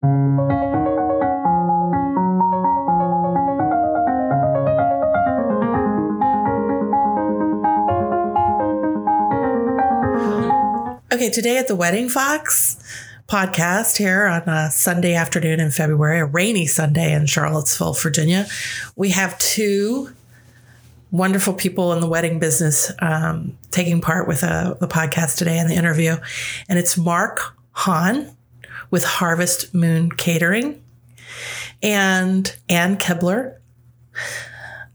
Okay, 0.00 0.10
today 11.30 11.58
at 11.58 11.66
the 11.66 11.74
Wedding 11.74 12.08
Fox 12.08 12.76
podcast 13.26 13.96
here 13.96 14.26
on 14.26 14.42
a 14.42 14.70
Sunday 14.70 15.14
afternoon 15.14 15.58
in 15.58 15.72
February, 15.72 16.20
a 16.20 16.26
rainy 16.26 16.66
Sunday 16.68 17.12
in 17.12 17.26
Charlottesville, 17.26 17.94
Virginia, 17.94 18.46
we 18.94 19.10
have 19.10 19.36
two 19.40 20.12
wonderful 21.10 21.54
people 21.54 21.92
in 21.92 21.98
the 21.98 22.08
wedding 22.08 22.38
business 22.38 22.92
um, 23.00 23.58
taking 23.72 24.00
part 24.00 24.28
with 24.28 24.44
uh, 24.44 24.74
the 24.74 24.86
podcast 24.86 25.38
today 25.38 25.58
and 25.58 25.68
the 25.68 25.74
interview. 25.74 26.18
And 26.68 26.78
it's 26.78 26.96
Mark 26.96 27.56
Hahn 27.72 28.36
with 28.90 29.04
Harvest 29.04 29.74
Moon 29.74 30.10
Catering 30.10 30.82
and 31.82 32.56
Ann 32.68 32.96
Kibler 32.96 33.58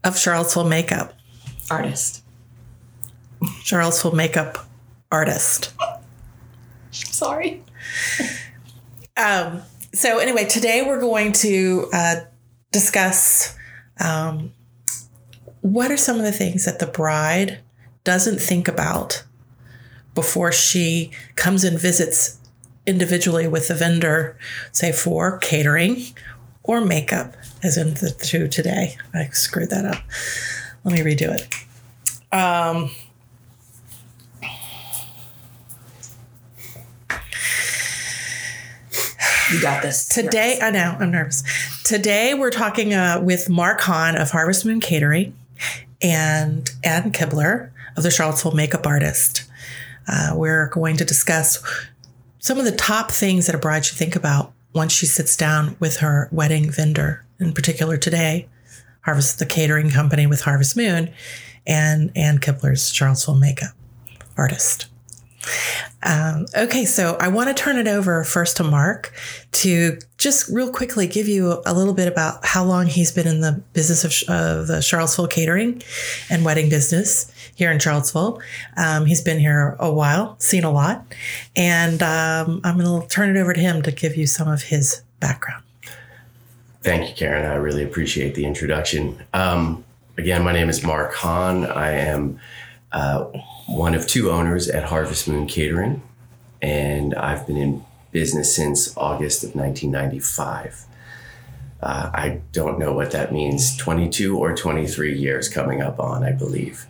of 0.02 0.18
Charlottesville 0.18 0.64
Makeup. 0.64 1.14
Artist. 1.70 2.22
Charlottesville 3.62 4.14
Makeup 4.14 4.58
Artist. 5.10 5.72
Sorry. 6.90 7.62
Um, 9.16 9.62
so, 9.92 10.18
anyway, 10.18 10.44
today 10.44 10.82
we're 10.86 11.00
going 11.00 11.32
to 11.34 11.88
uh, 11.92 12.16
discuss 12.72 13.56
um, 14.00 14.52
what 15.60 15.90
are 15.90 15.96
some 15.96 16.16
of 16.16 16.22
the 16.22 16.32
things 16.32 16.64
that 16.64 16.80
the 16.80 16.86
bride 16.86 17.60
doesn't 18.02 18.40
think 18.40 18.68
about 18.68 19.24
before 20.14 20.52
she 20.52 21.10
comes 21.36 21.64
and 21.64 21.78
visits 21.78 22.38
individually 22.86 23.46
with 23.48 23.68
the 23.68 23.74
vendor, 23.74 24.36
say 24.72 24.92
for 24.92 25.38
catering 25.38 26.04
or 26.62 26.80
makeup, 26.80 27.34
as 27.62 27.76
in 27.76 27.94
the 27.94 28.10
two 28.10 28.48
today. 28.48 28.96
I 29.12 29.26
screwed 29.28 29.70
that 29.70 29.84
up. 29.84 30.02
Let 30.84 30.94
me 30.94 31.00
redo 31.00 31.34
it. 31.34 32.34
Um, 32.34 32.90
You 39.52 39.60
got 39.60 39.82
this. 39.82 40.08
Today, 40.08 40.58
I 40.60 40.70
know, 40.70 40.96
I'm 40.98 41.10
nervous. 41.12 41.44
Today, 41.84 42.34
we're 42.34 42.50
talking 42.50 42.94
uh, 42.94 43.20
with 43.22 43.48
Mark 43.48 43.80
Hahn 43.82 44.16
of 44.16 44.30
Harvest 44.30 44.64
Moon 44.64 44.80
Catering 44.80 45.36
and 46.02 46.68
Ann 46.82 47.12
Kibler 47.12 47.70
of 47.96 48.02
the 48.02 48.10
Charlottesville 48.10 48.52
Makeup 48.52 48.86
Artist. 48.86 49.44
Uh, 50.08 50.32
we're 50.34 50.68
going 50.70 50.96
to 50.96 51.04
discuss 51.04 51.62
some 52.44 52.58
of 52.58 52.66
the 52.66 52.72
top 52.72 53.10
things 53.10 53.46
that 53.46 53.54
a 53.54 53.58
bride 53.58 53.86
should 53.86 53.96
think 53.96 54.14
about 54.14 54.52
once 54.74 54.92
she 54.92 55.06
sits 55.06 55.34
down 55.34 55.74
with 55.80 55.96
her 55.96 56.28
wedding 56.30 56.70
vendor, 56.70 57.24
in 57.40 57.54
particular 57.54 57.96
today, 57.96 58.46
Harvest, 59.00 59.38
the 59.38 59.46
catering 59.46 59.88
company 59.88 60.26
with 60.26 60.42
Harvest 60.42 60.76
Moon, 60.76 61.10
and 61.66 62.12
Ann 62.14 62.36
Kibler's 62.36 62.92
Charlottesville 62.92 63.36
Makeup 63.36 63.72
Artist. 64.36 64.88
Um, 66.02 66.46
okay, 66.56 66.84
so 66.84 67.16
I 67.20 67.28
want 67.28 67.48
to 67.48 67.54
turn 67.54 67.78
it 67.78 67.88
over 67.88 68.24
first 68.24 68.56
to 68.58 68.64
Mark 68.64 69.12
to 69.52 69.98
just 70.18 70.48
real 70.50 70.70
quickly 70.70 71.06
give 71.06 71.28
you 71.28 71.62
a 71.66 71.72
little 71.72 71.94
bit 71.94 72.08
about 72.08 72.44
how 72.44 72.64
long 72.64 72.86
he's 72.86 73.10
been 73.10 73.26
in 73.26 73.40
the 73.40 73.62
business 73.72 74.04
of, 74.04 74.34
of 74.34 74.66
the 74.66 74.82
Charlottesville 74.82 75.28
catering 75.28 75.82
and 76.30 76.44
wedding 76.44 76.68
business 76.68 77.32
here 77.54 77.70
in 77.70 77.78
Charlottesville. 77.78 78.40
Um, 78.76 79.06
he's 79.06 79.22
been 79.22 79.38
here 79.38 79.76
a 79.78 79.92
while, 79.92 80.36
seen 80.38 80.64
a 80.64 80.70
lot, 80.70 81.04
and 81.56 82.02
um, 82.02 82.60
I'm 82.64 82.78
going 82.78 83.02
to 83.02 83.08
turn 83.08 83.34
it 83.34 83.40
over 83.40 83.52
to 83.52 83.60
him 83.60 83.82
to 83.82 83.90
give 83.90 84.16
you 84.16 84.26
some 84.26 84.48
of 84.48 84.62
his 84.62 85.02
background. 85.20 85.62
Thank 86.82 87.08
you, 87.08 87.14
Karen. 87.14 87.50
I 87.50 87.54
really 87.54 87.82
appreciate 87.82 88.34
the 88.34 88.44
introduction. 88.44 89.22
Um, 89.32 89.84
again, 90.18 90.44
my 90.44 90.52
name 90.52 90.68
is 90.68 90.82
Mark 90.82 91.14
Hahn. 91.14 91.64
I 91.64 91.92
am 91.92 92.38
uh, 92.92 93.26
one 93.66 93.94
of 93.94 94.06
two 94.06 94.30
owners 94.30 94.68
at 94.68 94.84
Harvest 94.84 95.28
Moon 95.28 95.46
Catering, 95.46 96.02
and 96.60 97.14
I've 97.14 97.46
been 97.46 97.56
in 97.56 97.84
business 98.12 98.54
since 98.54 98.96
August 98.96 99.42
of 99.42 99.54
1995. 99.54 100.84
Uh, 101.82 102.10
I 102.14 102.40
don't 102.52 102.78
know 102.78 102.92
what 102.92 103.10
that 103.10 103.32
means 103.32 103.76
22 103.76 104.38
or 104.38 104.54
23 104.54 105.18
years 105.18 105.48
coming 105.48 105.82
up 105.82 106.00
on, 106.00 106.24
I 106.24 106.32
believe. 106.32 106.86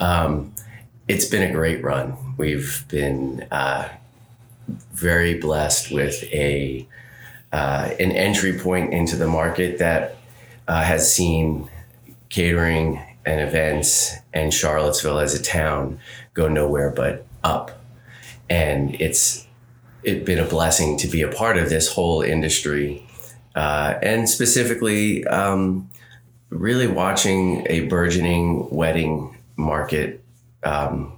Um, 0.00 0.52
it's 1.08 1.24
been 1.24 1.48
a 1.48 1.52
great 1.52 1.82
run. 1.82 2.34
We've 2.36 2.84
been 2.88 3.46
uh, 3.50 3.88
very 4.92 5.38
blessed 5.38 5.90
with 5.90 6.22
a 6.24 6.86
uh, 7.52 7.90
an 8.00 8.10
entry 8.10 8.58
point 8.58 8.92
into 8.92 9.14
the 9.14 9.28
market 9.28 9.78
that 9.78 10.16
uh, 10.66 10.82
has 10.82 11.14
seen 11.14 11.70
catering 12.28 13.00
and 13.26 13.40
events 13.40 14.14
and 14.32 14.52
Charlottesville 14.52 15.18
as 15.18 15.34
a 15.34 15.42
town 15.42 15.98
go 16.34 16.48
nowhere 16.48 16.90
but 16.90 17.26
up. 17.42 17.80
And 18.48 19.00
it's 19.00 19.46
it 20.02 20.24
been 20.24 20.38
a 20.38 20.44
blessing 20.44 20.98
to 20.98 21.08
be 21.08 21.22
a 21.22 21.28
part 21.28 21.56
of 21.56 21.70
this 21.70 21.88
whole 21.88 22.20
industry, 22.20 23.06
uh, 23.54 23.94
and 24.02 24.28
specifically, 24.28 25.26
um, 25.26 25.90
really 26.50 26.86
watching 26.86 27.66
a 27.70 27.86
burgeoning 27.86 28.68
wedding 28.70 29.36
market, 29.56 30.22
um, 30.62 31.12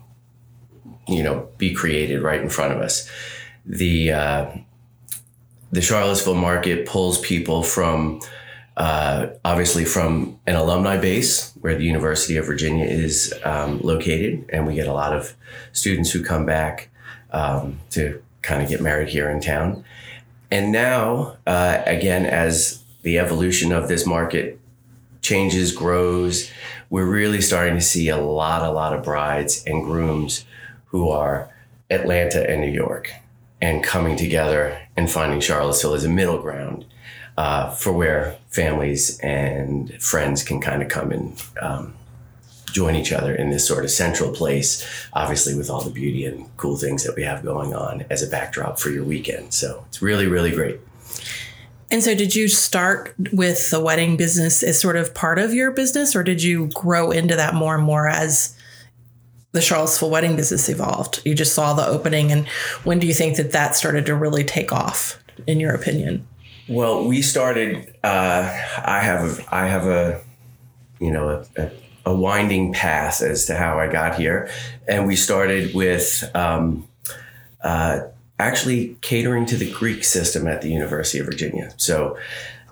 you 1.08 1.22
know, 1.22 1.48
be 1.58 1.74
created 1.74 2.22
right 2.22 2.40
in 2.40 2.48
front 2.48 2.72
of 2.72 2.80
us. 2.80 3.10
The 3.64 4.12
uh, 4.12 4.56
the 5.72 5.80
Charlottesville 5.80 6.34
market 6.34 6.86
pulls 6.86 7.20
people 7.20 7.64
from 7.64 8.20
uh, 8.76 9.28
obviously 9.44 9.84
from 9.84 10.38
an 10.46 10.54
alumni 10.54 10.98
base 10.98 11.52
where 11.60 11.74
the 11.74 11.84
University 11.84 12.36
of 12.36 12.46
Virginia 12.46 12.84
is 12.84 13.32
um, 13.44 13.80
located, 13.80 14.44
and 14.52 14.66
we 14.66 14.74
get 14.74 14.86
a 14.86 14.92
lot 14.92 15.12
of 15.12 15.34
students 15.72 16.10
who 16.10 16.22
come 16.22 16.44
back 16.44 16.90
um, 17.30 17.78
to 17.90 18.22
kind 18.42 18.62
of 18.62 18.68
get 18.68 18.80
married 18.80 19.08
here 19.08 19.30
in 19.30 19.40
town. 19.40 19.82
And 20.50 20.72
now, 20.72 21.36
uh, 21.46 21.82
again, 21.86 22.26
as 22.26 22.82
the 23.02 23.18
evolution 23.18 23.72
of 23.72 23.88
this 23.88 24.06
market 24.06 24.60
changes, 25.22 25.72
grows, 25.72 26.50
we're 26.90 27.06
really 27.06 27.40
starting 27.40 27.74
to 27.74 27.80
see 27.80 28.08
a 28.08 28.16
lot, 28.16 28.62
a 28.62 28.70
lot 28.70 28.92
of 28.92 29.02
brides 29.02 29.64
and 29.66 29.82
grooms 29.82 30.44
who 30.86 31.08
are 31.08 31.50
Atlanta 31.90 32.48
and 32.48 32.60
New 32.60 32.70
York 32.70 33.12
and 33.60 33.82
coming 33.82 34.16
together 34.16 34.80
and 34.96 35.10
finding 35.10 35.40
Charlottesville 35.40 35.94
as 35.94 36.04
a 36.04 36.08
middle 36.08 36.40
ground 36.40 36.84
uh, 37.36 37.70
for 37.70 37.92
where 37.92 38.36
families 38.48 39.18
and 39.20 39.92
friends 40.02 40.42
can 40.42 40.60
kind 40.60 40.82
of 40.82 40.88
come 40.88 41.12
and 41.12 41.42
um, 41.60 41.94
join 42.72 42.94
each 42.94 43.12
other 43.12 43.34
in 43.34 43.50
this 43.50 43.66
sort 43.66 43.84
of 43.84 43.90
central 43.90 44.30
place, 44.30 44.86
obviously 45.12 45.54
with 45.54 45.70
all 45.70 45.82
the 45.82 45.90
beauty 45.90 46.24
and 46.24 46.54
cool 46.56 46.76
things 46.76 47.04
that 47.04 47.16
we 47.16 47.22
have 47.22 47.44
going 47.44 47.74
on 47.74 48.04
as 48.10 48.22
a 48.22 48.26
backdrop 48.26 48.78
for 48.78 48.90
your 48.90 49.04
weekend. 49.04 49.52
So 49.52 49.84
it's 49.88 50.02
really, 50.02 50.26
really 50.26 50.50
great. 50.50 50.80
And 51.90 52.02
so, 52.02 52.14
did 52.16 52.34
you 52.34 52.48
start 52.48 53.14
with 53.32 53.70
the 53.70 53.80
wedding 53.80 54.16
business 54.16 54.62
as 54.62 54.80
sort 54.80 54.96
of 54.96 55.14
part 55.14 55.38
of 55.38 55.54
your 55.54 55.70
business, 55.70 56.16
or 56.16 56.24
did 56.24 56.42
you 56.42 56.66
grow 56.74 57.12
into 57.12 57.36
that 57.36 57.54
more 57.54 57.76
and 57.76 57.84
more 57.84 58.08
as 58.08 58.58
the 59.52 59.60
Charlottesville 59.60 60.10
wedding 60.10 60.34
business 60.34 60.68
evolved? 60.68 61.22
You 61.24 61.34
just 61.34 61.54
saw 61.54 61.74
the 61.74 61.86
opening, 61.86 62.32
and 62.32 62.48
when 62.82 62.98
do 62.98 63.06
you 63.06 63.14
think 63.14 63.36
that 63.36 63.52
that 63.52 63.76
started 63.76 64.04
to 64.06 64.16
really 64.16 64.42
take 64.42 64.72
off, 64.72 65.22
in 65.46 65.60
your 65.60 65.74
opinion? 65.74 66.26
Well, 66.68 67.04
we 67.06 67.22
started. 67.22 67.94
Uh, 68.02 68.42
I 68.84 69.00
have 69.00 69.46
I 69.52 69.66
have 69.66 69.86
a 69.86 70.20
you 70.98 71.12
know 71.12 71.46
a, 71.56 71.62
a, 71.62 71.70
a, 72.06 72.14
winding 72.14 72.72
path 72.72 73.22
as 73.22 73.46
to 73.46 73.54
how 73.54 73.78
I 73.78 73.86
got 73.86 74.18
here, 74.18 74.50
and 74.88 75.06
we 75.06 75.14
started 75.14 75.74
with 75.74 76.28
um, 76.34 76.88
uh, 77.62 78.00
actually 78.40 78.96
catering 79.00 79.46
to 79.46 79.56
the 79.56 79.70
Greek 79.70 80.02
system 80.02 80.48
at 80.48 80.60
the 80.60 80.68
University 80.68 81.20
of 81.20 81.26
Virginia. 81.26 81.72
So 81.76 82.18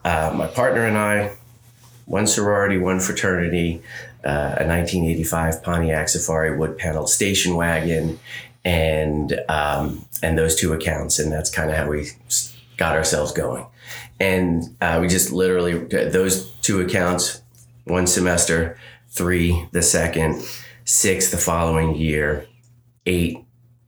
uh, 0.05 0.35
my 0.35 0.49
partner 0.49 0.85
and 0.87 0.99
I, 0.99 1.31
one 2.06 2.26
sorority, 2.26 2.79
one 2.79 2.99
fraternity, 2.99 3.81
uh, 4.25 4.58
a 4.58 4.67
1985 4.67 5.62
Pontiac 5.62 6.08
Safari 6.08 6.56
wood 6.56 6.79
paneled 6.79 7.11
station 7.11 7.55
wagon, 7.55 8.19
and 8.64 9.40
um, 9.49 10.05
and 10.20 10.37
those 10.37 10.56
two 10.56 10.73
accounts, 10.73 11.20
and 11.20 11.31
that's 11.31 11.49
kind 11.49 11.70
of 11.70 11.76
how 11.76 11.88
we 11.88 12.08
got 12.76 12.97
ourselves 12.97 13.31
going. 13.31 13.64
And 14.20 14.62
uh, 14.81 14.99
we 15.00 15.08
just 15.08 15.32
literally, 15.32 15.78
those 15.78 16.50
two 16.62 16.81
accounts, 16.81 17.43
one 17.84 18.06
semester, 18.06 18.78
three 19.08 19.66
the 19.72 19.82
second, 19.82 20.43
six 20.84 21.31
the 21.31 21.37
following 21.37 21.94
year, 21.96 22.46
eight 23.06 23.38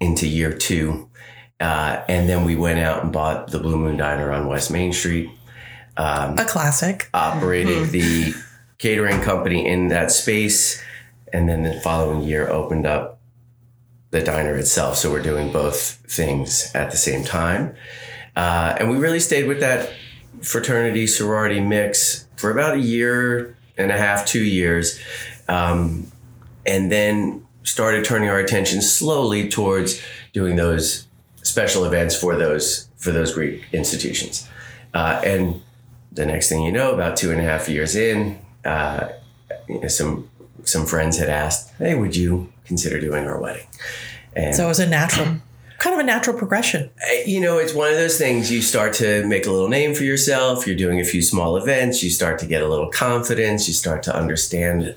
into 0.00 0.26
year 0.26 0.52
two. 0.52 1.08
Uh, 1.58 2.02
and 2.08 2.28
then 2.28 2.44
we 2.44 2.55
went 2.55 2.78
out 2.78 3.02
and 3.02 3.12
bought 3.12 3.50
the 3.50 3.58
Blue 3.58 3.78
Moon 3.78 3.96
Diner 3.96 4.31
on 4.32 4.46
West 4.46 4.70
Main 4.70 4.93
Street. 4.93 5.31
Um, 5.96 6.37
a 6.38 6.44
classic. 6.44 7.08
Operated 7.14 7.88
mm-hmm. 7.88 7.93
the 7.93 8.34
catering 8.78 9.23
company 9.23 9.67
in 9.67 9.88
that 9.88 10.11
space. 10.11 10.82
And 11.32 11.49
then 11.49 11.62
the 11.62 11.81
following 11.81 12.23
year 12.23 12.49
opened 12.49 12.87
up 12.87 13.20
the 14.11 14.23
diner 14.23 14.56
itself. 14.56 14.96
So 14.96 15.11
we're 15.11 15.23
doing 15.23 15.50
both 15.50 16.02
things 16.08 16.70
at 16.75 16.90
the 16.90 16.96
same 16.96 17.25
time. 17.25 17.75
Uh, 18.37 18.76
and 18.78 18.90
we 18.90 18.96
really 18.96 19.20
stayed 19.20 19.49
with 19.49 19.61
that 19.61 19.90
fraternity 20.43 21.06
sorority 21.06 21.61
mix 21.61 22.27
for 22.37 22.50
about 22.50 22.75
a 22.75 22.81
year 22.81 23.56
and 23.77 23.91
a 23.91 23.99
half, 23.99 24.27
two 24.27 24.43
years. 24.43 24.99
Um, 25.49 26.11
and 26.67 26.91
then 26.91 27.47
started 27.62 28.05
turning 28.05 28.29
our 28.29 28.38
attention 28.38 28.81
slowly 28.81 29.49
towards 29.49 30.00
doing 30.33 30.56
those 30.56 31.06
special 31.43 31.85
events 31.85 32.17
for 32.17 32.37
those 32.37 32.88
for 32.97 33.12
those 33.12 33.33
Greek 33.35 33.62
institutions. 33.73 34.49
Uh, 34.94 35.21
and 35.25 35.62
the 36.12 36.27
next 36.27 36.49
thing 36.49 36.62
you 36.62 36.73
know, 36.73 36.93
about 36.93 37.17
two 37.17 37.31
and 37.31 37.41
a 37.41 37.44
half 37.44 37.69
years 37.69 37.94
in, 37.94 38.38
uh, 38.65 39.09
you 39.69 39.81
know, 39.81 39.88
some 39.88 40.29
some 40.65 40.87
friends 40.87 41.19
had 41.19 41.29
asked, 41.29 41.73
"Hey, 41.79 41.94
would 41.94 42.17
you 42.17 42.53
consider 42.65 43.00
doing 43.00 43.27
our 43.27 43.41
wedding?" 43.41 43.67
And 44.35 44.55
So 44.55 44.65
it 44.65 44.69
was 44.69 44.81
a 44.81 44.87
natural, 44.87 45.37
kind 45.78 45.94
of 45.94 46.00
a 46.00 46.05
natural 46.05 46.37
progression. 46.37 46.90
you 47.26 47.40
know, 47.40 47.58
it's 47.58 47.75
one 47.75 47.90
of 47.90 47.96
those 47.96 48.19
things 48.19 48.50
you 48.50 48.62
start 48.62 48.93
to 48.94 49.26
make 49.26 49.46
a 49.46 49.50
little 49.50 49.69
name 49.69 49.94
for 49.94 50.05
yourself. 50.05 50.67
You're 50.67 50.76
doing 50.76 51.00
a 51.00 51.05
few 51.05 51.23
small 51.23 51.56
events. 51.56 52.02
You 52.02 52.11
start 52.11 52.38
to 52.40 52.46
get 52.46 52.62
a 52.62 52.69
little 52.69 52.90
confidence. 52.90 53.69
You 53.69 53.75
start 53.75 54.02
to 54.05 54.17
understand 54.17 54.94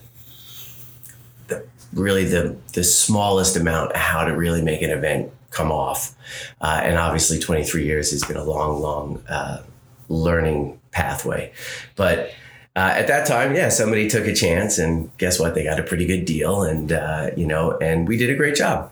the 1.47 1.63
really 1.93 2.23
the 2.23 2.55
the 2.73 2.83
smallest 2.83 3.55
amount 3.55 3.95
how 3.95 4.23
to 4.23 4.35
really 4.35 4.61
make 4.61 4.81
an 4.81 4.89
event 4.89 5.31
come 5.51 5.71
off. 5.71 6.15
Uh, 6.61 6.81
and 6.83 6.97
obviously, 6.97 7.39
23 7.39 7.83
years 7.83 8.11
has 8.11 8.23
been 8.23 8.37
a 8.37 8.43
long, 8.43 8.81
long 8.81 9.23
uh, 9.27 9.63
learning 10.07 10.79
pathway. 10.91 11.51
But 11.95 12.31
uh, 12.75 12.93
at 12.95 13.07
that 13.07 13.27
time, 13.27 13.55
yeah, 13.55 13.69
somebody 13.69 14.07
took 14.07 14.25
a 14.27 14.33
chance, 14.33 14.77
and 14.77 15.15
guess 15.17 15.39
what? 15.39 15.55
They 15.55 15.63
got 15.63 15.79
a 15.79 15.83
pretty 15.83 16.05
good 16.05 16.25
deal, 16.25 16.63
and 16.63 16.91
uh, 16.91 17.31
you 17.35 17.45
know, 17.45 17.77
and 17.79 18.07
we 18.07 18.17
did 18.17 18.29
a 18.29 18.35
great 18.35 18.55
job. 18.55 18.91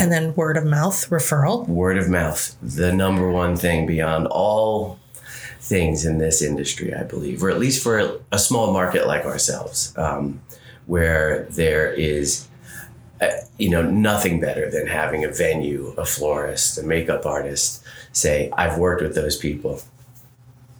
And 0.00 0.10
then 0.12 0.34
word 0.34 0.56
of 0.56 0.64
mouth 0.64 1.08
referral. 1.10 1.66
word 1.68 1.98
of 1.98 2.08
mouth, 2.08 2.56
the 2.62 2.92
number 2.92 3.30
one 3.30 3.56
thing 3.56 3.86
beyond 3.86 4.26
all 4.28 4.98
things 5.60 6.04
in 6.04 6.18
this 6.18 6.42
industry, 6.42 6.94
I 6.94 7.04
believe, 7.04 7.42
or 7.42 7.50
at 7.50 7.58
least 7.58 7.82
for 7.82 7.98
a, 7.98 8.18
a 8.32 8.38
small 8.38 8.72
market 8.72 9.06
like 9.06 9.24
ourselves, 9.24 9.96
um, 9.96 10.42
where 10.86 11.44
there 11.44 11.92
is, 11.92 12.46
uh, 13.20 13.28
you 13.58 13.70
know, 13.70 13.82
nothing 13.82 14.40
better 14.40 14.70
than 14.70 14.86
having 14.86 15.24
a 15.24 15.28
venue, 15.28 15.94
a 15.96 16.04
florist, 16.04 16.76
a 16.78 16.82
makeup 16.82 17.24
artist 17.24 17.82
say, 18.12 18.50
I've 18.52 18.78
worked 18.78 19.02
with 19.02 19.14
those 19.14 19.36
people. 19.36 19.80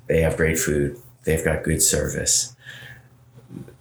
They 0.06 0.20
have 0.20 0.36
great 0.36 0.58
food. 0.58 1.00
They've 1.24 1.44
got 1.44 1.62
good 1.62 1.80
service. 1.80 2.53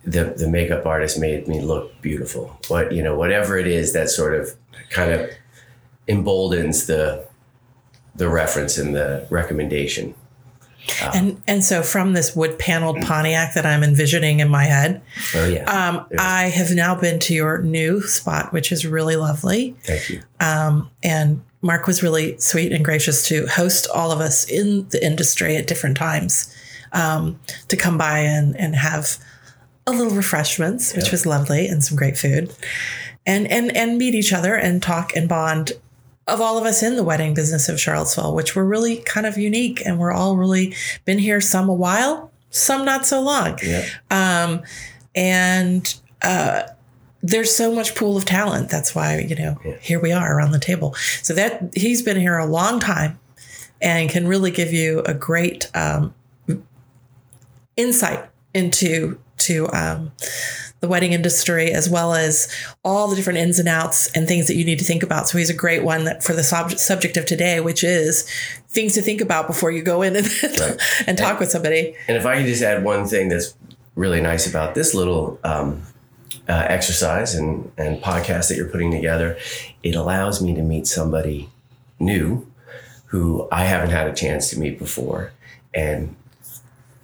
The, 0.06 0.34
the 0.36 0.50
makeup 0.50 0.86
artist 0.86 1.18
made 1.20 1.48
me 1.48 1.62
look 1.62 2.02
beautiful. 2.02 2.60
What, 2.68 2.92
you 2.92 3.02
know, 3.02 3.16
whatever 3.16 3.58
it 3.58 3.68
is 3.68 3.94
that 3.94 4.10
sort 4.10 4.34
of 4.36 4.56
kind 4.90 5.12
of 5.12 5.30
emboldens 6.08 6.88
the 6.88 7.26
the 8.16 8.30
reference 8.30 8.78
and 8.78 8.94
the 8.96 9.26
recommendation. 9.30 10.14
And 11.14 11.42
and 11.48 11.64
so 11.64 11.82
from 11.82 12.12
this 12.14 12.36
wood 12.36 12.60
paneled 12.60 13.02
Pontiac 13.02 13.54
that 13.54 13.66
I'm 13.66 13.84
envisioning 13.84 14.42
in 14.42 14.50
my 14.50 14.66
head, 14.66 15.02
Oh 15.34 15.48
yeah, 15.48 15.64
um, 15.64 16.06
I 16.20 16.50
have 16.50 16.72
now 16.72 16.94
been 16.94 17.20
to 17.20 17.34
your 17.34 17.62
new 17.62 18.02
spot, 18.02 18.52
which 18.52 18.72
is 18.72 18.86
really 18.86 19.16
lovely. 19.16 19.76
thank 19.84 20.10
you. 20.10 20.22
And 20.42 21.42
Mark 21.62 21.88
was 21.88 22.04
really 22.04 22.38
sweet 22.38 22.74
and 22.74 22.84
gracious 22.84 23.26
to 23.30 23.48
host 23.48 23.88
all 23.94 24.12
of 24.12 24.20
us 24.20 24.44
in 24.44 24.88
the 24.90 25.04
industry 25.04 25.56
at 25.56 25.66
different 25.66 25.96
times 25.96 26.54
um, 26.92 27.40
to 27.70 27.78
come 27.78 27.98
by 27.98 28.20
and, 28.20 28.56
and 28.58 28.76
have 28.76 29.18
a 29.86 29.92
little 29.92 30.16
refreshments, 30.16 30.96
which 30.96 31.12
was 31.12 31.26
lovely, 31.26 31.68
and 31.68 31.84
some 31.84 31.98
great 31.98 32.18
food, 32.18 32.54
and 33.26 33.48
and 33.48 33.76
and 33.76 33.98
meet 33.98 34.16
each 34.16 34.34
other 34.34 34.56
and 34.56 34.82
talk 34.82 35.16
and 35.16 35.28
bond 35.28 35.74
of 36.28 36.40
all 36.40 36.58
of 36.58 36.66
us 36.66 36.82
in 36.82 36.96
the 36.96 37.04
wedding 37.04 37.34
business 37.34 37.68
of 37.68 37.80
Charlottesville, 37.80 38.34
which 38.34 38.56
we're 38.56 38.64
really 38.64 38.98
kind 38.98 39.26
of 39.26 39.38
unique, 39.38 39.82
and 39.86 40.00
we're 40.00 40.14
all 40.14 40.38
really 40.38 40.74
been 41.06 41.20
here 41.20 41.42
some 41.42 41.68
a 41.68 41.74
while, 41.74 42.32
some 42.50 42.86
not 42.86 43.06
so 43.06 43.22
long 43.22 43.58
Yeah, 43.62 43.86
and 45.16 45.94
uh, 46.22 46.64
there's 47.22 47.54
so 47.54 47.74
much 47.74 47.96
pool 47.96 48.16
of 48.16 48.26
talent. 48.26 48.70
That's 48.70 48.96
why 48.96 49.20
you 49.20 49.36
know 49.36 49.58
here 49.82 50.00
we 50.00 50.12
are 50.12 50.38
around 50.38 50.52
the 50.52 50.60
table. 50.60 50.94
So 51.22 51.34
that 51.34 51.72
he's 51.76 52.02
been 52.02 52.20
here 52.20 52.38
a 52.38 52.46
long 52.46 52.80
time 52.80 53.20
and 53.82 54.10
can 54.10 54.28
really 54.28 54.52
give 54.52 54.72
you 54.72 55.02
a 55.02 55.14
great 55.14 55.70
um, 55.76 56.14
insight 57.76 58.26
into 58.54 59.20
to 59.46 59.72
um, 59.72 60.12
the 60.84 60.88
wedding 60.90 61.14
industry 61.14 61.72
as 61.72 61.90
well 61.90 62.14
as 62.14 62.54
all 62.84 63.08
the 63.08 63.16
different 63.16 63.40
ins 63.40 63.58
and 63.58 63.70
outs 63.70 64.12
and 64.12 64.28
things 64.28 64.48
that 64.48 64.56
you 64.56 64.66
need 64.66 64.80
to 64.80 64.86
think 64.86 65.02
about. 65.02 65.30
So 65.30 65.38
he's 65.38 65.50
a 65.50 65.54
great 65.54 65.82
one 65.82 66.04
that 66.04 66.24
for 66.24 66.34
the 66.34 66.44
sub- 66.44 66.74
subject 66.74 67.16
of 67.16 67.26
today, 67.26 67.62
which 67.62 67.86
is 67.86 68.30
things 68.68 68.94
to 68.96 69.02
think 69.02 69.22
about 69.22 69.48
before 69.48 69.72
you 69.72 69.82
go 69.82 70.02
in 70.02 70.18
and, 70.18 70.28
and 71.08 71.18
talk 71.18 71.40
with 71.40 71.50
somebody. 71.50 71.96
and 72.10 72.18
if 72.18 72.26
I 72.26 72.38
could 72.38 72.48
just 72.48 72.62
add 72.62 72.84
one 72.84 73.06
thing 73.06 73.30
that's 73.30 73.56
really 73.96 74.20
nice 74.20 74.46
about 74.46 74.76
this 74.76 74.94
little 74.94 75.40
um, 75.46 75.84
uh, 76.50 76.66
exercise 76.68 77.34
and 77.34 77.72
and 77.78 78.02
podcast 78.02 78.50
that 78.50 78.58
you're 78.58 78.70
putting 78.70 78.92
together, 78.92 79.38
it 79.84 79.96
allows 79.96 80.42
me 80.42 80.54
to 80.54 80.62
meet 80.62 80.86
somebody 80.86 81.50
new 81.98 82.46
who 83.06 83.48
I 83.52 83.66
haven't 83.66 83.92
had 83.92 84.08
a 84.08 84.14
chance 84.14 84.50
to 84.50 84.60
meet 84.60 84.80
before, 84.80 85.32
and 85.74 86.16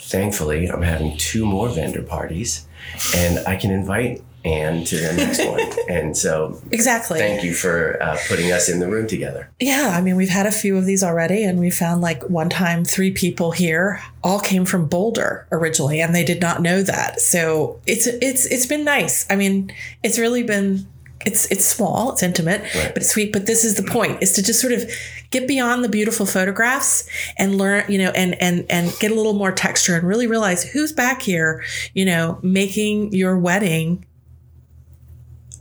thankfully 0.09 0.67
I'm 0.69 0.81
having 0.81 1.17
two 1.17 1.45
more 1.45 1.69
vendor 1.69 2.01
parties, 2.03 2.67
and 3.15 3.39
I 3.47 3.55
can 3.55 3.71
invite 3.71 4.21
Anne 4.45 4.85
to 4.85 4.95
the 4.97 5.13
next 5.13 5.45
one, 5.45 5.59
and 5.89 6.15
so 6.15 6.61
Exactly. 6.71 7.19
thank 7.19 7.43
you 7.43 7.53
for 7.53 8.01
uh, 8.01 8.17
putting 8.29 8.51
us 8.53 8.69
in 8.69 8.79
the 8.79 8.87
room 8.87 9.05
together. 9.05 9.49
Yeah, 9.59 9.93
I 9.93 10.01
mean, 10.01 10.15
we've 10.15 10.29
had 10.29 10.45
a 10.45 10.51
few 10.51 10.77
of 10.77 10.85
these 10.85 11.03
already, 11.03 11.43
and 11.43 11.59
we 11.59 11.69
found 11.69 11.99
like 12.01 12.23
one 12.29 12.49
time 12.49 12.85
three 12.85 13.11
people 13.11 13.51
here 13.51 14.01
all 14.23 14.39
came 14.39 14.63
from 14.63 14.87
Boulder 14.87 15.45
originally, 15.51 15.99
and 15.99 16.15
they 16.15 16.23
did 16.23 16.39
not 16.39 16.61
know 16.61 16.81
that. 16.83 17.19
So 17.19 17.81
it's 17.85 18.07
it's 18.07 18.45
it's 18.45 18.65
been 18.65 18.85
nice. 18.85 19.25
I 19.29 19.35
mean, 19.35 19.73
it's 20.03 20.17
really 20.17 20.43
been 20.43 20.87
it's 21.25 21.45
it's 21.51 21.65
small, 21.65 22.11
it's 22.13 22.23
intimate, 22.23 22.61
Right. 22.61 22.93
but 22.93 22.97
it's 23.03 23.09
sweet. 23.11 23.33
But 23.33 23.45
this 23.45 23.63
is 23.65 23.75
the 23.75 23.83
point: 23.83 24.21
is 24.21 24.31
to 24.33 24.43
just 24.43 24.59
sort 24.61 24.73
of 24.73 24.89
get 25.31 25.47
beyond 25.47 25.83
the 25.83 25.89
beautiful 25.89 26.25
photographs 26.25 27.07
and 27.37 27.57
learn, 27.57 27.83
you 27.89 27.97
know, 27.97 28.11
and 28.11 28.41
and 28.41 28.65
and 28.69 28.93
get 28.99 29.11
a 29.11 29.15
little 29.15 29.33
more 29.33 29.51
texture 29.51 29.95
and 29.95 30.07
really 30.07 30.27
realize 30.27 30.63
who's 30.63 30.93
back 30.93 31.21
here, 31.21 31.63
you 31.93 32.05
know, 32.05 32.39
making 32.41 33.11
your 33.13 33.37
wedding 33.37 34.05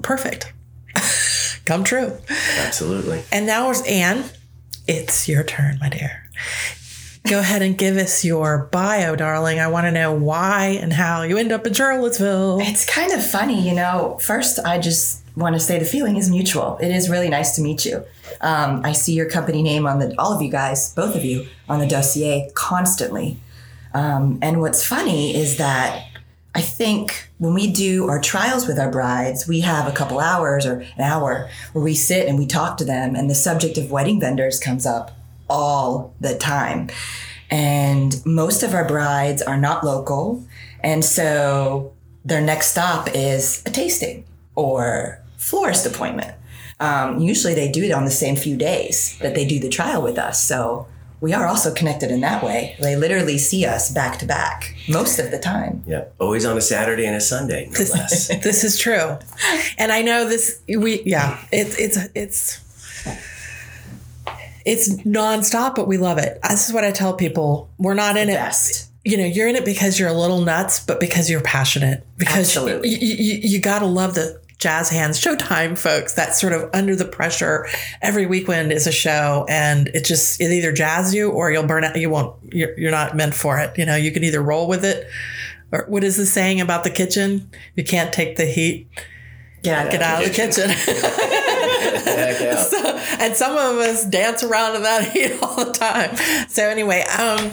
perfect, 0.02 0.52
come 1.64 1.82
true. 1.84 2.16
Absolutely. 2.58 3.22
And 3.32 3.46
now 3.46 3.70
it's 3.70 3.82
Anne. 3.82 4.24
It's 4.86 5.28
your 5.28 5.42
turn, 5.44 5.78
my 5.80 5.88
dear. 5.88 6.30
Go 7.28 7.40
ahead 7.40 7.60
and 7.60 7.76
give 7.76 7.98
us 7.98 8.24
your 8.24 8.70
bio, 8.72 9.14
darling. 9.14 9.60
I 9.60 9.68
want 9.68 9.84
to 9.84 9.90
know 9.90 10.14
why 10.14 10.78
and 10.80 10.90
how 10.90 11.20
you 11.24 11.36
end 11.36 11.52
up 11.52 11.66
in 11.66 11.74
Charlottesville. 11.74 12.58
It's 12.62 12.86
kind 12.86 13.12
of 13.12 13.22
funny, 13.22 13.68
you 13.68 13.74
know. 13.74 14.16
First, 14.18 14.58
I 14.64 14.78
just 14.78 15.22
want 15.36 15.54
to 15.54 15.60
say 15.60 15.78
the 15.78 15.84
feeling 15.84 16.16
is 16.16 16.30
mutual. 16.30 16.78
It 16.80 16.90
is 16.90 17.10
really 17.10 17.28
nice 17.28 17.54
to 17.56 17.60
meet 17.60 17.84
you. 17.84 18.02
Um, 18.40 18.80
I 18.82 18.92
see 18.92 19.12
your 19.12 19.28
company 19.28 19.62
name 19.62 19.86
on 19.86 19.98
the, 19.98 20.14
all 20.18 20.32
of 20.32 20.40
you 20.40 20.50
guys, 20.50 20.94
both 20.94 21.14
of 21.14 21.22
you, 21.22 21.46
on 21.68 21.80
the 21.80 21.86
dossier 21.86 22.50
constantly. 22.54 23.38
Um, 23.92 24.38
and 24.40 24.62
what's 24.62 24.82
funny 24.82 25.36
is 25.36 25.58
that 25.58 26.06
I 26.54 26.62
think 26.62 27.28
when 27.36 27.52
we 27.52 27.70
do 27.70 28.08
our 28.08 28.22
trials 28.22 28.66
with 28.66 28.78
our 28.78 28.90
brides, 28.90 29.46
we 29.46 29.60
have 29.60 29.86
a 29.86 29.92
couple 29.94 30.18
hours 30.18 30.64
or 30.64 30.80
an 30.80 31.02
hour 31.02 31.50
where 31.74 31.84
we 31.84 31.94
sit 31.94 32.26
and 32.26 32.38
we 32.38 32.46
talk 32.46 32.78
to 32.78 32.86
them, 32.86 33.14
and 33.14 33.28
the 33.28 33.34
subject 33.34 33.76
of 33.76 33.90
wedding 33.90 34.18
vendors 34.18 34.58
comes 34.58 34.86
up 34.86 35.14
all 35.48 36.14
the 36.20 36.36
time. 36.36 36.90
And 37.50 38.14
most 38.26 38.62
of 38.62 38.74
our 38.74 38.86
brides 38.86 39.42
are 39.42 39.56
not 39.56 39.84
local. 39.84 40.46
And 40.80 41.04
so 41.04 41.92
their 42.24 42.40
next 42.40 42.70
stop 42.70 43.08
is 43.14 43.62
a 43.66 43.70
tasting 43.70 44.24
or 44.54 45.22
florist 45.36 45.86
appointment. 45.86 46.34
Um, 46.80 47.18
usually 47.18 47.54
they 47.54 47.70
do 47.70 47.82
it 47.82 47.90
on 47.90 48.04
the 48.04 48.10
same 48.10 48.36
few 48.36 48.56
days 48.56 49.18
that 49.20 49.34
they 49.34 49.46
do 49.46 49.58
the 49.58 49.68
trial 49.68 50.02
with 50.02 50.18
us. 50.18 50.42
So 50.42 50.86
we 51.20 51.32
are 51.32 51.46
also 51.46 51.74
connected 51.74 52.10
in 52.10 52.20
that 52.20 52.44
way. 52.44 52.76
They 52.80 52.94
literally 52.94 53.38
see 53.38 53.66
us 53.66 53.90
back 53.90 54.18
to 54.20 54.26
back 54.26 54.76
most 54.88 55.18
of 55.18 55.30
the 55.30 55.38
time. 55.38 55.82
Yeah. 55.86 56.04
Always 56.20 56.44
on 56.44 56.56
a 56.56 56.60
Saturday 56.60 57.06
and 57.06 57.16
a 57.16 57.20
Sunday, 57.20 57.68
no 57.72 57.78
less. 57.78 58.28
this 58.42 58.62
is 58.62 58.78
true. 58.78 59.18
And 59.78 59.90
I 59.90 60.02
know 60.02 60.28
this 60.28 60.60
we 60.68 61.02
yeah, 61.02 61.42
it, 61.50 61.74
it's 61.78 61.98
it's 62.14 62.60
it's 64.64 64.94
nonstop, 65.02 65.74
but 65.74 65.86
we 65.88 65.98
love 65.98 66.18
it. 66.18 66.38
This 66.42 66.68
is 66.68 66.74
what 66.74 66.84
I 66.84 66.90
tell 66.90 67.14
people. 67.14 67.70
We're 67.78 67.94
not 67.94 68.16
in 68.16 68.28
it 68.28 68.34
Best. 68.34 68.90
you 69.04 69.16
know 69.16 69.24
you're 69.24 69.48
in 69.48 69.56
it 69.56 69.64
because 69.64 69.98
you're 69.98 70.08
a 70.08 70.14
little 70.14 70.40
nuts 70.40 70.84
but 70.84 71.00
because 71.00 71.30
you're 71.30 71.40
passionate. 71.40 72.06
Because 72.16 72.56
Absolutely. 72.56 72.90
you, 72.90 73.14
you, 73.16 73.40
you 73.42 73.60
got 73.60 73.80
to 73.80 73.86
love 73.86 74.14
the 74.14 74.40
jazz 74.58 74.90
hands. 74.90 75.20
Showtime 75.20 75.78
folks 75.78 76.14
that 76.14 76.34
sort 76.34 76.52
of 76.52 76.68
under 76.74 76.96
the 76.96 77.04
pressure. 77.04 77.66
Every 78.02 78.26
weekend 78.26 78.72
is 78.72 78.86
a 78.86 78.92
show 78.92 79.46
and 79.48 79.88
it 79.88 80.04
just 80.04 80.40
it 80.40 80.50
either 80.50 80.72
jazz 80.72 81.14
you 81.14 81.30
or 81.30 81.50
you'll 81.50 81.66
burn 81.66 81.84
out. 81.84 81.96
You 81.96 82.10
won't 82.10 82.34
you're, 82.52 82.78
you're 82.78 82.90
not 82.90 83.16
meant 83.16 83.34
for 83.34 83.58
it. 83.58 83.78
You 83.78 83.86
know 83.86 83.96
you 83.96 84.10
can 84.10 84.24
either 84.24 84.42
roll 84.42 84.68
with 84.68 84.84
it. 84.84 85.08
Or 85.70 85.84
what 85.88 86.02
is 86.02 86.16
the 86.16 86.26
saying 86.26 86.60
about 86.60 86.82
the 86.82 86.90
kitchen? 86.90 87.50
You 87.76 87.84
can't 87.84 88.12
take 88.12 88.36
the 88.36 88.46
heat. 88.46 88.88
Get 89.62 89.76
out 89.78 89.86
of 89.86 89.92
get 89.92 90.02
out 90.02 90.22
of 90.22 90.28
the 90.28 90.34
kitchen 90.34 90.70
so 92.70 92.87
and 93.18 93.34
some 93.34 93.52
of 93.52 93.78
us 93.78 94.04
dance 94.04 94.42
around 94.42 94.76
in 94.76 94.82
that 94.82 95.04
heat 95.12 95.38
all 95.42 95.64
the 95.64 95.72
time. 95.72 96.16
So 96.48 96.68
anyway, 96.68 97.02
um, 97.02 97.52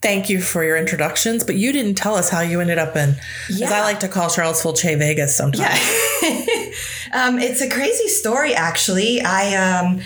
thank 0.00 0.28
you 0.28 0.40
for 0.40 0.64
your 0.64 0.76
introductions, 0.76 1.44
but 1.44 1.56
you 1.56 1.72
didn't 1.72 1.94
tell 1.94 2.14
us 2.14 2.28
how 2.28 2.40
you 2.40 2.60
ended 2.60 2.78
up 2.78 2.96
in, 2.96 3.16
as 3.48 3.62
I 3.62 3.80
like 3.80 4.00
to 4.00 4.08
call 4.08 4.28
Charlottesville 4.28 4.74
Che 4.74 4.94
Vegas 4.94 5.36
sometimes. 5.36 5.80
um, 7.12 7.38
it's 7.38 7.60
a 7.60 7.68
crazy 7.68 8.08
story, 8.08 8.54
actually. 8.54 9.20
I 9.20 9.54
um, 9.56 10.00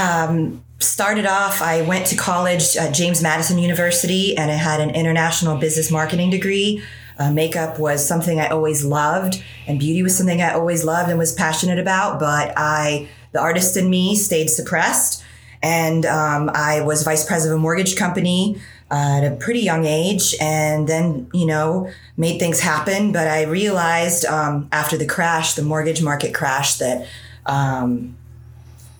um, 0.00 0.64
started 0.78 1.26
off, 1.26 1.62
I 1.62 1.82
went 1.82 2.06
to 2.08 2.16
college 2.16 2.76
at 2.76 2.94
James 2.94 3.22
Madison 3.22 3.58
University 3.58 4.36
and 4.36 4.50
I 4.50 4.54
had 4.54 4.80
an 4.80 4.90
international 4.90 5.56
business 5.56 5.90
marketing 5.90 6.30
degree. 6.30 6.82
Uh, 7.18 7.30
makeup 7.30 7.78
was 7.78 8.06
something 8.06 8.40
I 8.40 8.48
always 8.48 8.84
loved, 8.84 9.42
and 9.66 9.78
beauty 9.78 10.02
was 10.02 10.16
something 10.16 10.40
I 10.40 10.54
always 10.54 10.82
loved 10.82 11.10
and 11.10 11.18
was 11.18 11.32
passionate 11.32 11.78
about. 11.78 12.18
But 12.18 12.54
I, 12.56 13.08
the 13.32 13.40
artist 13.40 13.76
in 13.76 13.90
me, 13.90 14.14
stayed 14.14 14.48
suppressed, 14.48 15.22
and 15.62 16.04
um, 16.06 16.50
I 16.54 16.80
was 16.82 17.02
vice 17.02 17.24
president 17.24 17.54
of 17.54 17.60
a 17.60 17.62
mortgage 17.62 17.96
company 17.96 18.60
uh, 18.90 19.20
at 19.22 19.32
a 19.32 19.36
pretty 19.36 19.60
young 19.60 19.84
age, 19.84 20.34
and 20.40 20.88
then 20.88 21.30
you 21.32 21.46
know 21.46 21.90
made 22.16 22.38
things 22.38 22.60
happen. 22.60 23.12
But 23.12 23.28
I 23.28 23.44
realized 23.44 24.24
um, 24.26 24.68
after 24.70 24.96
the 24.96 25.06
crash, 25.06 25.54
the 25.54 25.62
mortgage 25.62 26.02
market 26.02 26.34
crash, 26.34 26.76
that 26.76 27.06
um, 27.46 28.16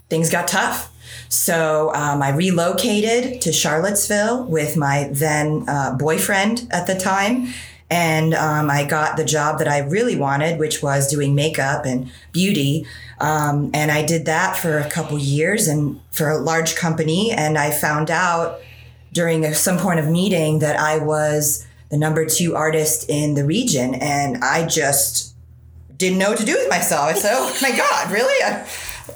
things 0.08 0.30
got 0.30 0.48
tough. 0.48 0.90
So 1.28 1.90
um, 1.94 2.22
I 2.22 2.30
relocated 2.30 3.40
to 3.42 3.52
Charlottesville 3.52 4.44
with 4.44 4.76
my 4.76 5.08
then 5.10 5.64
uh, 5.68 5.94
boyfriend 5.94 6.68
at 6.70 6.86
the 6.86 6.94
time. 6.94 7.48
And 7.92 8.32
um, 8.32 8.70
I 8.70 8.84
got 8.84 9.18
the 9.18 9.24
job 9.24 9.58
that 9.58 9.68
I 9.68 9.80
really 9.80 10.16
wanted, 10.16 10.58
which 10.58 10.82
was 10.82 11.10
doing 11.10 11.34
makeup 11.34 11.84
and 11.84 12.10
beauty. 12.32 12.86
Um, 13.20 13.70
and 13.74 13.90
I 13.90 14.02
did 14.02 14.24
that 14.24 14.56
for 14.56 14.78
a 14.78 14.88
couple 14.88 15.18
years 15.18 15.68
and 15.68 16.00
for 16.10 16.30
a 16.30 16.38
large 16.38 16.74
company. 16.74 17.32
And 17.32 17.58
I 17.58 17.70
found 17.70 18.10
out 18.10 18.60
during 19.12 19.44
a, 19.44 19.54
some 19.54 19.76
point 19.76 20.00
of 20.00 20.08
meeting 20.08 20.60
that 20.60 20.80
I 20.80 21.04
was 21.04 21.66
the 21.90 21.98
number 21.98 22.24
two 22.24 22.56
artist 22.56 23.10
in 23.10 23.34
the 23.34 23.44
region. 23.44 23.94
And 23.96 24.42
I 24.42 24.66
just 24.66 25.34
didn't 25.98 26.16
know 26.16 26.30
what 26.30 26.38
to 26.38 26.46
do 26.46 26.54
with 26.54 26.70
myself. 26.70 27.14
Said, 27.18 27.34
oh 27.36 27.58
my 27.60 27.76
God, 27.76 28.10
really? 28.10 28.42
I, 28.42 28.66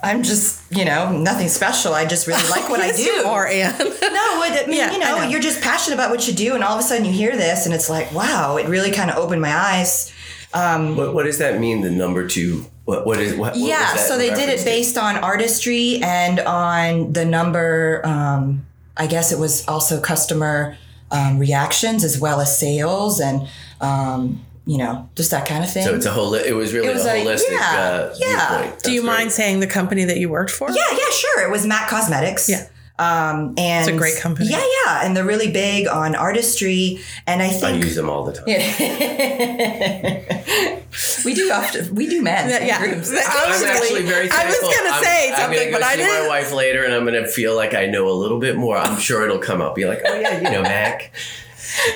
I'm 0.07 0.23
just, 0.23 0.63
you 0.71 0.85
know, 0.85 1.17
nothing 1.17 1.49
special. 1.49 1.93
I 1.95 2.05
just 2.07 2.27
really 2.27 2.49
like 2.49 2.69
what 2.69 2.81
I 2.89 2.93
do. 2.93 3.03
you 3.03 3.25
are, 3.25 3.47
Anne. 3.47 3.75
No, 4.17 4.39
what, 4.39 4.53
I 4.53 4.67
mean, 4.67 4.79
Yeah, 4.79 4.93
you 4.93 4.99
know, 4.99 5.19
know, 5.19 5.29
you're 5.29 5.41
just 5.41 5.61
passionate 5.61 5.97
about 5.97 6.11
what 6.11 6.27
you 6.27 6.33
do, 6.33 6.55
and 6.55 6.65
all 6.65 6.75
of 6.75 6.81
a 6.81 6.83
sudden 6.83 7.05
you 7.05 7.13
hear 7.13 7.37
this, 7.37 7.67
and 7.67 7.75
it's 7.75 7.91
like, 7.91 8.11
wow, 8.13 8.57
it 8.57 8.67
really 8.67 8.91
kind 8.91 9.11
of 9.11 9.17
opened 9.19 9.43
my 9.43 9.55
eyes. 9.55 10.13
What, 10.53 11.13
what 11.15 11.25
does 11.25 11.39
that 11.39 11.61
mean? 11.61 11.83
The 11.83 11.91
number 11.91 12.27
two. 12.27 12.65
What 12.87 13.05
what 13.05 13.19
is 13.19 13.35
what? 13.35 13.55
what 13.55 13.57
yeah, 13.57 13.93
was 13.93 14.01
that 14.01 14.09
so 14.09 14.17
they 14.17 14.29
did 14.29 14.39
reference 14.39 14.61
it 14.63 14.65
to? 14.65 14.71
based 14.71 14.97
on 14.97 15.17
artistry 15.17 16.01
and 16.03 16.39
on 16.41 17.13
the 17.13 17.25
number. 17.25 18.01
Um, 18.05 18.65
I 18.97 19.07
guess 19.07 19.33
it 19.33 19.39
was 19.39 19.67
also 19.69 20.01
customer 20.01 20.79
um, 21.11 21.39
reactions 21.39 22.05
as 22.05 22.19
well 22.19 22.41
as 22.41 22.57
sales, 22.57 23.21
and 23.21 23.49
um, 23.81 24.41
you 24.67 24.79
know, 24.79 25.09
just 25.15 25.31
that 25.31 25.47
kind 25.47 25.63
of 25.65 25.73
thing. 25.73 25.85
So 25.85 25.95
it's 25.95 26.07
a 26.07 26.11
whole. 26.11 26.35
It 26.35 26.53
was 26.53 26.73
really 26.75 26.89
It 26.89 26.95
was 26.95 27.07
a 27.07 27.23
a- 27.23 27.25
holistic 27.25 27.53
yeah, 27.53 28.11
uh, 28.11 28.15
yeah. 28.19 28.73
Do 28.83 28.93
you 28.93 29.01
That's 29.03 29.07
mind 29.07 29.23
great. 29.29 29.33
saying 29.33 29.61
the 29.61 29.67
company 29.69 30.05
that 30.05 30.19
you 30.19 30.29
worked 30.29 30.51
for? 30.51 30.69
Yeah, 30.71 30.83
yeah, 30.91 31.11
sure. 31.13 31.47
It 31.47 31.51
was 31.51 31.65
Mac 31.67 31.89
Cosmetics. 31.89 32.49
Yeah. 32.49 32.67
Um, 32.99 33.55
and 33.59 33.87
It's 33.87 33.95
a 33.95 33.99
great 33.99 34.17
company. 34.17 34.49
Yeah, 34.51 34.65
yeah. 34.85 35.05
And 35.05 35.15
they're 35.15 35.23
really 35.25 35.51
big 35.53 35.87
on 35.87 36.15
artistry. 36.17 36.99
And 37.27 37.43
I 37.43 37.49
I 37.61 37.73
use 37.73 37.95
them 37.95 38.09
all 38.09 38.25
the 38.25 38.33
time. 38.33 38.47
we 41.25 41.35
do 41.35 41.51
often, 41.53 41.95
we 41.95 42.09
do 42.09 42.23
men. 42.23 42.49
Yeah, 42.49 42.65
yeah. 42.65 42.79
groups. 42.79 43.11
I 43.13 43.17
I'm 43.45 43.51
was 43.51 43.63
actually 43.63 44.01
really- 44.01 44.09
very 44.09 44.31
I 44.31 44.47
was 44.47 44.59
gonna 44.61 44.91
I'm- 44.91 45.05
say 45.05 45.31
I'm 45.31 45.37
something, 45.41 45.59
gonna 45.59 45.71
go 45.71 45.79
but 45.79 45.83
I 45.83 45.93
see 45.93 45.99
didn't. 46.03 46.23
my 46.23 46.29
wife 46.29 46.53
later, 46.53 46.85
and 46.85 46.95
I'm 46.95 47.05
gonna 47.05 47.29
feel 47.29 47.55
like 47.55 47.75
I 47.75 47.87
know 47.87 48.09
a 48.09 48.17
little 48.17 48.39
bit 48.41 48.57
more. 48.57 48.79
I'm 48.79 48.99
sure 48.99 49.25
it'll 49.25 49.39
come 49.39 49.61
up. 49.61 49.75
Be 49.75 49.85
like, 49.85 50.01
oh 50.07 50.15
yeah, 50.19 50.39
you 50.39 50.51
know, 50.51 50.63
Mac. 50.63 51.13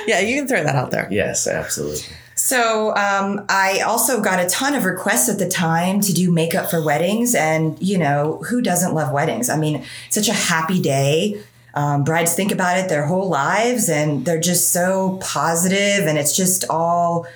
Yeah, 0.07 0.21
you 0.21 0.37
can 0.37 0.47
throw 0.47 0.63
that 0.63 0.77
out 0.77 0.91
there. 0.91 1.09
Yes, 1.11 1.47
absolutely. 1.47 2.03
So 2.41 2.97
um, 2.97 3.45
I 3.51 3.81
also 3.81 4.23
got 4.23 4.41
a 4.41 4.49
ton 4.49 4.75
of 4.75 4.87
requests 4.87 5.29
at 5.29 5.39
the 5.39 5.47
time 5.47 6.01
to 6.01 6.13
do 6.15 6.33
makeup 6.33 6.71
for 6.71 6.83
weddings, 6.83 7.35
and 7.35 7.81
you 7.83 7.99
know 7.99 8.43
who 8.49 8.63
doesn't 8.63 8.95
love 8.95 9.13
weddings? 9.13 9.51
I 9.51 9.59
mean, 9.59 9.85
such 10.09 10.27
a 10.27 10.33
happy 10.33 10.81
day. 10.81 11.43
Um, 11.75 12.03
brides 12.03 12.35
think 12.35 12.51
about 12.51 12.79
it 12.79 12.89
their 12.89 13.05
whole 13.05 13.29
lives, 13.29 13.91
and 13.91 14.25
they're 14.25 14.41
just 14.41 14.73
so 14.73 15.19
positive, 15.21 16.07
and 16.07 16.17
it's 16.17 16.35
just 16.35 16.65
all 16.71 17.27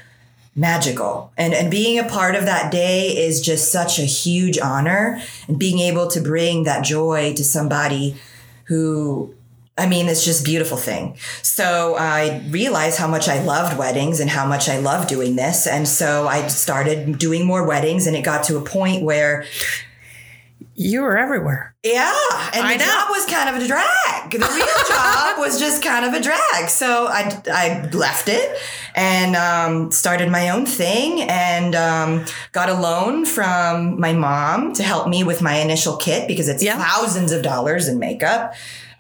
magical. 0.57 1.31
And 1.37 1.53
and 1.53 1.71
being 1.71 1.99
a 1.99 2.09
part 2.09 2.35
of 2.35 2.47
that 2.47 2.73
day 2.73 3.09
is 3.09 3.43
just 3.43 3.71
such 3.71 3.99
a 3.99 4.05
huge 4.05 4.59
honor, 4.59 5.21
and 5.47 5.59
being 5.59 5.81
able 5.81 6.09
to 6.09 6.21
bring 6.21 6.65
that 6.65 6.83
joy 6.83 7.35
to 7.35 7.45
somebody 7.45 8.17
who 8.65 9.35
I 9.77 9.87
mean, 9.87 10.07
it's 10.09 10.25
just 10.25 10.45
beautiful 10.45 10.77
thing. 10.77 11.17
So 11.43 11.97
I 11.99 12.43
realized 12.51 12.97
how 12.99 13.09
much 13.09 13.29
I 13.29 13.43
loved 13.43 13.77
weddings 13.77 14.21
and 14.21 14.31
how 14.31 14.47
much 14.47 14.69
I 14.69 14.79
loved 14.79 15.09
doing 15.09 15.35
this. 15.37 15.67
And 15.67 15.89
so 15.89 16.29
I 16.29 16.47
started 16.47 17.19
doing 17.19 17.45
more 17.45 17.67
weddings 17.67 18.07
and 18.07 18.15
it 18.15 18.23
got 18.25 18.45
to 18.45 18.57
a 18.57 18.61
point 18.63 19.03
where, 19.03 19.45
You 20.77 21.03
were 21.03 21.19
everywhere. 21.19 21.75
yeah, 21.85 22.13
and 22.55 22.65
I 22.67 22.75
the 22.77 22.85
know. 22.85 22.91
job 22.91 23.09
was 23.11 23.27
kind 23.27 23.49
of 23.55 23.63
a 23.63 23.67
drag. 23.67 24.31
The 24.31 24.39
real 24.39 24.89
job 24.89 25.39
was 25.39 25.59
just 25.59 25.83
kind 25.83 26.05
of 26.05 26.15
a 26.15 26.21
drag. 26.23 26.69
So 26.69 27.07
I, 27.09 27.41
I 27.53 27.89
left 27.93 28.29
it 28.29 28.57
and 28.97 29.35
um, 29.37 29.91
started 29.91 30.31
my 30.31 30.51
own 30.51 30.67
thing 30.67 31.23
and 31.23 31.75
um, 31.75 32.25
got 32.53 32.69
a 32.69 32.75
loan 32.75 33.25
from 33.27 33.99
my 34.01 34.13
mom 34.13 34.73
to 34.75 34.83
help 34.85 35.09
me 35.09 35.25
with 35.25 35.43
my 35.43 35.57
initial 35.57 35.97
kit 35.97 36.27
because 36.29 36.49
it's 36.49 36.63
Yeah. 36.63 36.79
thousands 36.79 37.33
of 37.33 37.43
dollars 37.43 37.87
in 37.89 37.99
makeup. 37.99 38.55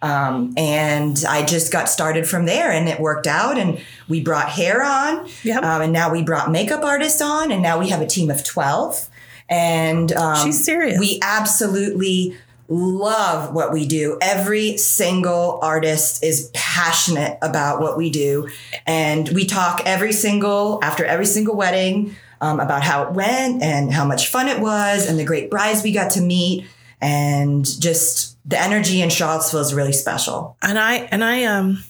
Um, 0.04 0.52
and 0.58 1.24
I 1.26 1.46
just 1.46 1.72
got 1.72 1.88
started 1.88 2.26
from 2.26 2.44
there 2.44 2.70
and 2.70 2.88
it 2.88 3.00
worked 3.00 3.26
out. 3.26 3.56
And 3.56 3.80
we 4.06 4.22
brought 4.22 4.50
hair 4.50 4.82
on. 4.82 5.26
Yep. 5.42 5.62
Um, 5.62 5.82
and 5.82 5.92
now 5.92 6.12
we 6.12 6.22
brought 6.22 6.50
makeup 6.50 6.84
artists 6.84 7.22
on. 7.22 7.50
And 7.50 7.62
now 7.62 7.78
we 7.78 7.88
have 7.88 8.02
a 8.02 8.06
team 8.06 8.30
of 8.30 8.44
12. 8.44 9.08
And 9.48 10.12
um, 10.12 10.44
She's 10.44 10.62
serious. 10.62 11.00
We 11.00 11.20
absolutely 11.22 12.36
love 12.68 13.54
what 13.54 13.72
we 13.72 13.86
do. 13.86 14.18
Every 14.20 14.76
single 14.76 15.58
artist 15.62 16.22
is 16.22 16.50
passionate 16.52 17.38
about 17.40 17.80
what 17.80 17.96
we 17.96 18.10
do. 18.10 18.50
And 18.86 19.26
we 19.30 19.46
talk 19.46 19.82
every 19.86 20.12
single, 20.12 20.80
after 20.82 21.04
every 21.04 21.26
single 21.26 21.56
wedding, 21.56 22.14
um, 22.42 22.60
about 22.60 22.82
how 22.82 23.04
it 23.04 23.12
went 23.12 23.62
and 23.62 23.90
how 23.90 24.04
much 24.04 24.28
fun 24.28 24.48
it 24.48 24.60
was 24.60 25.08
and 25.08 25.18
the 25.18 25.24
great 25.24 25.50
brides 25.50 25.82
we 25.82 25.92
got 25.92 26.10
to 26.12 26.20
meet. 26.20 26.66
And 27.00 27.64
just 27.80 28.36
the 28.48 28.60
energy 28.60 29.02
in 29.02 29.10
Charlottesville 29.10 29.60
is 29.60 29.74
really 29.74 29.92
special. 29.92 30.56
And 30.62 30.78
I 30.78 30.96
and 31.10 31.22
I 31.24 31.44
um 31.44 31.82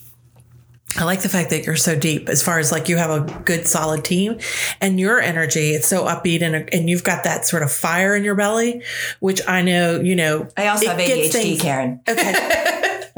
I 0.97 1.03
like 1.05 1.23
the 1.23 1.29
fact 1.29 1.51
that 1.51 1.67
you're 1.67 1.75
so 1.75 1.99
deep 1.99 2.29
as 2.29 2.41
far 2.43 2.61
as 2.61 2.71
like 2.71 2.89
you 2.89 2.97
have 2.97 3.11
a 3.11 3.43
good 3.43 3.67
solid 3.67 4.05
team 4.05 4.39
and 4.81 5.01
your 5.01 5.21
energy 5.21 5.71
it's 5.71 5.89
so 5.89 6.05
upbeat 6.05 6.41
and 6.43 6.73
and 6.73 6.89
you've 6.89 7.03
got 7.03 7.25
that 7.25 7.47
sort 7.47 7.65
of 7.65 7.73
fire 7.73 8.15
in 8.15 8.23
your 8.23 8.37
belly 8.37 8.83
which 9.19 9.41
I 9.49 9.63
know, 9.63 9.99
you 10.01 10.15
know, 10.15 10.49
I 10.57 10.69
also 10.69 10.87
have 10.87 10.99
ADHD, 10.99 11.33
things- 11.33 11.63
Karen. 11.63 12.01
Okay. 12.09 12.61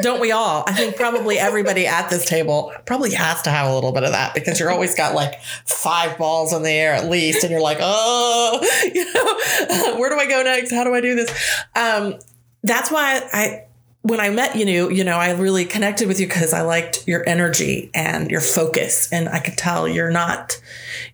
Don't 0.00 0.20
we 0.20 0.30
all? 0.30 0.64
I 0.66 0.72
think 0.72 0.96
probably 0.96 1.38
everybody 1.38 1.86
at 1.86 2.10
this 2.10 2.24
table 2.26 2.72
probably 2.84 3.14
has 3.14 3.42
to 3.42 3.50
have 3.50 3.70
a 3.70 3.74
little 3.74 3.92
bit 3.92 4.04
of 4.04 4.12
that 4.12 4.34
because 4.34 4.60
you're 4.60 4.70
always 4.70 4.94
got 4.94 5.14
like 5.14 5.40
five 5.64 6.18
balls 6.18 6.52
in 6.52 6.62
the 6.62 6.70
air 6.70 6.92
at 6.92 7.08
least, 7.08 7.42
and 7.44 7.50
you're 7.50 7.60
like, 7.60 7.78
oh, 7.80 8.60
you 8.94 9.12
know, 9.12 9.96
where 9.98 10.10
do 10.10 10.18
I 10.18 10.26
go 10.26 10.42
next? 10.42 10.70
How 10.70 10.84
do 10.84 10.94
I 10.94 11.00
do 11.00 11.14
this? 11.14 11.64
Um, 11.74 12.18
that's 12.62 12.90
why 12.90 13.22
I, 13.32 13.64
when 14.02 14.20
I 14.20 14.30
met 14.30 14.56
you, 14.56 14.90
you 14.90 15.02
know, 15.02 15.16
I 15.16 15.32
really 15.32 15.64
connected 15.64 16.08
with 16.08 16.20
you 16.20 16.26
because 16.26 16.52
I 16.52 16.62
liked 16.62 17.06
your 17.08 17.28
energy 17.28 17.90
and 17.94 18.30
your 18.30 18.40
focus, 18.40 19.10
and 19.12 19.28
I 19.28 19.40
could 19.40 19.56
tell 19.56 19.88
you're 19.88 20.10
not, 20.10 20.60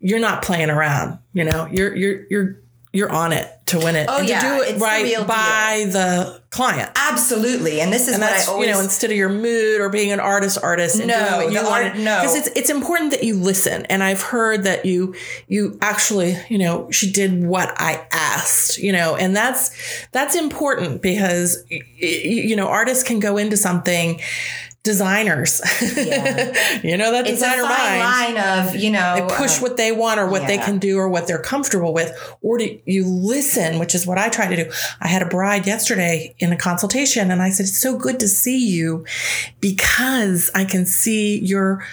you're 0.01 0.19
not 0.19 0.43
playing 0.43 0.71
around. 0.71 1.19
You 1.33 1.45
know, 1.45 1.67
you're 1.71 1.95
you're 1.95 2.27
you're 2.29 2.62
you're 2.93 3.11
on 3.11 3.33
it 3.33 3.49
to 3.67 3.79
win 3.79 3.97
it 3.97 4.07
Oh, 4.09 4.19
and 4.19 4.29
yeah, 4.29 4.41
to 4.41 4.47
do 4.57 4.63
it's 4.63 4.71
it 4.73 4.75
the 4.79 4.85
right 4.85 5.03
real 5.05 5.25
by 5.25 5.87
the 5.91 6.43
client. 6.51 6.91
Absolutely. 6.95 7.81
And 7.81 7.91
this 7.93 8.03
is 8.09 8.15
And 8.15 8.23
what 8.23 8.31
that's 8.31 8.49
I 8.49 8.53
always 8.53 8.69
you 8.69 8.75
know 8.75 8.81
instead 8.81 9.11
of 9.11 9.17
your 9.17 9.31
mood 9.31 9.81
or 9.81 9.89
being 9.89 10.13
an 10.13 10.21
artist 10.21 10.59
artist 10.63 10.99
and 10.99 11.09
No, 11.09 11.15
doing 11.19 11.33
what 11.45 11.53
you 11.53 11.59
the 11.63 11.65
want 11.71 11.85
art- 11.85 11.97
no. 11.97 12.21
because 12.21 12.35
it's 12.37 12.49
it's 12.57 12.69
important 12.71 13.13
that 13.13 13.23
you 13.25 13.37
listen 13.37 13.87
and 13.87 14.03
I've 14.03 14.21
heard 14.21 14.65
that 14.65 14.85
you 14.85 15.15
you 15.49 15.79
actually 15.81 16.37
you 16.51 16.59
know 16.59 16.91
she 16.91 17.11
did 17.11 17.45
what 17.47 17.73
I 17.79 18.05
asked 18.13 18.77
you 18.79 18.93
know 18.93 19.17
and 19.17 19.35
that's 19.35 19.71
that's 20.11 20.35
important 20.37 21.01
because 21.01 21.65
you 21.71 22.55
know 22.57 22.69
artists 22.69 23.05
can 23.05 23.21
go 23.21 23.37
into 23.39 23.57
something 23.57 24.21
designers. 24.83 25.61
Yeah. 25.97 26.81
you 26.83 26.97
know 26.97 27.13
that 27.13 27.27
it's 27.27 27.41
a 27.41 27.45
designer 27.45 27.63
fine 27.63 27.99
mind 27.99 28.35
line 28.35 28.67
of, 28.67 28.77
you 28.77 28.91
know, 28.91 29.15
they 29.15 29.35
push 29.35 29.57
um, 29.57 29.63
what 29.63 29.77
they 29.77 29.93
want 29.93 30.19
or 30.19 30.29
what 30.29 30.47
they 30.47 30.59
can 30.59 30.79
do 30.79 30.99
or 30.99 31.09
what 31.09 31.27
they're 31.27 31.43
comfortable 31.43 31.93
with. 31.93 32.37
Or 32.43 32.59
do 32.59 32.79
you 32.87 33.07
listen 33.07 33.79
which 33.79 33.95
is 33.95 34.07
what 34.07 34.19
i 34.19 34.29
try 34.29 34.49
to 34.55 34.65
do. 34.65 34.71
I 35.01 35.09
had 35.09 35.23
a 35.23 35.27
bride 35.27 35.67
yesterday 35.67 36.35
in 36.39 36.53
a 36.53 36.57
consultation 36.57 37.31
and 37.31 37.43
i 37.43 37.51
said 37.51 37.65
it's 37.65 37.79
so 37.79 37.97
good 37.97 38.21
to 38.21 38.29
see 38.29 38.59
you 38.59 39.05
because 39.61 40.51
i 40.55 40.65
can 40.65 40.87
see 40.87 41.39
your 41.41 41.85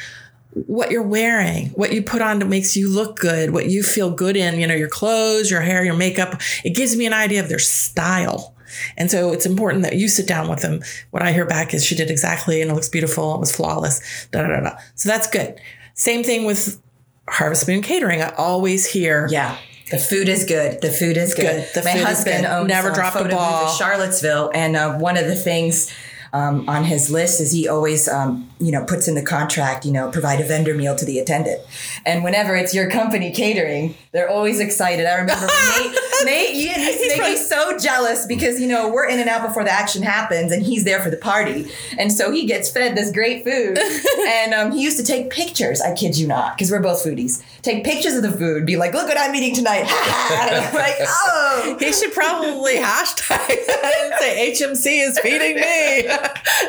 what 0.51 0.91
you're 0.91 1.03
wearing 1.03 1.67
what 1.69 1.93
you 1.93 2.01
put 2.01 2.21
on 2.21 2.39
that 2.39 2.45
makes 2.45 2.75
you 2.75 2.89
look 2.89 3.19
good 3.19 3.51
what 3.51 3.67
you 3.67 3.83
feel 3.83 4.09
good 4.11 4.35
in 4.35 4.59
you 4.59 4.67
know 4.67 4.73
your 4.73 4.87
clothes 4.87 5.51
your 5.51 5.61
hair 5.61 5.83
your 5.83 5.95
makeup. 5.95 6.41
It 6.63 6.75
gives 6.75 6.95
me 6.95 7.05
an 7.05 7.13
idea 7.13 7.41
of 7.41 7.49
their 7.49 7.59
style 7.59 8.55
And 8.97 9.09
so 9.09 9.31
it's 9.33 9.45
important 9.45 9.83
that 9.83 9.95
you 9.95 10.07
sit 10.07 10.27
down 10.27 10.49
with 10.49 10.61
them. 10.61 10.81
What 11.11 11.23
I 11.23 11.31
hear 11.31 11.45
back 11.45 11.73
is 11.73 11.85
she 11.85 11.95
did 11.95 12.09
exactly 12.09 12.61
and 12.61 12.71
it 12.71 12.73
looks 12.73 12.89
beautiful. 12.89 13.35
It 13.35 13.39
was 13.39 13.55
flawless. 13.55 14.27
Da, 14.31 14.41
da, 14.41 14.47
da, 14.47 14.59
da. 14.61 14.77
So 14.95 15.09
that's 15.09 15.29
good. 15.29 15.59
Same 15.93 16.23
thing 16.23 16.45
with 16.45 16.81
Harvest 17.27 17.67
Moon 17.67 17.81
Catering. 17.81 18.21
I 18.21 18.29
always 18.35 18.85
hear 18.85 19.27
Yeah. 19.29 19.57
The 19.91 19.97
food 19.97 20.29
is 20.29 20.45
good. 20.45 20.81
The 20.81 20.91
food 20.91 21.17
is 21.17 21.33
good. 21.33 21.67
good. 21.73 21.83
My 21.83 21.91
husband 21.91 22.43
good. 22.43 22.51
owns 22.51 22.67
Never 22.67 22.91
dropped 22.91 23.15
a 23.15 23.19
photo 23.19 23.35
booth 23.35 23.71
in 23.71 23.77
Charlottesville, 23.77 24.51
and 24.53 24.75
uh, 24.75 24.97
one 24.99 25.17
of 25.17 25.25
the 25.25 25.35
things 25.35 25.91
um, 26.31 26.69
on 26.69 26.83
his 26.83 27.09
list 27.09 27.41
is 27.41 27.51
he 27.51 27.67
always, 27.67 28.07
um, 28.07 28.47
you 28.59 28.71
know, 28.71 28.85
puts 28.85 29.07
in 29.07 29.15
the 29.15 29.23
contract, 29.23 29.85
you 29.85 29.91
know, 29.91 30.11
provide 30.11 30.39
a 30.39 30.43
vendor 30.43 30.73
meal 30.73 30.95
to 30.95 31.05
the 31.05 31.19
attendant. 31.19 31.59
And 32.05 32.23
whenever 32.23 32.55
it's 32.55 32.73
your 32.73 32.89
company 32.89 33.31
catering, 33.31 33.95
they're 34.11 34.29
always 34.29 34.59
excited. 34.59 35.05
I 35.05 35.15
remember 35.15 35.47
when 35.47 35.81
Nate, 35.91 35.99
Nate 36.25 36.55
Ian 36.55 36.79
used 36.81 36.99
to 36.99 37.07
make 37.07 37.21
me 37.21 37.37
so 37.37 37.77
jealous 37.77 38.25
because 38.25 38.59
you 38.59 38.67
know 38.67 38.89
we're 38.89 39.07
in 39.07 39.19
and 39.19 39.29
out 39.29 39.45
before 39.47 39.63
the 39.63 39.71
action 39.71 40.01
happens, 40.03 40.51
and 40.51 40.63
he's 40.63 40.83
there 40.83 41.01
for 41.01 41.09
the 41.09 41.17
party, 41.17 41.71
and 41.97 42.11
so 42.11 42.31
he 42.31 42.45
gets 42.45 42.69
fed 42.69 42.95
this 42.95 43.11
great 43.11 43.43
food. 43.43 43.77
and 44.27 44.53
um, 44.53 44.71
he 44.71 44.81
used 44.83 44.97
to 44.97 45.03
take 45.03 45.29
pictures. 45.29 45.81
I 45.81 45.93
kid 45.93 46.17
you 46.17 46.27
not, 46.27 46.55
because 46.57 46.71
we're 46.71 46.81
both 46.81 47.03
foodies. 47.03 47.43
Take 47.61 47.83
pictures 47.83 48.15
of 48.15 48.23
the 48.23 48.31
food, 48.31 48.65
be 48.65 48.77
like, 48.77 48.93
"Look 48.93 49.07
what 49.07 49.17
I'm 49.17 49.33
eating 49.35 49.55
tonight!" 49.55 49.85
I'm 49.89 50.73
like, 50.73 50.95
"Oh." 50.99 51.77
He 51.79 51.93
should 51.93 52.13
probably 52.13 52.75
hashtag 52.75 53.47
that 53.47 53.93
and 54.01 54.13
say 54.19 54.51
HMC 54.51 55.07
is 55.07 55.19
feeding 55.19 55.55
me. 55.55 56.07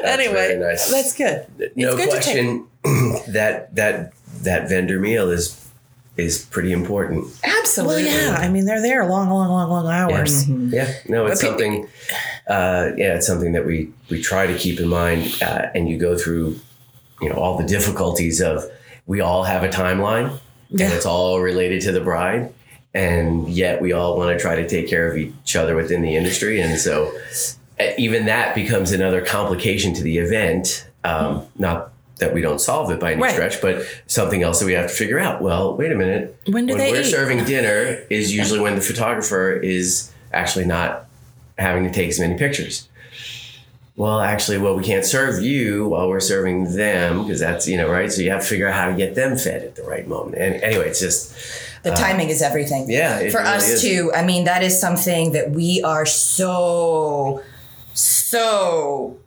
anyway, 0.05 0.33
very 0.33 0.59
nice. 0.59 0.91
that's 0.91 1.15
good. 1.17 1.47
no 1.77 1.97
good 1.97 2.11
to 2.11 2.21
take- 2.21 2.23
question 2.23 2.67
that 3.29 3.75
that 3.75 4.13
that 4.43 4.69
vendor 4.69 4.99
meal 4.99 5.31
is 5.31 5.60
is 6.17 6.45
pretty 6.47 6.73
important. 6.73 7.25
Well, 7.25 7.59
Absolutely. 7.61 8.05
yeah. 8.07 8.37
I 8.39 8.49
mean, 8.49 8.65
they're 8.67 8.83
there 8.83 9.07
long, 9.07 9.31
long, 9.31 9.49
long, 9.49 9.71
long 9.71 9.87
hours. 9.87 10.49
Yeah, 10.49 10.93
no, 11.09 11.27
it's 11.27 11.41
But 11.41 11.47
pe- 11.47 11.49
something. 11.51 11.89
Uh, 12.49 12.91
yeah, 12.97 13.15
it's 13.17 13.27
something 13.27 13.53
that 13.53 13.65
we 13.67 13.91
we 14.11 14.21
try 14.21 14.47
to 14.47 14.57
keep 14.59 14.81
in 14.81 14.89
mind, 14.89 15.39
uh, 15.43 15.67
and 15.75 15.89
you 15.89 15.97
go 15.99 16.17
through, 16.19 16.59
you 17.23 17.29
know, 17.29 17.37
all 17.37 17.57
the 17.59 17.67
difficulties 17.67 18.41
of. 18.41 18.65
We 19.07 19.21
all 19.21 19.43
have 19.45 19.63
a 19.65 19.69
timeline, 19.69 20.39
Yeah. 20.71 20.87
and 20.87 20.95
it's 20.95 21.07
all 21.07 21.41
related 21.41 21.81
to 21.83 21.93
the 21.93 22.01
bride, 22.01 22.53
and 22.95 23.49
yet 23.49 23.81
we 23.81 23.93
all 23.93 24.17
want 24.17 24.37
to 24.37 24.41
try 24.41 24.57
to 24.57 24.69
take 24.69 24.89
care 24.89 25.11
of 25.11 25.17
each 25.17 25.57
other 25.57 25.75
within 25.75 26.03
the 26.03 26.15
industry, 26.17 26.61
and 26.61 26.79
so 26.79 27.13
uh, 27.81 27.85
even 27.99 28.27
that 28.27 28.55
becomes 28.55 28.93
another 28.93 29.21
complication 29.25 29.95
to 29.95 30.03
the 30.03 30.19
event. 30.19 30.87
Um, 31.03 31.47
not 31.59 31.93
that 32.21 32.33
we 32.35 32.41
don't 32.41 32.61
solve 32.61 32.91
it 32.91 33.01
by 33.01 33.13
any 33.13 33.23
Right. 33.23 33.33
stretch, 33.33 33.61
but 33.61 33.85
something 34.07 34.43
else 34.43 34.61
that 34.61 34.67
we 34.67 34.73
have 34.75 34.89
to 34.89 34.95
figure 34.95 35.19
out. 35.19 35.43
Well, 35.43 35.77
wait 35.77 35.91
a 35.93 35.95
minute. 35.97 36.37
When 36.47 36.67
do 36.67 36.77
they 36.77 36.93
we're 36.93 37.01
eat? 37.01 37.05
serving 37.11 37.45
dinner 37.57 37.99
is 38.11 38.35
usually 38.35 38.61
when 38.61 38.75
the 38.77 38.81
photographer 38.81 39.53
is 39.53 40.11
actually 40.33 40.65
not 40.67 41.07
having 41.59 41.85
to 41.85 41.91
take 41.91 42.09
as 42.09 42.21
many 42.21 42.37
pictures. 42.39 42.87
Well, 43.97 44.21
actually, 44.21 44.57
well, 44.59 44.77
we 44.77 44.85
can't 44.85 45.05
serve 45.05 45.43
you 45.43 45.89
while 45.89 46.09
we're 46.09 46.21
serving 46.21 46.75
them 46.77 47.25
because 47.25 47.41
that's 47.41 47.69
you 47.69 47.77
know 47.77 47.91
right. 47.91 48.11
So 48.11 48.23
you 48.23 48.31
have 48.31 48.41
to 48.41 48.47
figure 48.47 48.67
out 48.69 48.75
how 48.75 48.89
to 48.89 48.95
get 48.97 49.15
them 49.15 49.37
fed 49.37 49.63
at 49.63 49.75
the 49.77 49.83
right 49.83 50.07
moment. 50.09 50.37
And 50.41 50.55
anyway, 50.63 50.89
it's 50.89 51.01
just 51.01 51.35
The 51.83 51.93
uh, 51.93 51.97
timing 51.97 52.31
is 52.31 52.41
everything. 52.41 52.89
yeah, 52.91 53.19
it 53.19 53.31
For 53.33 53.39
really 53.43 53.51
us 53.57 53.69
is. 53.69 53.83
too, 53.83 54.11
I 54.15 54.23
mean, 54.25 54.45
that 54.45 54.63
is 54.63 54.81
something 54.81 55.33
that 55.33 55.51
we 55.51 55.83
are 55.83 56.07
so, 56.07 57.43
so 57.93 59.19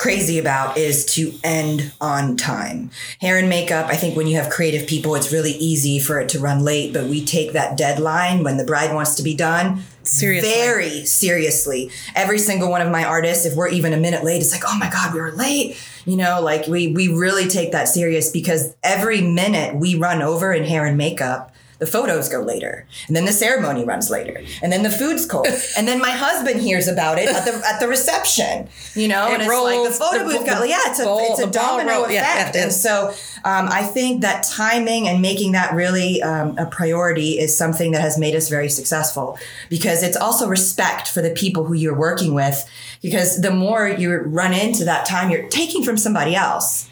crazy 0.00 0.38
about 0.38 0.78
is 0.78 1.04
to 1.04 1.30
end 1.44 1.92
on 2.00 2.34
time. 2.34 2.90
Hair 3.20 3.36
and 3.36 3.50
makeup, 3.50 3.84
I 3.88 3.96
think 3.96 4.16
when 4.16 4.26
you 4.26 4.36
have 4.36 4.48
creative 4.48 4.88
people, 4.88 5.14
it's 5.14 5.30
really 5.30 5.52
easy 5.52 5.98
for 5.98 6.18
it 6.18 6.30
to 6.30 6.38
run 6.38 6.64
late, 6.64 6.94
but 6.94 7.04
we 7.04 7.22
take 7.22 7.52
that 7.52 7.76
deadline 7.76 8.42
when 8.42 8.56
the 8.56 8.64
bride 8.64 8.94
wants 8.94 9.16
to 9.16 9.22
be 9.22 9.34
done 9.34 9.82
Seriously. 10.02 10.48
very 10.48 11.04
seriously. 11.04 11.90
Every 12.14 12.38
single 12.38 12.70
one 12.70 12.80
of 12.80 12.90
my 12.90 13.04
artists, 13.04 13.44
if 13.44 13.54
we're 13.54 13.68
even 13.68 13.92
a 13.92 13.98
minute 13.98 14.24
late, 14.24 14.40
it's 14.40 14.52
like, 14.52 14.62
oh 14.66 14.78
my 14.78 14.88
God, 14.88 15.12
we 15.12 15.20
were 15.20 15.32
late. 15.32 15.76
You 16.06 16.16
know, 16.16 16.40
like 16.40 16.66
we 16.66 16.94
we 16.94 17.08
really 17.08 17.46
take 17.46 17.72
that 17.72 17.86
serious 17.86 18.30
because 18.30 18.74
every 18.82 19.20
minute 19.20 19.74
we 19.74 19.96
run 19.96 20.22
over 20.22 20.50
in 20.50 20.64
hair 20.64 20.86
and 20.86 20.96
makeup, 20.96 21.54
the 21.80 21.86
photos 21.86 22.28
go 22.28 22.40
later. 22.40 22.86
And 23.08 23.16
then 23.16 23.24
the 23.24 23.32
ceremony 23.32 23.84
runs 23.84 24.10
later. 24.10 24.40
And 24.62 24.70
then 24.72 24.82
the 24.84 24.90
food's 24.90 25.26
cold. 25.26 25.46
and 25.76 25.88
then 25.88 25.98
my 25.98 26.10
husband 26.12 26.60
hears 26.60 26.86
about 26.86 27.18
it 27.18 27.28
at 27.28 27.44
the 27.44 27.52
at 27.66 27.80
the 27.80 27.88
reception. 27.88 28.68
You 28.94 29.08
know, 29.08 29.26
It 29.28 29.32
and 29.34 29.42
it's 29.42 29.50
like 29.50 29.88
the 29.88 29.94
photo 29.94 30.18
the 30.18 30.24
booth 30.24 30.40
bo- 30.40 30.46
got 30.46 30.68
yeah, 30.68 30.78
it's 30.86 31.00
a 31.00 31.04
bowl- 31.04 31.26
it's 31.30 31.40
a 31.40 31.50
domino 31.50 31.90
roll- 31.90 32.04
effect. 32.04 32.14
yeah, 32.14 32.52
yeah, 32.54 32.62
and 32.64 32.72
so 32.72 33.08
um, 33.44 33.68
I 33.70 33.82
think 33.82 34.20
that 34.20 34.42
timing 34.44 35.08
and 35.08 35.20
making 35.22 35.52
that 35.52 35.74
really 35.74 36.22
um, 36.22 36.56
a 36.58 36.66
priority 36.66 37.38
is 37.38 37.56
something 37.56 37.92
that 37.92 38.02
has 38.02 38.18
made 38.18 38.34
us 38.36 38.48
very 38.48 38.68
successful 38.68 39.38
because 39.70 40.02
it's 40.02 40.16
also 40.16 40.46
respect 40.48 41.08
for 41.08 41.22
the 41.22 41.30
people 41.30 41.64
who 41.64 41.72
you're 41.74 41.96
working 41.98 42.34
with. 42.34 42.68
Because 43.02 43.40
the 43.40 43.50
more 43.50 43.88
you 43.88 44.14
run 44.18 44.52
into 44.52 44.84
that 44.84 45.06
time, 45.06 45.30
you're 45.30 45.48
taking 45.48 45.82
from 45.82 45.96
somebody 45.96 46.36
else. 46.36 46.88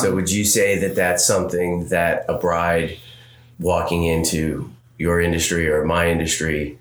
So 0.00 0.14
would 0.14 0.30
you 0.30 0.44
say 0.44 0.78
that 0.78 0.94
that's 0.96 1.24
something 1.26 1.88
that 1.88 2.24
a 2.28 2.38
bride 2.38 2.98
walking 3.58 4.04
into 4.04 4.70
your 4.98 5.20
industry 5.20 5.68
or 5.68 5.84
my 5.84 6.08
industry 6.10 6.78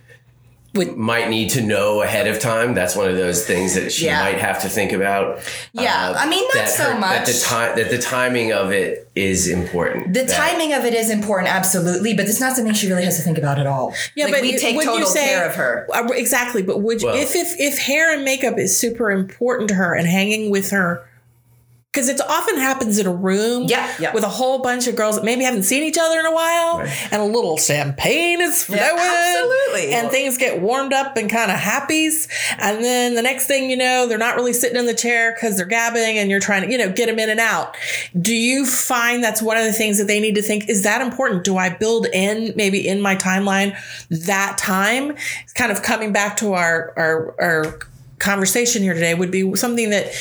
Would- 0.73 0.97
might 0.97 1.29
need 1.29 1.51
to 1.51 1.61
know 1.61 2.01
ahead 2.01 2.27
of 2.27 2.39
time? 2.39 2.73
That's 2.73 2.95
one 2.97 3.09
of 3.09 3.15
those 3.15 3.45
things 3.45 3.75
that 3.75 3.93
she 3.93 4.05
Yeah. 4.05 4.19
might 4.21 4.39
have 4.39 4.61
to 4.63 4.69
think 4.69 4.91
about. 4.91 5.39
Yeah, 5.73 6.09
Uh, 6.09 6.13
I 6.17 6.25
mean, 6.27 6.43
not 6.53 6.53
that 6.65 6.69
so 6.69 6.83
That 6.83 7.25
the 7.25 7.31
much. 7.31 7.41
time 7.43 7.75
that 7.77 7.89
the 7.89 7.97
timing 7.97 8.51
of 8.51 8.71
it 8.71 9.07
is 9.15 9.47
important. 9.47 10.13
The 10.13 10.23
That- 10.23 10.29
timing 10.29 10.73
of 10.73 10.83
it 10.83 10.93
is 10.93 11.09
important, 11.09 11.53
absolutely, 11.53 12.13
but 12.13 12.25
it's 12.27 12.41
not 12.41 12.57
something 12.57 12.73
she 12.73 12.89
really 12.89 13.05
has 13.05 13.15
to 13.15 13.21
think 13.23 13.37
about 13.37 13.57
at 13.57 13.67
all. 13.67 13.93
Yeah, 14.15 14.25
Like, 14.25 14.33
but 14.33 14.41
we 14.41 14.51
you- 14.53 14.59
take 14.59 14.75
would 14.75 14.83
you 14.85 14.91
total 14.91 15.07
say- 15.07 15.25
care 15.27 15.45
of 15.47 15.55
her. 15.55 15.87
Uh, 15.93 16.07
exactly, 16.13 16.61
but 16.61 16.81
would 16.81 17.01
you, 17.01 17.07
Well- 17.07 17.15
if 17.17 17.35
if 17.37 17.55
if 17.57 17.77
hair 17.79 18.13
and 18.13 18.25
makeup 18.25 18.59
is 18.59 18.77
super 18.77 19.11
important 19.11 19.69
to 19.69 19.75
her 19.75 19.93
and 19.93 20.07
hanging 20.09 20.49
with 20.51 20.71
her 20.71 21.03
because 21.95 22.09
it 22.09 22.19
often 22.27 22.57
happens 22.57 22.99
in 22.99 23.07
a 23.07 23.13
room 23.13 23.63
Yeah, 23.69 23.89
yeah. 23.99 24.13
with 24.13 24.25
a 24.25 24.29
whole 24.29 24.59
bunch 24.59 24.85
of 24.87 24.97
girls 24.97 25.15
that 25.15 25.23
maybe 25.23 25.45
haven't 25.45 25.63
seen 25.63 25.81
each 25.83 25.97
other 25.97 26.19
in 26.19 26.25
a 26.25 26.33
while 26.33 26.79
Right. 26.79 27.07
and 27.13 27.21
a 27.21 27.25
little 27.25 27.57
champagne 27.57 28.41
is 28.41 28.65
flowing 28.65 28.81
absolutely. 28.83 29.93
and 29.93 30.11
things 30.11 30.37
get 30.37 30.61
warmed 30.61 30.91
up 30.91 31.15
and 31.15 31.29
kind 31.29 31.49
of 31.51 31.57
happies 31.57 32.27
and 32.59 32.83
then 32.83 33.15
the 33.15 33.21
next 33.21 33.47
thing 33.47 33.69
you 33.69 33.77
know 33.77 34.07
they're 34.07 34.17
not 34.17 34.35
really 34.35 34.51
sitting 34.51 34.77
in 34.77 34.85
the 34.85 34.93
chair 34.93 35.33
because 35.33 35.55
they're 35.55 35.65
gabbing 35.65 36.17
and 36.17 36.29
you're 36.29 36.39
trying 36.41 36.63
to 36.63 36.71
you 36.71 36.77
know 36.77 36.91
get 36.91 37.05
them 37.07 37.17
in 37.19 37.29
and 37.29 37.39
out 37.39 37.77
do 38.19 38.35
you 38.35 38.65
find 38.65 39.23
that's 39.23 39.41
one 39.41 39.55
of 39.55 39.63
the 39.63 39.71
things 39.73 39.97
that 39.97 40.07
they 40.07 40.19
need 40.19 40.35
to 40.35 40.41
think 40.41 40.67
is 40.69 40.83
that 40.83 41.01
important 41.01 41.43
do 41.45 41.55
i 41.55 41.69
build 41.69 42.07
in 42.07 42.51
maybe 42.57 42.85
in 42.85 42.99
my 42.99 43.15
timeline 43.15 43.73
that 44.09 44.57
time 44.57 45.15
kind 45.53 45.71
of 45.71 45.81
coming 45.81 46.11
back 46.11 46.35
to 46.35 46.53
our 46.53 46.93
our 46.97 47.35
our 47.41 47.79
conversation 48.19 48.81
here 48.81 48.93
today 48.93 49.13
would 49.13 49.31
be 49.31 49.55
something 49.55 49.89
that 49.89 50.13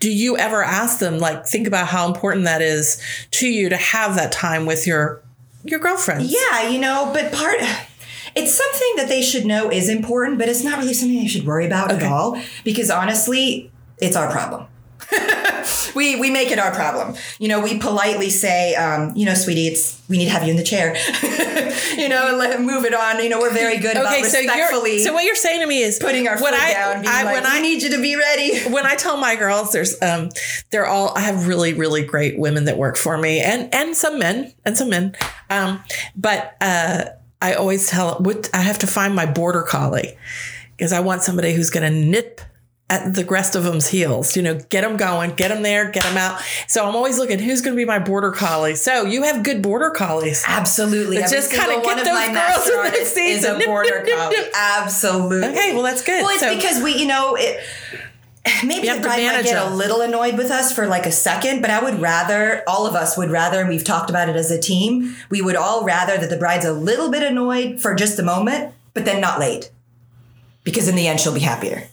do 0.00 0.10
you 0.10 0.36
ever 0.38 0.62
ask 0.62 0.98
them 0.98 1.18
like 1.18 1.46
think 1.46 1.66
about 1.66 1.86
how 1.86 2.06
important 2.06 2.44
that 2.44 2.62
is 2.62 3.02
to 3.30 3.46
you 3.46 3.68
to 3.68 3.76
have 3.76 4.16
that 4.16 4.32
time 4.32 4.64
with 4.64 4.86
your 4.86 5.22
your 5.62 5.78
girlfriend 5.78 6.22
Yeah, 6.22 6.68
you 6.68 6.78
know, 6.78 7.10
but 7.12 7.32
part 7.32 7.58
it's 8.34 8.54
something 8.54 8.96
that 8.96 9.08
they 9.08 9.22
should 9.22 9.46
know 9.46 9.70
is 9.70 9.88
important, 9.88 10.38
but 10.38 10.48
it's 10.48 10.64
not 10.64 10.78
really 10.78 10.94
something 10.94 11.18
they 11.18 11.28
should 11.28 11.46
worry 11.46 11.66
about 11.66 11.92
at 11.92 12.02
all 12.02 12.40
because 12.64 12.90
honestly, 12.90 13.70
it's 13.98 14.16
our 14.16 14.30
problem. 14.30 14.66
we 15.94 16.16
we 16.16 16.30
make 16.30 16.50
it 16.50 16.58
our 16.58 16.72
problem. 16.74 17.16
You 17.38 17.48
know, 17.48 17.60
we 17.60 17.78
politely 17.78 18.30
say, 18.30 18.74
um, 18.74 19.14
you 19.16 19.24
know, 19.24 19.34
sweetie, 19.34 19.68
it's 19.68 20.00
we 20.08 20.18
need 20.18 20.26
to 20.26 20.30
have 20.30 20.44
you 20.44 20.50
in 20.50 20.56
the 20.56 20.64
chair. 20.64 20.94
you 21.96 22.08
know, 22.08 22.28
and 22.28 22.38
let 22.38 22.60
move 22.60 22.84
it 22.84 22.94
on. 22.94 23.22
You 23.22 23.28
know, 23.28 23.40
we're 23.40 23.52
very 23.52 23.78
good 23.78 23.96
about 23.96 24.12
okay 24.12 24.22
so 24.22 24.38
respectfully 24.38 24.96
you're 24.96 25.06
so 25.06 25.12
what 25.12 25.24
you're 25.24 25.34
saying 25.34 25.60
to 25.60 25.66
me 25.66 25.82
is 25.82 25.98
putting 25.98 26.28
our 26.28 26.36
foot 26.36 26.54
I, 26.54 26.72
down, 26.72 27.02
being 27.02 27.14
I 27.14 27.24
like, 27.24 27.34
when 27.34 27.46
I 27.46 27.60
need 27.60 27.82
you 27.82 27.90
to 27.90 28.02
be 28.02 28.16
ready. 28.16 28.60
when 28.70 28.86
I 28.86 28.94
tell 28.94 29.16
my 29.16 29.36
girls, 29.36 29.72
there's 29.72 30.00
um, 30.02 30.30
they're 30.70 30.86
all 30.86 31.16
I 31.16 31.20
have 31.20 31.46
really 31.46 31.74
really 31.74 32.04
great 32.04 32.38
women 32.38 32.64
that 32.64 32.76
work 32.76 32.96
for 32.96 33.16
me, 33.16 33.40
and 33.40 33.72
and 33.74 33.96
some 33.96 34.18
men 34.18 34.52
and 34.64 34.76
some 34.76 34.90
men, 34.90 35.16
um, 35.50 35.82
but 36.16 36.56
uh, 36.60 37.06
I 37.40 37.54
always 37.54 37.88
tell 37.88 38.18
what 38.20 38.50
I 38.54 38.58
have 38.58 38.78
to 38.80 38.86
find 38.86 39.14
my 39.14 39.26
border 39.26 39.62
collie 39.62 40.16
because 40.76 40.92
I 40.92 41.00
want 41.00 41.22
somebody 41.22 41.54
who's 41.54 41.70
going 41.70 41.90
to 41.90 41.98
nip 41.98 42.40
at 42.90 43.14
the 43.14 43.24
rest 43.24 43.56
of 43.56 43.64
them's 43.64 43.88
heels. 43.88 44.36
You 44.36 44.42
know, 44.42 44.54
get 44.68 44.82
them 44.82 44.96
going, 44.96 45.34
get 45.34 45.48
them 45.48 45.62
there, 45.62 45.90
get 45.90 46.04
them 46.04 46.16
out. 46.16 46.40
So 46.68 46.86
I'm 46.86 46.94
always 46.94 47.18
looking 47.18 47.38
who's 47.38 47.62
going 47.62 47.74
to 47.74 47.80
be 47.80 47.84
my 47.86 47.98
border 47.98 48.30
collie. 48.30 48.74
So 48.74 49.04
you 49.06 49.22
have 49.22 49.42
good 49.42 49.62
border 49.62 49.90
collies. 49.90 50.44
Absolutely. 50.46 51.16
Just 51.18 51.50
kinda 51.50 51.80
get 51.82 51.98
of 51.98 52.04
those 52.04 52.14
my 52.14 52.26
girls 52.32 52.66
in 52.66 52.72
their 52.72 52.80
artists 52.84 53.14
seats 53.14 53.38
is 53.38 53.44
a 53.44 53.58
border 53.66 54.04
collie. 54.14 54.36
Absolutely. 54.54 55.48
Okay, 55.48 55.72
well 55.72 55.82
that's 55.82 56.02
good. 56.02 56.22
Well, 56.22 56.30
it's 56.30 56.40
So- 56.40 56.54
because 56.54 56.82
we, 56.82 56.94
you 56.96 57.06
know, 57.06 57.36
it. 57.36 57.60
Maybe 58.62 58.88
the 58.90 59.00
bride 59.00 59.24
might 59.24 59.42
get 59.44 59.56
a 59.56 59.70
little 59.74 60.02
annoyed 60.02 60.36
with 60.36 60.50
us 60.50 60.70
for 60.70 60.86
like 60.86 61.06
a 61.06 61.12
second, 61.12 61.62
but 61.62 61.70
I 61.70 61.82
would 61.82 61.98
rather, 62.02 62.62
all 62.68 62.86
of 62.86 62.94
us 62.94 63.16
would 63.16 63.30
rather, 63.30 63.60
and 63.60 63.70
we've 63.70 63.84
talked 63.84 64.10
about 64.10 64.28
it 64.28 64.36
as 64.36 64.50
a 64.50 64.60
team, 64.60 65.16
we 65.30 65.40
would 65.40 65.56
all 65.56 65.82
rather 65.82 66.18
that 66.18 66.28
the 66.28 66.36
bride's 66.36 66.66
a 66.66 66.72
little 66.74 67.10
bit 67.10 67.22
annoyed 67.22 67.80
for 67.80 67.94
just 67.94 68.18
a 68.18 68.22
moment, 68.22 68.74
but 68.92 69.06
then 69.06 69.18
not 69.22 69.40
late. 69.40 69.70
Because 70.62 70.88
in 70.88 70.94
the 70.94 71.08
end, 71.08 71.20
she'll 71.20 71.32
be 71.32 71.40
happier. 71.40 71.88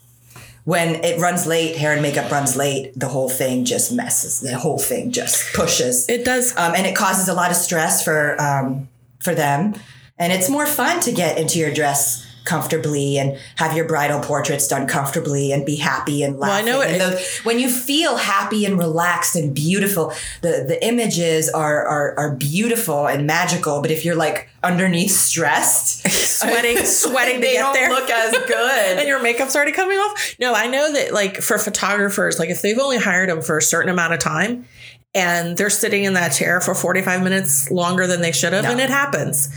When 0.64 1.04
it 1.04 1.20
runs 1.20 1.48
late, 1.48 1.76
hair 1.76 1.94
and 1.94 2.02
makeup 2.02 2.32
runs 2.32 2.56
late, 2.56 2.94
the 2.96 3.08
whole 3.08 3.30
thing 3.30 3.66
just 3.66 3.92
messes. 3.92 4.42
The 4.42 4.58
whole 4.58 4.78
thing 4.78 5.12
just 5.12 5.54
pushes 5.56 6.08
it 6.08 6.24
does. 6.24 6.56
um, 6.56 6.74
and 6.76 6.86
it 6.86 6.96
causes 6.96 7.28
a 7.28 7.34
lot 7.34 7.50
of 7.50 7.58
stress 7.58 8.04
for 8.04 8.40
um, 8.42 8.88
for 9.20 9.34
them. 9.34 9.76
And 10.20 10.32
it's 10.32 10.50
more 10.50 10.68
fun 10.68 11.00
to 11.02 11.12
get 11.12 11.40
into 11.40 11.58
your 11.58 11.74
dress 11.74 12.28
comfortably 12.44 13.18
and 13.18 13.38
have 13.56 13.76
your 13.76 13.86
bridal 13.86 14.20
portraits 14.20 14.68
done 14.68 14.88
comfortably 14.88 15.52
and 15.52 15.66
be 15.66 15.76
happy 15.76 16.24
and 16.24 16.36
I 16.36 16.38
laughing. 16.40 16.66
know 16.66 16.82
it- 16.82 16.92
And 16.92 17.02
those- 17.02 17.28
when 17.44 17.60
you 17.60 17.70
feel 17.70 18.18
happy 18.18 18.66
and 18.66 18.78
relaxed 18.80 19.36
and 19.36 19.54
beautiful, 19.54 20.14
the, 20.42 20.66
the 20.68 20.84
images 20.86 21.50
are, 21.50 21.86
are 21.86 22.16
are 22.18 22.32
beautiful 22.36 23.08
and 23.08 23.26
magical. 23.28 23.82
But 23.82 23.92
if 23.92 24.04
you're 24.04 24.16
like 24.16 24.50
underneath 24.64 25.12
stressed, 25.12 26.08
sweating, 26.40 26.78
sweating 26.86 27.42
they 27.42 27.54
get 27.54 27.62
don't 27.62 27.74
there. 27.74 27.90
look 27.90 28.10
as 28.10 28.32
good. 28.48 28.98
and 29.00 29.08
your 29.08 29.22
makeup's 29.22 29.56
already 29.56 29.72
coming 29.72 29.98
off. 29.98 30.36
No, 30.40 30.54
I 30.54 30.68
know 30.68 30.92
that 30.94 31.14
like 31.14 31.38
for 31.42 31.58
photographers, 31.58 32.40
like 32.40 32.50
if 32.50 32.62
they've 32.62 32.78
only 32.80 32.98
hired 32.98 33.30
them 33.30 33.42
for 33.42 33.58
a 33.58 33.62
certain 33.62 33.90
amount 33.92 34.14
of 34.14 34.20
time 34.20 34.66
and 35.14 35.58
they're 35.58 35.70
sitting 35.70 36.06
in 36.06 36.14
that 36.14 36.30
chair 36.30 36.62
for 36.62 36.74
45 36.74 37.22
minutes 37.22 37.70
longer 37.70 38.08
than 38.08 38.22
they 38.22 38.32
should 38.32 38.54
have, 38.54 38.64
and 38.66 38.80
it 38.80 38.90
happens, 38.90 39.50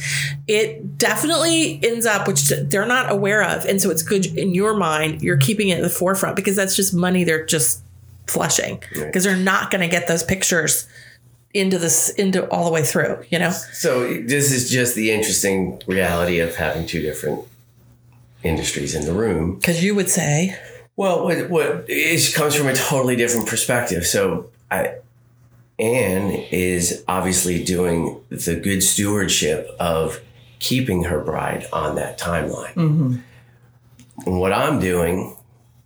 it 0.48 0.98
definitely 0.98 1.78
ends 1.82 2.06
up, 2.06 2.26
which 2.26 2.48
they're 2.48 2.86
not 2.86 3.10
aware 3.12 3.42
of. 3.42 3.64
And 3.64 3.80
so 3.80 3.90
it's 3.90 4.02
good 4.02 4.26
in 4.26 4.52
your 4.54 4.74
mind, 4.74 5.22
you're 5.22 5.36
keeping 5.36 5.68
it 5.68 5.76
in 5.76 5.82
the 5.82 5.90
forefront 5.90 6.34
because 6.36 6.56
that's 6.56 6.74
just 6.74 6.92
money 6.92 7.22
they're 7.24 7.46
just 7.46 7.82
flushing 8.26 8.82
because 8.94 9.22
they're 9.24 9.36
not 9.36 9.70
going 9.70 9.82
to 9.82 9.88
get 9.88 10.08
those 10.08 10.22
pictures 10.24 10.88
into 11.52 11.78
this 11.78 12.08
into 12.10 12.48
all 12.50 12.64
the 12.64 12.70
way 12.70 12.82
through 12.82 13.22
you 13.30 13.38
know 13.38 13.50
So 13.50 14.08
this 14.22 14.50
is 14.50 14.68
just 14.70 14.96
the 14.96 15.12
interesting 15.12 15.80
reality 15.86 16.40
of 16.40 16.56
having 16.56 16.84
two 16.86 17.00
different 17.02 17.44
industries 18.42 18.94
in 18.94 19.04
the 19.04 19.12
room. 19.12 19.56
because 19.56 19.84
you 19.84 19.94
would 19.94 20.08
say 20.08 20.58
Well, 20.96 21.22
what, 21.24 21.48
what 21.50 21.84
it 21.86 22.34
comes 22.34 22.54
from 22.56 22.66
a 22.66 22.74
totally 22.74 23.14
different 23.14 23.46
perspective. 23.48 24.06
So 24.06 24.50
I, 24.70 24.94
Anne 25.78 26.30
is 26.50 27.04
obviously 27.08 27.62
doing 27.64 28.20
the 28.28 28.54
good 28.54 28.82
stewardship 28.82 29.68
of 29.80 30.20
keeping 30.60 31.04
her 31.04 31.20
bride 31.20 31.66
on 31.72 31.96
that 31.96 32.18
timeline. 32.18 32.74
Mm-hmm. 32.74 33.16
And 34.26 34.40
what 34.40 34.52
I'm 34.52 34.78
doing 34.78 35.36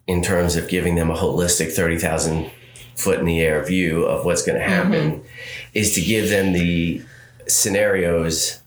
in 0.07 0.23
terms 0.23 0.57
of 0.57 0.69
giving 0.69 0.95
them 0.95 1.11
a 1.11 1.15
holistic 1.15 1.73
30,000 1.73 2.51
foot 2.95 3.19
in 3.19 3.25
the 3.25 3.41
air 3.41 3.65
view 3.65 4.05
of 4.05 4.25
what's 4.25 4.43
going 4.43 4.59
to 4.59 4.65
mm-hmm. 4.65 4.93
happen 4.93 5.25
is 5.73 5.95
to 5.95 6.01
give 6.01 6.29
them 6.29 6.53
the 6.53 7.03
scenarios 7.47 8.61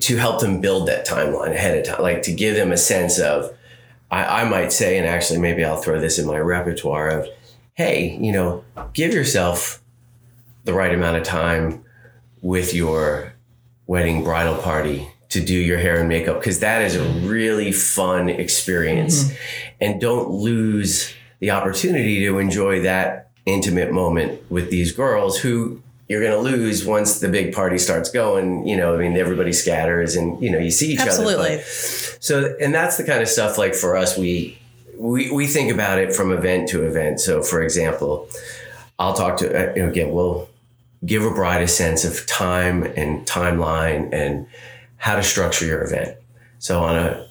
to 0.00 0.16
help 0.16 0.40
them 0.40 0.60
build 0.60 0.88
that 0.88 1.06
timeline 1.06 1.52
ahead 1.52 1.78
of 1.78 1.84
time, 1.84 2.02
like 2.02 2.22
to 2.22 2.32
give 2.32 2.56
them 2.56 2.72
a 2.72 2.76
sense 2.76 3.18
of, 3.18 3.56
I, 4.10 4.42
I 4.42 4.48
might 4.48 4.72
say, 4.72 4.98
and 4.98 5.06
actually 5.06 5.40
maybe 5.40 5.64
I'll 5.64 5.76
throw 5.76 6.00
this 6.00 6.18
in 6.18 6.26
my 6.26 6.38
repertoire 6.38 7.08
of, 7.08 7.28
hey, 7.76 8.18
you 8.20 8.32
know, 8.32 8.64
give 8.92 9.14
yourself 9.14 9.82
the 10.64 10.72
right 10.72 10.92
amount 10.92 11.16
of 11.16 11.22
time 11.22 11.84
with 12.42 12.74
your 12.74 13.34
wedding 13.86 14.24
bridal 14.24 14.56
party 14.56 15.08
to 15.28 15.44
do 15.44 15.54
your 15.54 15.78
hair 15.78 16.00
and 16.00 16.08
makeup 16.08 16.38
because 16.40 16.60
that 16.60 16.82
is 16.82 16.96
a 16.96 17.02
really 17.26 17.70
fun 17.70 18.28
experience. 18.28 19.24
Mm-hmm. 19.24 19.34
And 19.82 20.00
don't 20.00 20.30
lose 20.30 21.14
the 21.40 21.50
opportunity 21.50 22.20
to 22.26 22.38
enjoy 22.38 22.82
that 22.82 23.30
intimate 23.44 23.92
moment 23.92 24.50
with 24.50 24.70
these 24.70 24.92
girls 24.92 25.38
who 25.38 25.82
you're 26.08 26.22
going 26.22 26.32
to 26.32 26.56
lose 26.56 26.84
once 26.84 27.20
the 27.20 27.28
big 27.28 27.52
party 27.52 27.78
starts 27.78 28.10
going. 28.10 28.66
You 28.66 28.76
know 28.76 28.94
i 28.94 28.98
mean 28.98 29.16
everybody 29.16 29.52
scatters 29.52 30.16
and 30.16 30.42
you 30.42 30.50
know 30.50 30.58
you 30.58 30.70
see 30.70 30.92
each 30.92 31.00
other 31.00 31.10
absolutely. 31.10 31.60
So, 32.20 32.56
and 32.60 32.74
that's 32.74 32.96
the 32.96 33.04
kind 33.04 33.22
of 33.22 33.28
stuff 33.28 33.58
like 33.58 33.74
for 33.74 33.96
us, 33.96 34.16
we, 34.16 34.58
we, 34.96 35.30
we 35.30 35.46
think 35.46 35.72
about 35.72 35.98
it 35.98 36.14
from 36.14 36.32
event 36.32 36.68
to 36.70 36.84
event. 36.84 37.20
So, 37.20 37.42
for 37.42 37.62
example, 37.62 38.28
I'll 38.98 39.14
talk 39.14 39.38
to, 39.38 39.48
uh, 39.48 39.88
again, 39.88 40.12
we'll 40.12 40.48
give 41.04 41.24
a 41.24 41.30
bride 41.30 41.62
a 41.62 41.68
sense 41.68 42.04
of 42.04 42.26
time 42.26 42.82
and 42.82 43.26
timeline 43.26 44.12
and 44.12 44.46
how 44.96 45.16
to 45.16 45.22
structure 45.22 45.66
your 45.66 45.82
event. 45.82 46.16
So, 46.58 46.82
on 46.82 46.96
a, 46.96 47.28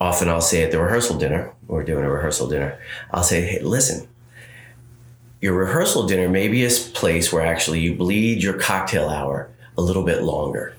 often 0.00 0.28
I'll 0.28 0.40
say 0.40 0.62
at 0.62 0.70
the 0.70 0.80
rehearsal 0.80 1.18
dinner, 1.18 1.52
we're 1.66 1.84
doing 1.84 2.04
a 2.04 2.10
rehearsal 2.10 2.48
dinner, 2.48 2.78
I'll 3.12 3.22
say, 3.22 3.42
hey, 3.42 3.60
listen, 3.60 4.08
your 5.40 5.54
rehearsal 5.54 6.06
dinner 6.06 6.28
may 6.28 6.48
be 6.48 6.64
a 6.64 6.70
place 6.70 7.32
where 7.32 7.44
actually 7.44 7.80
you 7.80 7.94
bleed 7.94 8.42
your 8.42 8.58
cocktail 8.58 9.08
hour 9.08 9.50
a 9.76 9.82
little 9.82 10.04
bit 10.04 10.22
longer. 10.22 10.74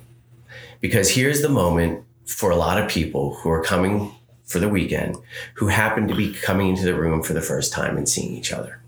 Because 0.82 1.12
here's 1.12 1.41
the 1.41 1.50
moment 1.50 2.04
for 2.26 2.50
a 2.52 2.56
lot 2.56 2.82
of 2.82 2.89
people 2.89 3.36
who 3.36 3.50
are 3.50 3.63
coming 3.63 4.12
for 4.46 4.60
the 4.60 4.70
weekend 4.70 5.18
who 5.56 5.68
happen 5.68 6.08
to 6.08 6.16
be 6.16 6.34
coming 6.34 6.70
into 6.70 6.84
the 6.86 6.94
room 6.96 7.24
for 7.24 7.34
the 7.34 7.42
first 7.42 7.74
time 7.74 7.98
and 7.98 8.08
seeing 8.08 8.34
each 8.34 8.52
other. 8.54 8.80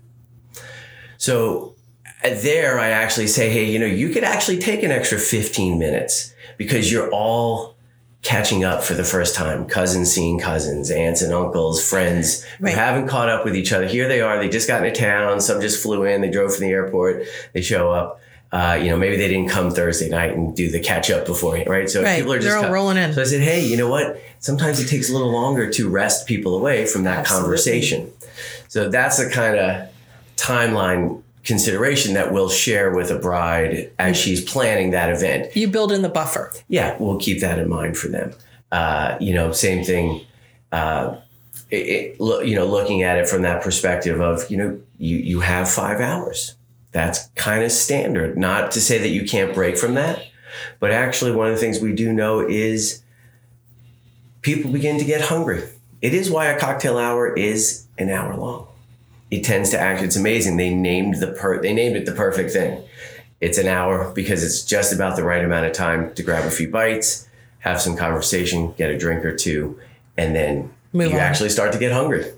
So 1.16 1.74
there, 2.22 2.78
I 2.78 2.90
actually 2.90 3.26
say, 3.26 3.50
hey, 3.50 3.64
you 3.70 3.78
know, 3.78 3.86
you 3.86 4.10
could 4.10 4.24
actually 4.24 4.58
take 4.58 4.82
an 4.82 4.90
extra 4.90 5.18
15 5.18 5.78
minutes 5.78 6.32
because 6.56 6.90
you're 6.90 7.10
all 7.10 7.76
catching 8.22 8.64
up 8.64 8.82
for 8.82 8.94
the 8.94 9.04
first 9.04 9.34
time. 9.34 9.64
Cousins 9.66 10.12
seeing 10.12 10.38
cousins 10.40 10.90
aunts 10.90 11.22
and 11.22 11.32
uncles 11.32 11.86
friends 11.88 12.44
Right. 12.58 12.72
who 12.74 12.78
haven't 12.78 13.08
caught 13.08 13.28
up 13.28 13.44
with 13.44 13.54
each 13.56 13.72
other. 13.72 13.86
Here 13.86 14.08
they 14.08 14.20
are. 14.20 14.38
They 14.38 14.48
just 14.48 14.66
got 14.66 14.84
into 14.84 14.98
town. 15.00 15.40
Some 15.40 15.60
just 15.60 15.80
flew 15.82 16.04
in. 16.04 16.20
They 16.20 16.30
drove 16.30 16.54
from 16.56 16.64
the 16.66 16.72
airport. 16.72 17.24
They 17.52 17.62
show 17.62 17.92
up 17.92 18.20
uh, 18.52 18.78
you 18.80 18.88
know 18.90 18.96
maybe 18.96 19.16
they 19.16 19.28
didn't 19.28 19.48
come 19.50 19.70
thursday 19.70 20.08
night 20.08 20.34
and 20.34 20.56
do 20.56 20.70
the 20.70 20.80
catch 20.80 21.10
up 21.10 21.26
beforehand 21.26 21.68
right 21.68 21.88
so 21.90 22.02
Right. 22.02 22.18
people 22.18 22.32
are 22.32 22.38
just 22.38 22.48
They're 22.48 22.66
all 22.66 22.72
rolling 22.72 22.96
in. 22.96 23.12
so 23.12 23.20
i 23.20 23.24
said 23.24 23.40
hey 23.42 23.64
you 23.64 23.76
know 23.76 23.88
what 23.90 24.20
sometimes 24.40 24.80
it 24.80 24.88
takes 24.88 25.10
a 25.10 25.12
little 25.12 25.30
longer 25.32 25.70
to 25.70 25.88
wrest 25.88 26.26
people 26.26 26.56
away 26.56 26.86
from 26.86 27.04
that 27.04 27.18
Absolutely. 27.18 27.42
conversation 27.44 28.12
so 28.68 28.88
that's 28.88 29.18
the 29.22 29.28
kind 29.30 29.56
of 29.58 29.88
timeline 30.36 31.22
consideration 31.44 32.14
that 32.14 32.32
we'll 32.32 32.48
share 32.48 32.92
with 32.94 33.10
a 33.10 33.18
bride 33.18 33.90
as 33.98 34.16
she's 34.16 34.42
planning 34.44 34.90
that 34.90 35.10
event 35.10 35.54
you 35.56 35.66
build 35.68 35.92
in 35.92 36.02
the 36.02 36.08
buffer 36.08 36.52
yeah, 36.68 36.96
we'll 36.98 37.18
keep 37.18 37.40
that 37.40 37.58
in 37.58 37.68
mind 37.68 37.96
for 37.96 38.08
them. 38.08 38.32
Uh, 38.70 39.16
you 39.18 39.32
know, 39.32 39.50
same 39.52 39.82
thing. 39.82 40.20
Uh, 40.70 41.16
it, 41.70 42.16
it, 42.20 42.46
you 42.46 42.54
know, 42.54 42.66
looking 42.66 43.02
at 43.02 43.16
it 43.18 43.26
from 43.26 43.40
that 43.42 43.62
perspective 43.62 44.20
of, 44.20 44.50
you 44.50 44.58
know, 44.58 44.78
you 44.98 45.16
you 45.16 45.40
have 45.40 45.70
five 45.70 46.00
hours. 46.00 46.54
That's 46.92 47.28
kind 47.34 47.62
of 47.64 47.72
standard. 47.72 48.36
Not 48.38 48.70
to 48.72 48.80
say 48.80 48.98
that 48.98 49.08
you 49.08 49.26
can't 49.26 49.54
break 49.54 49.76
from 49.76 49.94
that, 49.94 50.26
but 50.80 50.90
actually, 50.90 51.32
one 51.32 51.48
of 51.48 51.54
the 51.54 51.60
things 51.60 51.80
we 51.80 51.94
do 51.94 52.12
know 52.12 52.40
is 52.40 53.02
people 54.42 54.72
begin 54.72 54.98
to 54.98 55.04
get 55.04 55.22
hungry. 55.22 55.62
It 56.00 56.14
is 56.14 56.30
why 56.30 56.46
a 56.46 56.58
cocktail 56.58 56.96
hour 56.98 57.32
is 57.34 57.86
an 57.98 58.08
hour 58.08 58.36
long. 58.36 58.68
It 59.30 59.44
tends 59.44 59.70
to 59.70 59.78
act. 59.78 60.02
It's 60.02 60.16
amazing. 60.16 60.56
They 60.56 60.72
named 60.72 61.16
the 61.16 61.28
per. 61.28 61.60
They 61.60 61.74
named 61.74 61.96
it 61.96 62.06
the 62.06 62.12
perfect 62.12 62.50
thing 62.52 62.82
it's 63.40 63.58
an 63.58 63.68
hour 63.68 64.12
because 64.14 64.42
it's 64.42 64.62
just 64.64 64.92
about 64.92 65.16
the 65.16 65.22
right 65.22 65.44
amount 65.44 65.66
of 65.66 65.72
time 65.72 66.12
to 66.14 66.22
grab 66.22 66.44
a 66.44 66.50
few 66.50 66.68
bites, 66.70 67.28
have 67.60 67.80
some 67.80 67.96
conversation, 67.96 68.72
get 68.72 68.90
a 68.90 68.98
drink 68.98 69.24
or 69.24 69.34
two, 69.34 69.78
and 70.16 70.34
then 70.34 70.72
Move 70.92 71.12
you 71.12 71.18
on. 71.18 71.20
actually 71.20 71.48
start 71.50 71.72
to 71.72 71.78
get 71.78 71.92
hungry. 71.92 72.32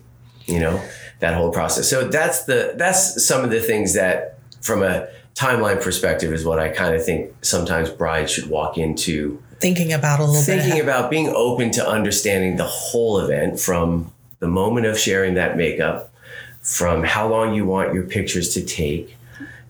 You 0.47 0.61
know 0.61 0.83
that 1.21 1.35
whole 1.35 1.53
process. 1.53 1.89
So 1.89 2.09
that's 2.09 2.45
the 2.45 2.75
that's 2.77 3.25
some 3.25 3.45
of 3.45 3.51
the 3.51 3.61
things 3.61 3.95
that, 3.95 4.39
from 4.61 4.83
a 4.83 5.09
timeline 5.35 5.81
perspective, 5.83 6.33
is 6.33 6.45
what 6.45 6.59
I 6.59 6.69
kind 6.69 6.95
of 6.95 7.05
think 7.05 7.33
sometimes 7.43 7.89
brides 7.91 8.31
should 8.33 8.49
walk 8.51 8.77
into 8.79 9.43
thinking 9.61 9.93
about 9.93 10.21
a 10.21 10.25
little 10.25 10.41
bit 10.41 10.63
thinking 10.63 10.81
about 10.81 11.11
being 11.11 11.29
open 11.29 11.71
to 11.73 11.87
understanding 11.87 12.57
the 12.57 12.65
whole 12.65 13.19
event 13.21 13.61
from 13.61 14.11
the 14.39 14.49
moment 14.49 14.87
of 14.87 14.99
sharing 14.99 15.35
that 15.35 15.57
makeup, 15.57 16.13
from 16.63 17.05
how 17.05 17.29
long 17.29 17.55
you 17.55 17.65
want 17.65 17.93
your 17.95 18.05
pictures 18.05 18.55
to 18.55 18.65
take, 18.65 19.17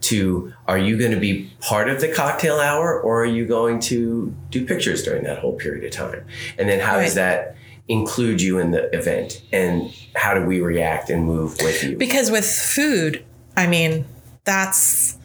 to 0.01 0.53
are 0.67 0.77
you 0.77 0.97
going 0.97 1.11
to 1.11 1.19
be 1.19 1.51
part 1.59 1.89
of 1.89 1.99
the 2.01 2.07
cocktail 2.11 2.59
hour 2.59 2.99
or 2.99 3.21
are 3.21 3.25
you 3.25 3.45
going 3.45 3.79
to 3.81 4.33
do 4.49 4.65
pictures 4.65 5.03
during 5.03 5.23
that 5.25 5.39
whole 5.39 5.53
period 5.57 5.83
of 5.83 5.91
time? 5.91 6.25
And 6.57 6.67
then 6.69 6.79
how 6.79 6.95
Right. 6.95 7.03
does 7.03 7.15
that 7.15 7.55
include 7.87 8.41
you 8.41 8.57
in 8.59 8.71
the 8.71 8.93
event? 8.97 9.41
And 9.51 9.93
how 10.15 10.33
do 10.33 10.45
we 10.45 10.59
react 10.61 11.09
and 11.09 11.25
move 11.25 11.57
with 11.61 11.83
you? 11.83 11.97
because 11.97 12.31
with 12.31 12.45
food 12.45 13.23
i 13.57 13.67
mean 13.67 14.05
that's 14.43 15.17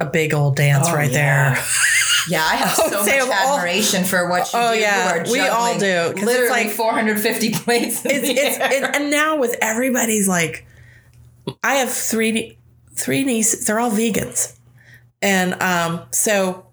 a 0.00 0.06
big 0.06 0.34
old 0.34 0.56
dance 0.56 0.88
Oh, 0.88 0.94
right 0.94 1.10
yeah. 1.10 1.54
there 1.54 1.64
Yeah, 2.28 2.42
I 2.44 2.56
have 2.56 2.70
so 2.76 2.84
would 2.84 2.92
much 3.06 3.18
of 3.20 3.30
all- 3.30 3.56
admiration 3.58 4.04
for 4.04 4.28
what 4.28 4.52
you 4.52 4.58
Oh, 4.58 4.74
do. 4.74 4.80
yeah, 4.80 5.24
You 5.24 5.32
we 5.32 5.40
all 5.40 5.74
do. 5.74 5.80
do, 5.80 5.94
'cause 6.08 6.12
it's 6.14 6.22
Literally 6.22 6.64
like- 6.64 6.70
450 6.70 7.50
plates. 7.50 8.02
It's, 8.04 8.28
it's 8.28 8.56
it, 8.58 8.96
and 8.96 9.10
now 9.10 9.36
with 9.36 9.56
everybody's 9.60 10.28
like 10.28 10.66
i 11.64 11.74
have 11.74 11.90
three 11.92 12.56
three 12.94 13.24
nieces 13.24 13.66
they're 13.66 13.80
all 13.80 13.90
vegans 13.90 14.56
and 15.20 15.60
um 15.60 16.02
so 16.12 16.66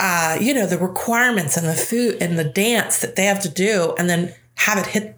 uh 0.00 0.36
you 0.40 0.52
know 0.52 0.66
the 0.66 0.76
requirements 0.76 1.56
and 1.56 1.68
the 1.68 1.74
food 1.74 2.16
and 2.20 2.36
the 2.36 2.42
dance 2.44 2.98
that 3.00 3.14
they 3.14 3.26
have 3.26 3.40
to 3.40 3.48
do 3.48 3.94
and 3.96 4.10
then 4.10 4.34
have 4.56 4.76
it 4.78 4.86
hit 4.86 5.16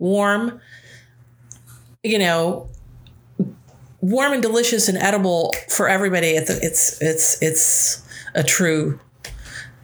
warm 0.00 0.60
you 2.02 2.18
know 2.18 2.68
warm 4.02 4.32
and 4.32 4.42
delicious 4.42 4.88
and 4.88 4.98
edible 4.98 5.54
for 5.68 5.88
everybody 5.88 6.30
it's 6.30 6.50
it's 6.50 7.00
it's 7.00 7.40
it's 7.40 8.02
a 8.34 8.42
true 8.42 9.00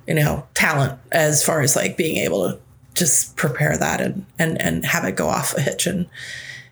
you 0.06 0.14
know 0.14 0.46
talent 0.54 0.98
as 1.12 1.44
far 1.44 1.62
as 1.62 1.74
like 1.76 1.96
being 1.96 2.18
able 2.18 2.50
to 2.50 2.58
just 2.94 3.36
prepare 3.36 3.78
that 3.78 4.00
and 4.00 4.26
and 4.38 4.60
and 4.60 4.84
have 4.84 5.04
it 5.04 5.16
go 5.16 5.28
off 5.28 5.56
a 5.56 5.60
hitch 5.60 5.86
and 5.86 6.10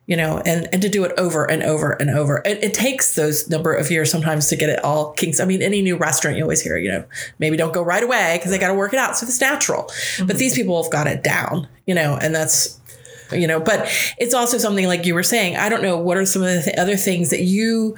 you 0.07 0.17
know, 0.17 0.41
and, 0.47 0.69
and 0.73 0.81
to 0.83 0.89
do 0.89 1.05
it 1.05 1.13
over 1.19 1.45
and 1.51 1.65
over 1.65 1.91
and 1.93 2.11
over. 2.11 2.41
It, 2.45 2.63
it 2.63 2.75
takes 2.75 3.17
those 3.17 3.51
number 3.51 3.75
of 3.75 3.91
years 3.91 4.11
sometimes 4.11 4.49
to 4.49 4.57
get 4.57 4.69
it 4.69 4.83
all 4.85 5.13
kinks. 5.13 5.41
I 5.41 5.45
mean, 5.45 5.63
any 5.63 5.83
new 5.83 5.97
restaurant 5.97 6.37
you 6.37 6.45
always 6.45 6.63
hear, 6.63 6.77
you 6.77 6.91
know, 6.91 7.05
maybe 7.41 7.57
don't 7.57 7.75
go 7.75 7.83
right 7.83 8.03
away 8.03 8.37
because 8.39 8.53
they 8.53 8.59
got 8.59 8.69
to 8.69 8.75
work 8.75 8.93
it 8.93 9.01
out. 9.01 9.17
So 9.17 9.27
it's 9.27 9.41
natural. 9.41 9.83
Mm-hmm. 9.85 10.27
But 10.27 10.39
these 10.39 10.55
people 10.55 10.81
have 10.81 10.93
got 10.93 11.09
it 11.09 11.25
down, 11.25 11.67
you 11.87 11.95
know, 11.95 12.17
and 12.21 12.33
that's, 12.33 12.81
you 13.33 13.47
know, 13.47 13.61
but 13.61 13.89
it's 14.19 14.35
also 14.35 14.59
something 14.59 14.87
like 14.87 15.07
you 15.07 15.15
were 15.15 15.23
saying. 15.23 15.57
I 15.57 15.69
don't 15.69 15.83
know 15.83 15.99
what 15.99 16.17
are 16.17 16.27
some 16.27 16.43
of 16.43 16.49
the 16.49 16.63
th- 16.63 16.77
other 16.77 16.97
things 16.97 17.31
that 17.31 17.43
you 17.43 17.97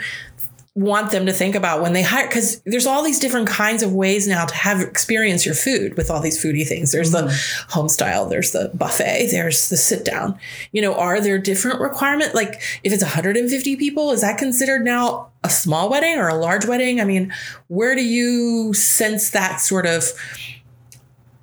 want 0.79 1.11
them 1.11 1.27
to 1.27 1.33
think 1.33 1.57
about 1.57 1.83
when 1.83 1.93
they 1.93 2.03
hire 2.03 2.29
because 2.29 2.61
there's 2.61 2.87
all 2.87 3.03
these 3.03 3.19
different 3.19 3.49
kinds 3.49 3.83
of 3.83 3.93
ways 3.93 4.29
now 4.29 4.45
to 4.45 4.55
have 4.55 4.81
experience 4.81 5.45
your 5.45 5.55
food 5.55 5.97
with 5.97 6.09
all 6.09 6.21
these 6.21 6.41
foodie 6.41 6.65
things 6.65 6.93
there's 6.93 7.13
mm-hmm. 7.13 7.27
the 7.27 7.73
home 7.75 7.89
style 7.89 8.29
there's 8.29 8.53
the 8.53 8.71
buffet 8.75 9.27
there's 9.33 9.71
the 9.71 9.77
sit 9.77 10.05
down 10.05 10.39
you 10.71 10.81
know 10.81 10.95
are 10.95 11.21
there 11.21 11.37
different 11.37 11.81
requirement 11.81 12.33
like 12.33 12.63
if 12.85 12.93
it's 12.93 13.03
150 13.03 13.75
people 13.75 14.13
is 14.13 14.21
that 14.21 14.39
considered 14.39 14.85
now 14.85 15.29
a 15.43 15.51
small 15.51 15.91
wedding 15.91 16.17
or 16.17 16.29
a 16.29 16.37
large 16.37 16.65
wedding 16.65 17.01
i 17.01 17.05
mean 17.05 17.33
where 17.67 17.97
do 17.97 18.05
you 18.05 18.73
sense 18.73 19.31
that 19.31 19.61
sort 19.61 19.85
of 19.85 20.05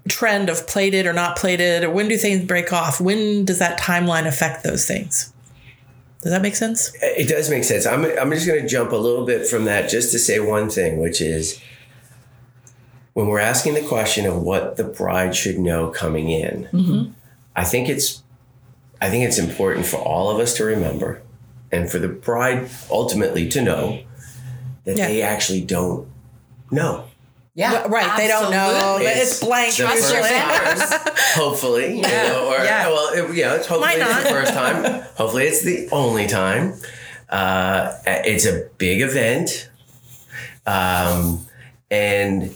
trend 0.08 0.50
of 0.50 0.68
plated 0.68 1.06
or 1.06 1.14
not 1.14 1.36
plated 1.36 1.84
or 1.84 1.90
when 1.90 2.08
do 2.08 2.18
things 2.18 2.46
break 2.46 2.72
off 2.72 3.02
when 3.02 3.44
does 3.44 3.60
that 3.60 3.80
timeline 3.80 4.28
affect 4.28 4.64
those 4.64 4.86
things 4.86 5.34
does 6.26 6.32
that 6.32 6.42
make 6.42 6.56
sense? 6.56 6.92
It 7.04 7.30
does 7.30 7.52
make 7.52 7.64
sense. 7.64 7.86
I'm, 7.86 8.04
I'm 8.04 8.32
just 8.32 8.48
going 8.48 8.60
to 8.60 8.68
jump 8.68 8.92
a 8.92 8.96
little 8.96 9.28
bit 9.28 9.48
from 9.48 9.66
that 9.66 9.92
just 9.92 10.12
to 10.12 10.18
say 10.18 10.40
one 10.40 10.72
thing, 10.72 10.98
which 10.98 11.22
is 11.22 11.62
when 13.14 13.28
we're 13.28 13.38
asking 13.38 13.76
the 13.76 13.84
question 13.84 14.26
of 14.26 14.42
what 14.42 14.76
the 14.76 14.84
bride 14.84 15.36
should 15.36 15.60
know 15.60 15.90
coming 15.90 16.32
in, 16.32 16.68
mm-hmm. 16.74 17.12
I 17.56 17.64
think 17.64 17.90
it's 17.90 18.24
I 19.00 19.12
think 19.12 19.24
it's 19.24 19.38
important 19.38 19.86
for 19.86 19.98
all 19.98 20.32
of 20.32 20.40
us 20.40 20.56
to 20.56 20.66
remember 20.66 21.22
and 21.72 21.92
for 21.92 22.00
the 22.00 22.08
bride 22.08 22.72
ultimately 22.90 23.48
to 23.50 23.62
know 23.62 24.04
that 24.86 24.98
yeah. 24.98 25.08
they 25.08 25.22
actually 25.22 25.62
don't 25.62 26.10
know. 26.72 27.06
Yeah, 27.56 27.88
right. 27.88 28.04
Absolutely. 28.04 28.22
They 28.22 28.28
don't 28.28 28.52
know. 28.52 28.98
It's, 29.02 29.32
it's 29.32 29.40
blank. 29.40 29.74
Trust 29.74 30.14
your 30.14 30.22
vendors. 30.22 30.94
hopefully, 31.36 32.02
yeah. 32.02 32.24
You 32.24 32.30
know, 32.30 32.48
or 32.50 32.58
yeah. 32.58 32.88
well, 32.88 33.14
it, 33.14 33.34
yeah, 33.34 33.56
it's 33.56 33.66
hopefully 33.66 33.94
it's 33.94 34.24
the 34.24 34.30
first 34.30 34.54
time. 34.54 35.02
hopefully, 35.16 35.44
it's 35.46 35.64
the 35.64 35.88
only 35.94 36.28
time. 36.28 36.74
Uh, 37.30 37.98
it's 38.06 38.46
a 38.46 38.70
big 38.78 39.02
event, 39.02 39.70
um, 40.66 41.46
and 41.90 42.54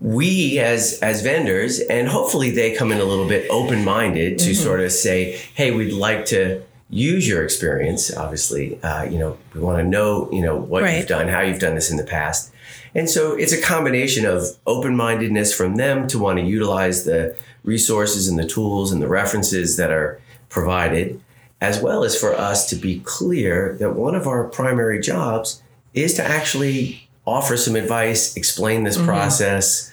we 0.00 0.58
as 0.58 0.98
as 1.02 1.20
vendors, 1.20 1.80
and 1.80 2.08
hopefully 2.08 2.50
they 2.50 2.74
come 2.74 2.90
in 2.90 2.98
a 2.98 3.04
little 3.04 3.28
bit 3.28 3.46
open 3.50 3.84
minded 3.84 4.38
to 4.38 4.50
mm-hmm. 4.52 4.62
sort 4.62 4.80
of 4.80 4.92
say, 4.92 5.32
"Hey, 5.54 5.70
we'd 5.70 5.92
like 5.92 6.24
to." 6.26 6.62
use 6.94 7.26
your 7.26 7.42
experience 7.42 8.14
obviously 8.18 8.78
uh, 8.82 9.02
you 9.04 9.18
know 9.18 9.38
we 9.54 9.60
want 9.62 9.78
to 9.78 9.82
know 9.82 10.28
you 10.30 10.42
know 10.42 10.54
what 10.54 10.82
right. 10.82 10.98
you've 10.98 11.06
done 11.06 11.26
how 11.26 11.40
you've 11.40 11.58
done 11.58 11.74
this 11.74 11.90
in 11.90 11.96
the 11.96 12.04
past 12.04 12.51
and 12.94 13.08
so 13.08 13.34
it's 13.34 13.52
a 13.52 13.60
combination 13.60 14.26
of 14.26 14.44
open 14.66 14.96
mindedness 14.96 15.54
from 15.54 15.76
them 15.76 16.06
to 16.08 16.18
want 16.18 16.38
to 16.38 16.44
utilize 16.44 17.04
the 17.04 17.36
resources 17.64 18.28
and 18.28 18.38
the 18.38 18.46
tools 18.46 18.92
and 18.92 19.00
the 19.00 19.08
references 19.08 19.76
that 19.76 19.90
are 19.90 20.20
provided, 20.48 21.20
as 21.60 21.80
well 21.80 22.04
as 22.04 22.18
for 22.18 22.34
us 22.34 22.68
to 22.68 22.76
be 22.76 23.00
clear 23.00 23.76
that 23.78 23.94
one 23.94 24.14
of 24.14 24.26
our 24.26 24.44
primary 24.44 25.00
jobs 25.00 25.62
is 25.94 26.14
to 26.14 26.24
actually 26.24 27.08
offer 27.26 27.56
some 27.56 27.76
advice, 27.76 28.36
explain 28.36 28.84
this 28.84 28.96
mm-hmm. 28.96 29.06
process. 29.06 29.92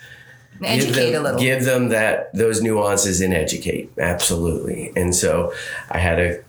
Educate 0.62 1.12
them, 1.12 1.21
a 1.21 1.23
little. 1.23 1.39
Give 1.39 1.63
them 1.63 1.89
that 1.89 2.33
those 2.33 2.62
nuances 2.62 3.21
and 3.21 3.33
educate. 3.33 3.91
Absolutely. 3.97 4.91
And 4.95 5.15
so 5.15 5.53
I 5.89 5.99
had 5.99 6.19
a 6.19 6.43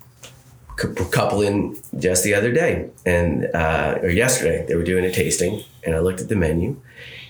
couple 1.11 1.43
in 1.43 1.77
just 1.99 2.25
the 2.25 2.35
other 2.35 2.53
day 2.53 2.90
and 3.05 3.47
uh, 3.55 3.99
or 4.03 4.09
yesterday. 4.09 4.64
They 4.66 4.75
were 4.75 4.85
doing 4.85 5.05
a 5.05 5.12
tasting 5.12 5.62
and 5.85 5.95
I 5.95 6.01
looked 6.01 6.21
at 6.21 6.29
the 6.29 6.37
menu 6.37 6.81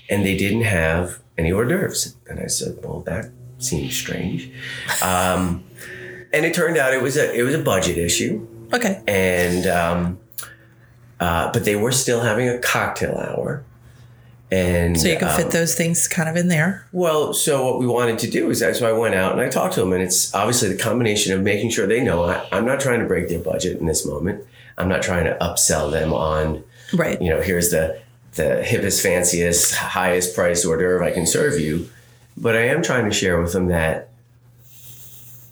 and 0.09 0.25
they 0.25 0.37
didn't 0.37 0.63
have 0.63 1.19
any 1.37 1.51
hors 1.51 1.65
d'oeuvres. 1.65 2.15
And 2.29 2.39
I 2.39 2.47
said 2.47 2.77
well 2.83 3.01
that 3.01 3.31
seems 3.57 3.95
strange. 3.95 4.51
Um, 5.03 5.63
and 6.33 6.45
it 6.45 6.53
turned 6.53 6.77
out 6.77 6.93
it 6.93 7.01
was 7.01 7.17
a 7.17 7.33
it 7.33 7.43
was 7.43 7.55
a 7.55 7.63
budget 7.63 7.97
issue. 7.97 8.47
Okay. 8.73 9.01
And 9.07 9.67
um, 9.67 10.19
uh, 11.19 11.51
but 11.51 11.65
they 11.65 11.75
were 11.75 11.91
still 11.91 12.21
having 12.21 12.49
a 12.49 12.57
cocktail 12.57 13.17
hour 13.17 13.63
and 14.51 14.99
so 14.99 15.07
you 15.07 15.17
can 15.17 15.29
um, 15.29 15.37
fit 15.37 15.51
those 15.51 15.75
things 15.75 16.09
kind 16.09 16.27
of 16.27 16.35
in 16.35 16.49
there. 16.49 16.85
Well, 16.91 17.33
so 17.33 17.65
what 17.65 17.79
we 17.79 17.87
wanted 17.87 18.19
to 18.19 18.29
do 18.29 18.49
is 18.49 18.59
so 18.59 18.87
I 18.87 18.91
went 18.91 19.15
out 19.15 19.31
and 19.31 19.39
I 19.39 19.47
talked 19.47 19.75
to 19.75 19.79
them, 19.79 19.93
and 19.93 20.03
it's 20.03 20.35
obviously 20.35 20.67
the 20.69 20.77
combination 20.77 21.33
of 21.33 21.41
making 21.41 21.69
sure 21.71 21.87
they 21.87 22.03
know 22.03 22.25
I, 22.25 22.45
I'm 22.51 22.65
not 22.65 22.81
trying 22.81 22.99
to 22.99 23.05
break 23.05 23.29
their 23.29 23.39
budget 23.39 23.79
in 23.79 23.85
this 23.85 24.05
moment. 24.05 24.45
I'm 24.77 24.89
not 24.89 25.01
trying 25.01 25.23
to 25.25 25.37
upsell 25.39 25.89
them 25.91 26.13
on, 26.13 26.63
right? 26.93 27.21
You 27.21 27.29
know, 27.29 27.41
here's 27.41 27.71
the 27.71 28.01
the 28.33 28.63
hippest, 28.65 29.01
fanciest, 29.01 29.75
highest 29.75 30.35
price 30.35 30.65
order 30.65 30.87
d'oeuvre 30.87 31.05
I 31.05 31.11
can 31.11 31.25
serve 31.25 31.59
you, 31.59 31.89
but 32.35 32.55
I 32.55 32.65
am 32.67 32.83
trying 32.83 33.05
to 33.05 33.11
share 33.11 33.41
with 33.41 33.53
them 33.53 33.67
that 33.67 34.10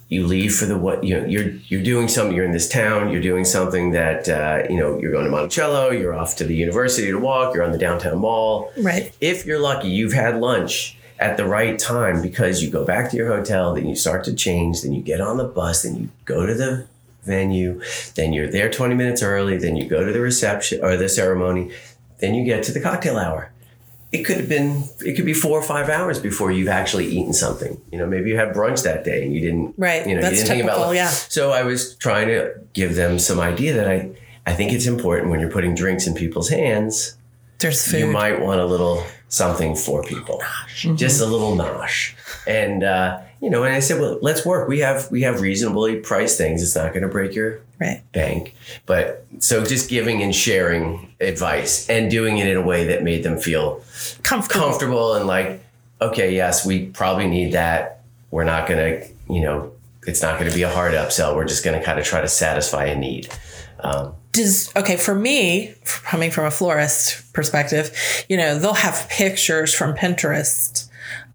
you 0.09 0.25
leave 0.25 0.55
for 0.55 0.65
the 0.65 0.77
what 0.77 1.03
you 1.03 1.17
know 1.17 1.25
you're 1.25 1.51
you're 1.67 1.83
doing 1.83 2.07
something 2.07 2.35
you're 2.35 2.45
in 2.45 2.51
this 2.51 2.67
town 2.67 3.11
you're 3.11 3.21
doing 3.21 3.45
something 3.45 3.91
that 3.91 4.27
uh, 4.27 4.63
you 4.69 4.77
know 4.77 4.99
you're 4.99 5.11
going 5.11 5.23
to 5.23 5.31
Monticello 5.31 5.91
you're 5.91 6.13
off 6.13 6.35
to 6.37 6.43
the 6.43 6.55
university 6.55 7.07
to 7.07 7.17
walk 7.17 7.53
you're 7.53 7.63
on 7.63 7.71
the 7.71 7.77
downtown 7.77 8.17
mall. 8.17 8.71
Right. 8.77 9.15
If 9.21 9.45
you're 9.45 9.59
lucky 9.59 9.87
you've 9.87 10.13
had 10.13 10.37
lunch 10.37 10.97
at 11.19 11.37
the 11.37 11.45
right 11.45 11.77
time 11.77 12.21
because 12.21 12.63
you 12.63 12.69
go 12.69 12.83
back 12.83 13.11
to 13.11 13.17
your 13.17 13.27
hotel 13.27 13.73
then 13.73 13.87
you 13.87 13.95
start 13.95 14.23
to 14.25 14.33
change 14.33 14.81
then 14.81 14.93
you 14.93 15.01
get 15.01 15.21
on 15.21 15.37
the 15.37 15.43
bus 15.43 15.83
then 15.83 15.95
you 15.95 16.09
go 16.25 16.45
to 16.45 16.55
the 16.55 16.87
venue 17.23 17.79
then 18.15 18.33
you're 18.33 18.49
there 18.49 18.71
20 18.71 18.95
minutes 18.95 19.21
early 19.21 19.57
then 19.57 19.75
you 19.75 19.87
go 19.87 20.05
to 20.05 20.11
the 20.11 20.21
reception 20.21 20.83
or 20.83 20.97
the 20.97 21.09
ceremony 21.09 21.71
then 22.19 22.33
you 22.33 22.43
get 22.43 22.63
to 22.63 22.71
the 22.71 22.79
cocktail 22.79 23.17
hour 23.17 23.51
it 24.11 24.23
could 24.23 24.37
have 24.37 24.49
been 24.49 24.85
it 25.01 25.15
could 25.15 25.25
be 25.25 25.33
four 25.33 25.59
or 25.59 25.61
five 25.61 25.87
hours 25.89 26.19
before 26.19 26.51
you've 26.51 26.67
actually 26.67 27.05
eaten 27.07 27.33
something. 27.33 27.79
You 27.91 27.99
know 27.99 28.07
maybe 28.07 28.29
you 28.29 28.37
had 28.37 28.53
brunch 28.53 28.83
that 28.83 29.03
day 29.03 29.23
and 29.23 29.33
you 29.33 29.41
didn't 29.41 29.75
right. 29.77 30.07
you 30.07 30.15
know 30.15 30.21
That's 30.21 30.39
you 30.41 30.45
didn't 30.45 30.57
typical, 30.57 30.75
think 30.75 30.85
about 30.85 30.91
it. 30.93 30.95
yeah. 30.95 31.09
So 31.09 31.51
i 31.51 31.63
was 31.63 31.95
trying 31.95 32.27
to 32.29 32.53
give 32.73 32.95
them 32.95 33.19
some 33.19 33.39
idea 33.39 33.73
that 33.73 33.87
i 33.87 34.09
i 34.45 34.53
think 34.53 34.71
it's 34.73 34.87
important 34.87 35.29
when 35.29 35.39
you're 35.39 35.51
putting 35.51 35.75
drinks 35.75 36.07
in 36.07 36.13
people's 36.15 36.49
hands 36.49 37.15
there's 37.59 37.85
food. 37.85 37.99
you 37.99 38.07
might 38.07 38.39
want 38.41 38.59
a 38.61 38.65
little 38.65 39.03
something 39.27 39.75
for 39.75 40.01
people. 40.03 40.41
Mm-hmm. 40.41 40.95
just 40.95 41.21
a 41.21 41.25
little 41.25 41.55
nosh. 41.55 42.13
And 42.47 42.83
uh, 42.83 43.19
you 43.41 43.49
know 43.49 43.63
and 43.63 43.73
i 43.73 43.79
said 43.79 43.99
well 43.99 44.19
let's 44.21 44.45
work 44.45 44.67
we 44.67 44.79
have 44.79 45.09
we 45.11 45.21
have 45.21 45.41
reasonably 45.41 45.95
priced 45.97 46.37
things 46.37 46.61
it's 46.61 46.75
not 46.75 46.93
going 46.93 47.03
to 47.03 47.09
break 47.09 47.33
your 47.33 47.61
right. 47.79 48.01
bank 48.11 48.55
but 48.85 49.25
so 49.39 49.65
just 49.65 49.89
giving 49.89 50.21
and 50.21 50.35
sharing 50.35 51.13
advice 51.21 51.89
and 51.89 52.09
doing 52.11 52.37
it 52.37 52.47
in 52.47 52.57
a 52.57 52.61
way 52.61 52.85
that 52.85 53.03
made 53.03 53.23
them 53.23 53.37
feel 53.37 53.81
comfortable, 54.23 54.61
comfortable 54.61 55.13
and 55.15 55.27
like, 55.27 55.61
okay, 56.01 56.35
yes, 56.35 56.65
we 56.65 56.87
probably 56.87 57.27
need 57.27 57.53
that. 57.53 58.01
We're 58.31 58.43
not 58.43 58.67
going 58.67 59.01
to, 59.01 59.07
you 59.33 59.41
know, 59.41 59.71
it's 60.07 60.21
not 60.21 60.39
going 60.39 60.49
to 60.49 60.55
be 60.55 60.63
a 60.63 60.69
hard 60.69 60.93
upsell. 60.93 61.35
We're 61.35 61.45
just 61.45 61.63
going 61.63 61.77
to 61.77 61.83
kind 61.83 61.99
of 61.99 62.05
try 62.05 62.21
to 62.21 62.27
satisfy 62.27 62.85
a 62.85 62.95
need. 62.95 63.29
Um, 63.81 64.13
does 64.33 64.71
okay 64.75 64.97
for 64.97 65.15
me 65.15 65.73
coming 66.03 66.29
from 66.29 66.45
a 66.45 66.51
florist 66.51 67.33
perspective 67.33 68.25
you 68.27 68.37
know 68.37 68.59
they'll 68.59 68.73
have 68.73 69.07
pictures 69.09 69.73
from 69.73 69.95
pinterest 69.95 70.88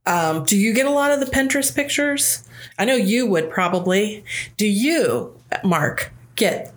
um, 0.07 0.45
do 0.45 0.57
you 0.57 0.75
get 0.75 0.87
a 0.87 0.91
lot 0.91 1.11
of 1.13 1.21
the 1.21 1.27
pinterest 1.27 1.75
pictures 1.75 2.49
i 2.79 2.85
know 2.85 2.95
you 2.95 3.27
would 3.27 3.51
probably 3.51 4.25
do 4.57 4.67
you 4.67 5.35
mark 5.63 6.13
get 6.37 6.73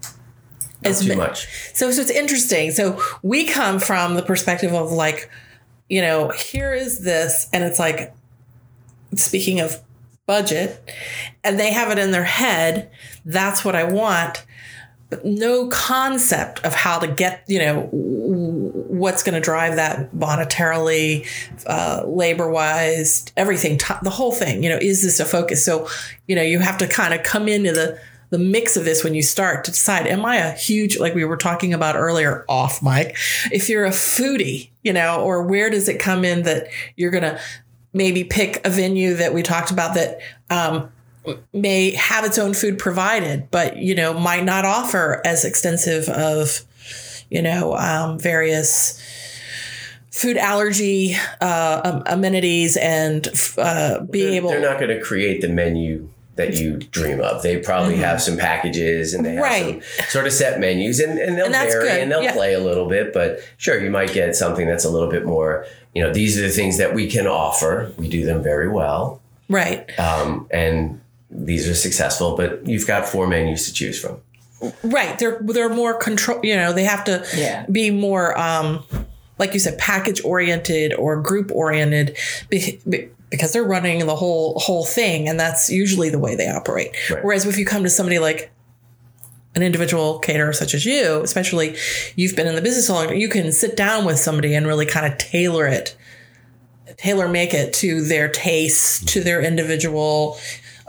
Not 0.82 0.92
as 0.92 1.06
too 1.06 1.16
much 1.16 1.48
so 1.74 1.92
so 1.92 2.02
it's 2.02 2.12
interesting 2.12 2.72
so 2.72 3.02
we 3.24 3.46
come 3.46 3.80
from 3.80 4.16
the 4.16 4.24
perspective 4.24 4.74
of 4.74 4.92
like 4.92 5.30
you 5.90 6.02
know, 6.02 6.30
here 6.30 6.74
is 6.74 7.00
this. 7.00 7.50
And 7.54 7.64
it's 7.64 7.80
like, 7.80 8.14
speaking 9.16 9.60
of 9.60 9.82
budget, 10.26 10.84
and 11.44 11.60
they 11.60 11.72
have 11.72 11.92
it 11.92 11.98
in 11.98 12.12
their 12.12 12.26
head, 12.26 12.92
that's 13.26 13.64
what 13.64 13.76
I 13.76 13.86
want. 13.86 14.46
No 15.24 15.68
concept 15.70 16.66
of 16.66 16.74
how 16.74 17.00
to 17.00 17.08
get, 17.08 17.44
you 17.48 17.60
know, 17.60 17.88
what's 17.92 19.24
going 19.24 19.36
to 19.36 19.42
drive 19.42 19.78
that 19.78 20.12
monetarily, 20.12 21.26
uh, 21.66 22.04
labor 22.06 22.50
wise, 22.50 23.26
everything, 23.38 23.78
t- 23.78 23.94
the 24.02 24.10
whole 24.10 24.34
thing. 24.34 24.64
You 24.64 24.70
know, 24.70 24.80
is 24.82 25.04
this 25.04 25.20
a 25.20 25.26
focus? 25.26 25.64
So, 25.64 25.88
you 26.28 26.36
know, 26.36 26.42
you 26.42 26.60
have 26.60 26.78
to 26.80 26.88
kind 26.88 27.14
of 27.14 27.24
come 27.24 27.48
into 27.48 27.72
the 27.72 28.00
the 28.30 28.38
mix 28.38 28.76
of 28.76 28.84
this 28.84 29.06
when 29.06 29.14
you 29.14 29.22
start 29.22 29.64
to 29.64 29.72
decide 29.72 30.06
am 30.06 30.26
i 30.26 30.36
a 30.36 30.52
huge 30.52 31.00
like 31.00 31.16
we 31.16 31.24
were 31.24 31.38
talking 31.38 31.74
about 31.74 31.96
earlier 31.96 32.44
off 32.50 32.84
mic 32.84 33.16
if 33.54 33.70
you're 33.70 33.86
a 33.86 33.90
foodie 33.92 34.70
you 34.84 34.92
know 34.92 35.22
or 35.22 35.44
where 35.44 35.70
does 35.70 35.88
it 35.88 35.98
come 35.98 36.26
in 36.26 36.44
that 36.44 36.68
you're 36.98 37.10
gonna 37.10 37.40
maybe 37.94 38.24
pick 38.24 38.66
a 38.66 38.70
venue 38.70 39.14
that 39.14 39.34
we 39.34 39.42
talked 39.42 39.72
about 39.72 39.96
that 39.96 40.20
um, 40.50 40.92
may 41.54 41.92
have 41.96 42.24
its 42.26 42.38
own 42.38 42.54
food 42.54 42.78
provided 42.78 43.50
but 43.52 43.78
you 43.78 43.96
know 43.96 44.14
might 44.14 44.44
not 44.44 44.66
offer 44.66 45.22
as 45.26 45.44
extensive 45.46 46.08
of 46.10 46.62
you 47.30 47.42
know 47.42 47.76
um, 47.76 48.18
various 48.20 49.02
food 50.12 50.38
allergy 50.38 51.16
uh, 51.42 52.02
amenities 52.08 52.76
and 52.78 53.28
uh, 53.58 54.00
being 54.06 54.28
they're, 54.28 54.36
able 54.38 54.50
they're 54.50 54.62
not 54.62 54.80
going 54.80 54.90
to 54.96 55.02
create 55.02 55.42
the 55.42 55.48
menu 55.50 56.10
that 56.38 56.54
you 56.54 56.78
dream 56.78 57.20
of. 57.20 57.42
They 57.42 57.58
probably 57.58 57.98
have 57.98 58.22
some 58.22 58.38
packages 58.38 59.14
and 59.14 59.26
they 59.26 59.34
have 59.34 59.44
Right. 59.44 59.84
some 59.84 60.06
sort 60.08 60.28
of 60.28 60.34
set 60.34 60.60
menus 60.60 61.00
and, 61.00 61.18
and 61.18 61.36
they'll 61.36 61.46
And 61.46 61.54
vary 61.54 61.88
good, 61.90 62.00
and 62.00 62.12
they'll 62.12 62.22
yeah. 62.22 62.34
play 62.34 62.54
a 62.54 62.60
little 62.60 62.88
bit, 62.88 63.12
but 63.12 63.40
sure, 63.58 63.84
you 63.84 63.90
might 63.90 64.14
get 64.14 64.36
something 64.36 64.68
that's 64.68 64.86
a 64.86 64.90
little 64.90 65.10
bit 65.10 65.26
more, 65.26 65.66
you 65.96 66.04
know, 66.04 66.14
these 66.14 66.38
are 66.38 66.44
the 66.44 66.50
things 66.50 66.78
that 66.78 66.94
we 66.94 67.10
can 67.10 67.26
offer. 67.26 67.92
We 67.98 68.08
do 68.08 68.24
them 68.24 68.44
very 68.44 68.70
well. 68.70 69.20
Right. 69.50 69.98
Um, 70.00 70.48
and 70.52 71.02
these 71.30 71.68
are 71.68 71.76
successful, 71.76 72.36
but 72.38 72.66
you've 72.68 72.88
got 72.88 73.08
four 73.08 73.28
menus 73.28 73.66
to 73.68 73.74
choose 73.74 74.00
from. 74.00 74.22
Right. 74.84 75.18
They're 75.20 75.40
they're 75.42 75.70
more 75.70 75.94
control. 75.94 76.40
You 76.44 76.56
know, 76.56 76.74
they 76.74 76.84
have 76.86 77.04
to 77.06 77.26
Yeah. 77.36 77.66
be 77.72 77.92
more, 77.92 78.38
um, 78.40 78.84
like 79.38 79.54
you 79.54 79.60
said, 79.60 79.78
package 79.78 80.24
oriented 80.24 80.94
or 80.96 81.22
group 81.22 81.52
oriented, 81.54 82.18
be, 82.50 82.80
be- 82.90 83.10
because 83.30 83.52
they're 83.54 83.64
running 83.64 84.06
the 84.06 84.16
whole 84.16 84.58
whole 84.58 84.86
thing, 84.86 85.28
and 85.28 85.40
that's 85.40 85.70
usually 85.70 86.10
the 86.10 86.18
way 86.18 86.36
they 86.36 86.48
operate. 86.50 86.96
Right. 87.12 87.24
Whereas 87.24 87.46
if 87.46 87.58
you 87.58 87.66
come 87.66 87.84
to 87.84 87.90
somebody 87.90 88.20
like 88.20 88.50
an 89.54 89.64
individual 89.64 90.20
caterer 90.20 90.54
such 90.54 90.74
as 90.74 90.86
you, 90.86 91.22
especially 91.24 91.76
you've 92.16 92.36
been 92.36 92.48
in 92.48 92.56
the 92.56 92.62
business 92.62 92.88
so 92.88 92.94
long, 92.94 93.16
you 93.16 93.28
can 93.28 93.52
sit 93.52 93.76
down 93.76 94.06
with 94.06 94.18
somebody 94.20 94.54
and 94.56 94.66
really 94.66 94.86
kind 94.86 95.12
of 95.12 95.18
tailor 95.18 95.68
it, 95.68 95.96
tailor 96.98 97.28
make 97.28 97.54
it 97.54 97.74
to 97.74 98.02
their 98.04 98.30
taste, 98.30 99.08
to 99.10 99.22
their 99.22 99.42
individual 99.42 100.38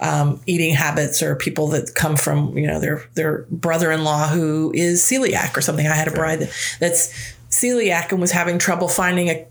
um, 0.01 0.41
eating 0.47 0.75
habits, 0.75 1.23
or 1.23 1.37
people 1.37 1.69
that 1.69 1.95
come 1.95 2.17
from 2.17 2.57
you 2.57 2.67
know 2.67 2.81
their 2.81 3.05
their 3.15 3.47
brother 3.51 3.91
in 3.91 4.05
law 4.05 4.29
who 4.29 4.73
is 4.75 5.03
celiac 5.03 5.57
or 5.57 5.61
something. 5.61 5.87
I 5.87 5.95
had 5.95 6.09
a 6.09 6.13
bride 6.13 6.41
that, 6.41 6.77
that's 6.81 7.13
celiac 7.51 8.11
and 8.11 8.21
was 8.21 8.33
having 8.33 8.59
trouble 8.59 8.89
finding 8.89 9.29
a 9.29 9.47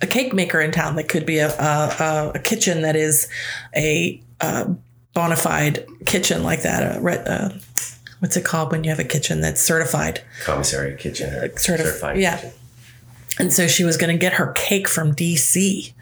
a 0.00 0.06
cake 0.06 0.32
maker 0.32 0.60
in 0.60 0.72
town 0.72 0.96
that 0.96 1.08
could 1.08 1.26
be 1.26 1.38
a 1.38 1.48
a, 1.48 1.96
a, 1.98 2.32
a 2.34 2.38
kitchen 2.38 2.82
that 2.82 2.96
is 2.96 3.28
a, 3.74 4.20
uh 4.40 4.72
bona 5.14 5.36
fide 5.36 5.86
kitchen 6.06 6.42
like 6.42 6.62
that. 6.62 6.82
A, 6.82 7.30
uh, 7.30 7.58
what's 8.20 8.36
it 8.36 8.44
called 8.44 8.72
when 8.72 8.84
you 8.84 8.90
have 8.90 8.98
a 8.98 9.04
kitchen 9.04 9.40
that's 9.40 9.60
certified? 9.60 10.22
Commissary 10.44 10.96
kitchen 10.96 11.30
Sort 11.30 11.60
certified 11.60 12.18
yeah. 12.18 12.36
kitchen. 12.36 12.52
And 13.38 13.52
so 13.52 13.66
she 13.66 13.84
was 13.84 13.96
going 13.96 14.14
to 14.14 14.18
get 14.18 14.34
her 14.34 14.52
cake 14.52 14.88
from 14.88 15.14
DC, 15.14 15.92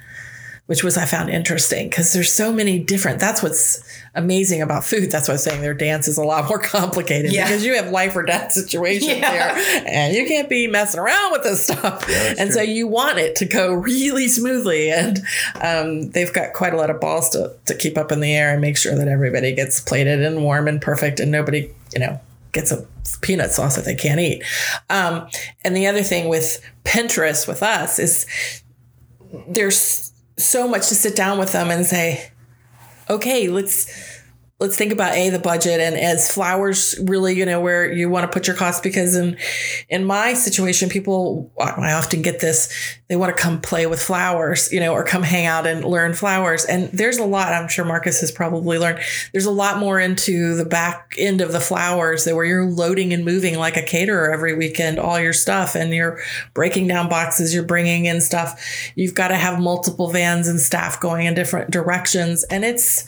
which 0.70 0.84
was 0.84 0.96
I 0.96 1.04
found 1.04 1.30
interesting 1.30 1.88
because 1.88 2.12
there's 2.12 2.32
so 2.32 2.52
many 2.52 2.78
different. 2.78 3.18
That's 3.18 3.42
what's 3.42 3.82
amazing 4.14 4.62
about 4.62 4.84
food. 4.84 5.10
That's 5.10 5.26
why 5.26 5.34
I'm 5.34 5.38
saying 5.38 5.62
their 5.62 5.74
dance 5.74 6.06
is 6.06 6.16
a 6.16 6.22
lot 6.22 6.48
more 6.48 6.58
complicated 6.62 7.32
Yeah. 7.32 7.44
because 7.48 7.64
you 7.64 7.74
have 7.74 7.90
life 7.90 8.14
or 8.14 8.22
death 8.22 8.52
situations 8.52 9.10
Yeah. 9.18 9.52
there, 9.58 9.84
and 9.88 10.14
you 10.14 10.28
can't 10.28 10.48
be 10.48 10.68
messing 10.68 11.00
around 11.00 11.32
with 11.32 11.42
this 11.42 11.64
stuff. 11.64 12.06
that's 12.06 12.38
and 12.38 12.52
so 12.52 12.62
you 12.62 12.86
want 12.86 13.18
it 13.18 13.34
to 13.36 13.46
go 13.46 13.72
really 13.72 14.28
smoothly, 14.28 14.92
and 14.92 15.18
um, 15.60 16.10
they've 16.12 16.32
got 16.32 16.52
quite 16.52 16.72
a 16.72 16.76
lot 16.76 16.88
of 16.88 17.00
balls 17.00 17.30
to 17.30 17.52
to 17.64 17.74
keep 17.74 17.98
up 17.98 18.12
in 18.12 18.20
the 18.20 18.32
air 18.32 18.52
and 18.52 18.60
make 18.60 18.76
sure 18.76 18.94
that 18.94 19.08
everybody 19.08 19.52
gets 19.52 19.80
plated 19.80 20.22
and 20.22 20.44
warm 20.44 20.68
and 20.68 20.80
perfect, 20.80 21.18
and 21.18 21.32
nobody, 21.32 21.68
you 21.92 21.98
know. 21.98 22.20
Gets 22.52 22.72
a 22.72 22.84
peanut 23.20 23.52
sauce 23.52 23.76
that 23.76 23.84
they 23.84 23.94
can't 23.94 24.18
eat. 24.18 24.42
Um, 24.88 25.28
and 25.64 25.76
the 25.76 25.86
other 25.86 26.02
thing 26.02 26.28
with 26.28 26.60
Pinterest 26.84 27.46
with 27.46 27.62
us 27.62 28.00
is 28.00 28.26
there's 29.46 30.09
so 30.44 30.66
much 30.68 30.88
to 30.88 30.94
sit 30.94 31.14
down 31.16 31.38
with 31.38 31.52
them 31.52 31.70
and 31.70 31.84
say, 31.84 32.30
okay, 33.08 33.48
let's 33.48 34.09
let's 34.60 34.76
think 34.76 34.92
about 34.92 35.14
a 35.14 35.30
the 35.30 35.38
budget 35.38 35.80
and 35.80 35.96
as 35.96 36.30
flowers 36.32 36.94
really 37.02 37.34
you 37.34 37.46
know 37.46 37.60
where 37.60 37.90
you 37.90 38.08
want 38.08 38.24
to 38.24 38.32
put 38.32 38.46
your 38.46 38.54
costs 38.54 38.80
because 38.80 39.16
in 39.16 39.36
in 39.88 40.04
my 40.04 40.34
situation 40.34 40.88
people 40.88 41.50
i 41.58 41.92
often 41.92 42.22
get 42.22 42.40
this 42.40 42.98
they 43.08 43.16
want 43.16 43.34
to 43.34 43.42
come 43.42 43.60
play 43.60 43.86
with 43.86 44.00
flowers 44.00 44.70
you 44.72 44.78
know 44.78 44.92
or 44.92 45.02
come 45.04 45.22
hang 45.22 45.46
out 45.46 45.66
and 45.66 45.84
learn 45.84 46.14
flowers. 46.14 46.64
And 46.64 46.88
there's 46.92 47.18
a 47.18 47.24
lot 47.24 47.52
i'm 47.52 47.68
sure 47.68 47.84
marcus 47.84 48.20
has 48.20 48.30
probably 48.30 48.78
learned 48.78 49.00
there's 49.32 49.46
a 49.46 49.50
lot 49.50 49.78
more 49.78 49.98
into 49.98 50.54
the 50.54 50.64
back 50.64 51.14
end 51.18 51.40
of 51.40 51.52
the 51.52 51.60
flowers 51.60 52.24
that 52.24 52.36
where 52.36 52.44
you're 52.44 52.64
loading 52.64 53.12
and 53.12 53.24
moving 53.24 53.58
like 53.58 53.76
a 53.76 53.82
caterer 53.82 54.32
every 54.32 54.54
weekend 54.54 54.98
all 54.98 55.18
your 55.18 55.32
stuff 55.32 55.74
and 55.74 55.92
you're 55.92 56.20
breaking 56.54 56.86
down 56.86 57.08
boxes 57.08 57.54
you're 57.54 57.64
bringing 57.64 58.04
in 58.04 58.20
stuff. 58.20 58.92
You've 58.94 59.14
got 59.14 59.28
to 59.28 59.36
have 59.36 59.60
multiple 59.60 60.10
vans 60.10 60.46
and 60.48 60.60
staff 60.60 61.00
going 61.00 61.26
in 61.26 61.34
different 61.34 61.70
directions 61.70 62.44
and 62.44 62.64
it's 62.64 63.06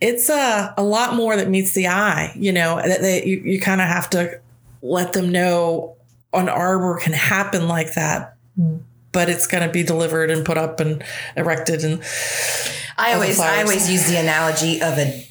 it's 0.00 0.28
a, 0.28 0.74
a 0.76 0.82
lot 0.82 1.14
more 1.14 1.36
that 1.36 1.48
meets 1.48 1.72
the 1.72 1.88
eye 1.88 2.32
you 2.36 2.52
know 2.52 2.76
that 2.76 3.00
they, 3.00 3.24
you, 3.24 3.38
you 3.40 3.60
kind 3.60 3.80
of 3.80 3.88
have 3.88 4.08
to 4.10 4.40
let 4.82 5.12
them 5.12 5.30
know 5.30 5.96
an 6.32 6.48
arbor 6.48 6.98
can 6.98 7.12
happen 7.12 7.68
like 7.68 7.94
that 7.94 8.36
hmm. 8.56 8.78
but 9.12 9.28
it's 9.28 9.46
going 9.46 9.66
to 9.66 9.72
be 9.72 9.82
delivered 9.82 10.30
and 10.30 10.44
put 10.44 10.58
up 10.58 10.80
and 10.80 11.02
erected 11.36 11.84
and 11.84 12.02
I 12.96 13.14
always 13.14 13.38
I 13.38 13.62
always 13.62 13.90
use 13.90 14.08
the 14.08 14.16
analogy 14.16 14.82
of 14.82 14.98
a 14.98 15.27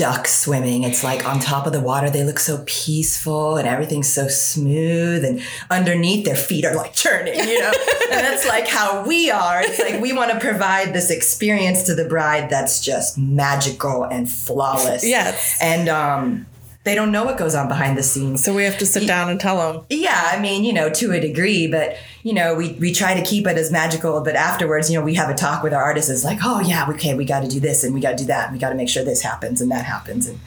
duck 0.00 0.26
swimming. 0.26 0.82
It's 0.82 1.04
like 1.04 1.28
on 1.28 1.40
top 1.40 1.66
of 1.66 1.74
the 1.74 1.80
water 1.80 2.08
they 2.08 2.24
look 2.24 2.38
so 2.38 2.64
peaceful 2.66 3.58
and 3.58 3.68
everything's 3.68 4.10
so 4.10 4.28
smooth 4.28 5.22
and 5.26 5.42
underneath 5.68 6.24
their 6.24 6.34
feet 6.34 6.64
are 6.64 6.74
like 6.74 6.94
churning, 6.94 7.34
you 7.34 7.60
know. 7.60 7.70
and 8.10 8.24
that's 8.24 8.46
like 8.46 8.66
how 8.66 9.06
we 9.06 9.30
are. 9.30 9.60
It's 9.60 9.78
like 9.78 10.00
we 10.00 10.14
want 10.14 10.30
to 10.30 10.40
provide 10.40 10.94
this 10.94 11.10
experience 11.10 11.82
to 11.82 11.94
the 11.94 12.06
bride 12.06 12.48
that's 12.48 12.80
just 12.80 13.18
magical 13.18 14.04
and 14.04 14.28
flawless. 14.30 15.06
Yes. 15.06 15.58
And 15.60 15.90
um 15.90 16.46
they 16.84 16.94
don't 16.94 17.12
know 17.12 17.24
what 17.24 17.36
goes 17.36 17.54
on 17.54 17.68
behind 17.68 17.98
the 17.98 18.02
scenes. 18.02 18.42
so 18.42 18.54
we 18.54 18.64
have 18.64 18.78
to 18.78 18.86
sit 18.86 19.06
down 19.06 19.28
and 19.28 19.38
tell 19.38 19.72
them 19.72 19.84
Yeah, 19.90 20.30
I 20.32 20.40
mean, 20.40 20.64
you 20.64 20.72
know, 20.72 20.88
to 20.90 21.12
a 21.12 21.20
degree, 21.20 21.66
but 21.66 21.96
you 22.22 22.32
know, 22.32 22.54
we 22.54 22.72
we 22.74 22.92
try 22.92 23.14
to 23.14 23.22
keep 23.22 23.46
it 23.46 23.56
as 23.56 23.70
magical. 23.70 24.20
But 24.22 24.36
afterwards, 24.36 24.90
you 24.90 24.98
know, 24.98 25.04
we 25.04 25.14
have 25.14 25.30
a 25.30 25.34
talk 25.34 25.62
with 25.62 25.72
our 25.74 25.82
artists. 25.82 26.10
It's 26.10 26.24
like, 26.24 26.38
oh 26.42 26.60
yeah, 26.60 26.88
okay, 26.90 27.14
we 27.14 27.24
got 27.24 27.40
to 27.40 27.48
do 27.48 27.60
this 27.60 27.84
and 27.84 27.94
we 27.94 28.00
got 28.00 28.12
to 28.12 28.16
do 28.16 28.26
that. 28.26 28.44
And 28.48 28.52
we 28.54 28.58
got 28.58 28.70
to 28.70 28.74
make 28.74 28.88
sure 28.88 29.04
this 29.04 29.22
happens 29.22 29.60
and 29.60 29.70
that 29.70 29.84
happens, 29.84 30.26
and 30.26 30.38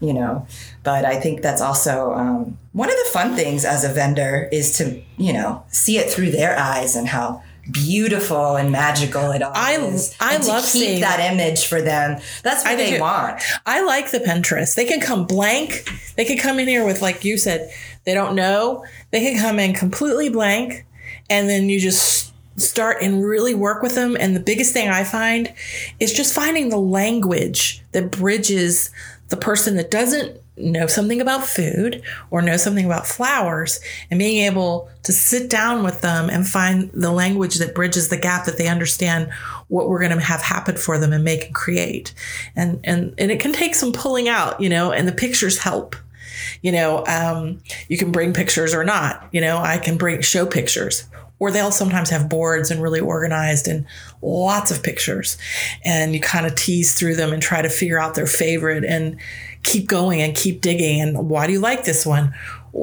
you 0.00 0.12
know. 0.12 0.46
But 0.82 1.04
I 1.04 1.20
think 1.20 1.42
that's 1.42 1.60
also 1.60 2.12
um, 2.14 2.58
one 2.72 2.88
of 2.88 2.96
the 2.96 3.10
fun 3.12 3.34
things 3.36 3.64
as 3.64 3.84
a 3.84 3.88
vendor 3.88 4.48
is 4.50 4.76
to 4.78 5.02
you 5.16 5.32
know 5.32 5.64
see 5.68 5.98
it 5.98 6.10
through 6.10 6.30
their 6.30 6.56
eyes 6.58 6.96
and 6.96 7.08
how 7.08 7.42
beautiful 7.72 8.56
and 8.56 8.70
magical 8.70 9.30
it 9.32 9.42
all 9.42 9.52
I- 9.54 9.74
is. 9.76 10.14
I 10.20 10.34
and 10.34 10.42
to 10.44 10.48
love 10.48 10.64
keep 10.64 10.72
seeing- 10.82 11.00
that 11.00 11.20
image 11.32 11.66
for 11.66 11.80
them. 11.82 12.20
That's 12.42 12.64
what 12.64 12.72
I 12.72 12.76
they 12.76 13.00
want. 13.00 13.40
I 13.66 13.82
like 13.82 14.10
the 14.10 14.20
Pinterest. 14.20 14.74
They 14.74 14.84
can 14.84 15.00
come 15.00 15.26
blank. 15.26 15.88
They 16.16 16.24
can 16.24 16.38
come 16.38 16.58
in 16.58 16.68
here 16.68 16.84
with, 16.84 17.02
like 17.02 17.24
you 17.24 17.36
said, 17.38 17.70
they 18.04 18.14
don't 18.14 18.34
know. 18.34 18.84
They 19.10 19.20
can 19.20 19.38
come 19.40 19.58
in 19.58 19.74
completely 19.74 20.28
blank, 20.28 20.84
and 21.28 21.48
then 21.48 21.68
you 21.68 21.78
just 21.80 22.32
start 22.56 22.98
and 23.02 23.22
really 23.24 23.54
work 23.54 23.82
with 23.82 23.94
them. 23.94 24.16
And 24.18 24.34
the 24.36 24.40
biggest 24.40 24.72
thing 24.72 24.88
I 24.88 25.04
find 25.04 25.52
is 25.98 26.12
just 26.12 26.34
finding 26.34 26.68
the 26.68 26.78
language 26.78 27.82
that 27.92 28.10
bridges 28.10 28.90
the 29.28 29.36
person 29.36 29.76
that 29.76 29.90
doesn't 29.90 30.39
know 30.62 30.86
something 30.86 31.20
about 31.20 31.44
food 31.44 32.02
or 32.30 32.42
know 32.42 32.56
something 32.56 32.84
about 32.84 33.06
flowers 33.06 33.80
and 34.10 34.18
being 34.18 34.44
able 34.44 34.88
to 35.02 35.12
sit 35.12 35.48
down 35.48 35.82
with 35.82 36.00
them 36.00 36.28
and 36.30 36.46
find 36.46 36.90
the 36.92 37.10
language 37.10 37.56
that 37.56 37.74
bridges 37.74 38.08
the 38.08 38.16
gap 38.16 38.44
that 38.44 38.58
they 38.58 38.68
understand 38.68 39.32
what 39.68 39.88
we're 39.88 40.00
going 40.00 40.16
to 40.16 40.20
have 40.20 40.42
happen 40.42 40.76
for 40.76 40.98
them 40.98 41.12
and 41.12 41.24
make 41.24 41.46
and 41.46 41.54
create. 41.54 42.14
And 42.56 42.80
and 42.84 43.14
and 43.18 43.30
it 43.30 43.40
can 43.40 43.52
take 43.52 43.74
some 43.74 43.92
pulling 43.92 44.28
out 44.28 44.60
you 44.60 44.68
know 44.68 44.92
and 44.92 45.06
the 45.08 45.12
pictures 45.12 45.58
help. 45.58 45.96
You 46.62 46.72
know 46.72 47.04
um, 47.06 47.60
you 47.88 47.96
can 47.96 48.12
bring 48.12 48.32
pictures 48.32 48.74
or 48.74 48.84
not. 48.84 49.28
You 49.32 49.40
know 49.40 49.58
i 49.58 49.78
can 49.78 49.96
bring 49.96 50.20
show 50.20 50.46
pictures. 50.46 51.04
Or 51.38 51.50
they'll 51.50 51.72
sometimes 51.72 52.10
have 52.10 52.28
boards 52.28 52.70
and 52.70 52.82
really 52.82 53.00
organized 53.00 53.66
and 53.66 53.86
lots 54.20 54.70
of 54.70 54.82
pictures. 54.82 55.38
And 55.86 56.12
you 56.12 56.20
kind 56.20 56.44
of 56.44 56.54
tease 56.54 56.92
through 56.92 57.16
them 57.16 57.32
and 57.32 57.42
try 57.42 57.62
to 57.62 57.70
figure 57.70 57.98
out 57.98 58.14
their 58.14 58.26
favorite. 58.26 58.84
And 58.84 59.16
keep 59.62 59.86
going 59.88 60.20
and 60.22 60.34
keep 60.34 60.60
digging 60.60 61.00
and 61.00 61.28
why 61.28 61.46
do 61.46 61.52
you 61.52 61.60
like 61.60 61.84
this 61.84 62.06
one 62.06 62.32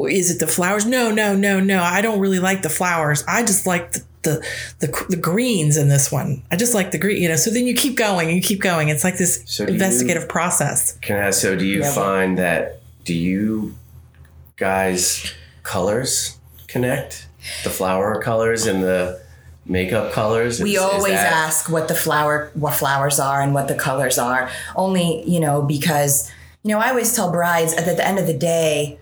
is 0.09 0.29
it 0.29 0.39
the 0.39 0.47
flowers 0.47 0.85
no 0.85 1.09
no 1.11 1.35
no 1.35 1.59
no 1.59 1.81
i 1.81 2.01
don't 2.01 2.19
really 2.19 2.39
like 2.39 2.61
the 2.61 2.69
flowers 2.69 3.23
i 3.27 3.41
just 3.41 3.65
like 3.65 3.91
the 3.93 4.03
the, 4.23 4.43
the, 4.79 5.05
the 5.09 5.15
greens 5.15 5.77
in 5.77 5.87
this 5.87 6.11
one. 6.11 6.43
I 6.51 6.57
just 6.57 6.73
like 6.73 6.91
the 6.91 6.97
green, 6.97 7.21
you 7.21 7.29
know. 7.29 7.37
So 7.37 7.49
then 7.49 7.65
you 7.65 7.73
keep 7.73 7.95
going 7.95 8.27
and 8.27 8.35
you 8.35 8.41
keep 8.43 8.59
going. 8.59 8.89
It's 8.89 9.05
like 9.05 9.17
this 9.17 9.41
So 9.45 9.65
do 9.65 9.71
you- 9.71 9.75
investigative 9.75 10.27
process. 10.27 10.97
Can 10.97 11.23
I, 11.23 11.29
so 11.29 11.55
do 11.55 11.63
you 11.65 11.79
Yeah, 11.79 11.93
but- 11.95 12.01
find 12.03 12.37
that 12.37 12.81
do 13.05 13.13
you 13.13 13.75
guys 14.57 15.33
colors 15.63 16.37
connect 16.67 17.27
the 17.63 17.69
flower 17.69 18.21
colors 18.21 18.65
and 18.65 18.83
the 18.83 19.21
makeup 19.65 20.11
colors? 20.11 20.59
We 20.59 20.71
Is- 20.71 20.75
is 20.77 20.81
always 20.81 21.13
that- 21.13 21.31
ask 21.31 21.69
what 21.69 21.87
the 21.87 21.95
flower 21.95 22.51
what 22.53 22.73
flowers 22.73 23.19
are 23.21 23.41
and 23.41 23.53
what 23.53 23.67
the 23.69 23.75
colors 23.75 24.17
are. 24.17 24.49
Only, 24.75 25.23
you 25.29 25.39
know, 25.39 25.61
because 25.61 26.29
you 26.67 26.73
know, 26.73 26.79
I 26.79 26.89
always 26.89 27.15
tell 27.15 27.31
brides 27.31 27.73
at 27.73 27.85
the 27.85 28.05
end 28.05 28.19
of 28.19 28.27
the 28.27 28.37
day, 28.37 28.99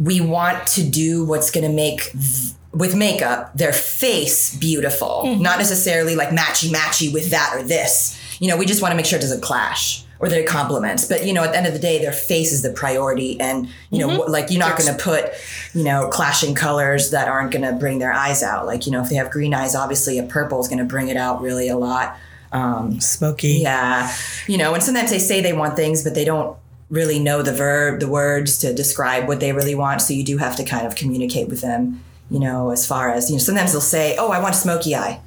we 0.00 0.20
want 0.20 0.66
to 0.68 0.82
do 0.82 1.24
what's 1.24 1.52
going 1.52 1.64
to 1.64 1.72
make 1.72 2.10
th- 2.10 2.54
with 2.72 2.96
makeup 2.96 3.56
their 3.56 3.72
face 3.72 4.56
beautiful, 4.56 5.36
not 5.36 5.58
necessarily 5.58 6.16
like 6.16 6.30
matchy 6.30 6.70
matchy 6.70 7.12
with 7.12 7.30
that 7.30 7.52
or 7.54 7.62
this. 7.62 8.20
You 8.40 8.48
know, 8.48 8.56
we 8.56 8.66
just 8.66 8.82
want 8.82 8.90
to 8.90 8.96
make 8.96 9.06
sure 9.06 9.16
it 9.16 9.22
doesn't 9.22 9.42
clash 9.42 10.02
or 10.18 10.28
that 10.28 10.40
it 10.40 10.48
complements. 10.48 11.06
But 11.06 11.24
you 11.24 11.32
know, 11.32 11.44
at 11.44 11.52
the 11.52 11.56
end 11.56 11.68
of 11.68 11.72
the 11.72 11.78
day, 11.78 12.00
their 12.00 12.12
face 12.12 12.52
is 12.52 12.62
the 12.62 12.72
priority, 12.72 13.38
and 13.40 13.68
you 13.90 14.00
know, 14.00 14.24
wh- 14.24 14.28
like 14.28 14.50
you're 14.50 14.58
not 14.58 14.76
going 14.76 14.92
to 14.92 15.00
put 15.00 15.26
you 15.74 15.84
know 15.84 16.08
clashing 16.08 16.56
colors 16.56 17.12
that 17.12 17.28
aren't 17.28 17.52
going 17.52 17.62
to 17.62 17.72
bring 17.78 18.00
their 18.00 18.12
eyes 18.12 18.42
out. 18.42 18.66
Like 18.66 18.86
you 18.86 18.92
know, 18.92 19.02
if 19.02 19.08
they 19.08 19.16
have 19.16 19.30
green 19.30 19.54
eyes, 19.54 19.76
obviously 19.76 20.18
a 20.18 20.24
purple 20.24 20.60
is 20.60 20.66
going 20.66 20.80
to 20.80 20.84
bring 20.84 21.08
it 21.08 21.16
out 21.16 21.40
really 21.40 21.68
a 21.68 21.76
lot. 21.76 22.16
Um, 22.50 23.00
Smoky. 23.00 23.60
yeah, 23.62 24.12
you 24.48 24.58
know, 24.58 24.74
and 24.74 24.82
sometimes 24.82 25.10
they 25.10 25.18
say 25.20 25.40
they 25.40 25.52
want 25.52 25.76
things, 25.76 26.02
but 26.02 26.14
they 26.14 26.24
don't 26.24 26.56
really 26.90 27.18
know 27.18 27.42
the 27.42 27.52
verb, 27.52 28.00
the 28.00 28.08
words 28.08 28.58
to 28.58 28.72
describe 28.74 29.28
what 29.28 29.40
they 29.40 29.52
really 29.52 29.74
want. 29.74 30.00
So 30.02 30.14
you 30.14 30.24
do 30.24 30.38
have 30.38 30.56
to 30.56 30.64
kind 30.64 30.86
of 30.86 30.94
communicate 30.94 31.48
with 31.48 31.60
them, 31.60 32.02
you 32.30 32.40
know, 32.40 32.70
as 32.70 32.86
far 32.86 33.10
as, 33.10 33.28
you 33.30 33.36
know, 33.36 33.40
sometimes 33.42 33.72
they'll 33.72 33.80
say, 33.80 34.16
oh, 34.18 34.30
I 34.30 34.40
want 34.40 34.54
a 34.54 34.58
smoky 34.58 34.94
eye. 34.96 35.20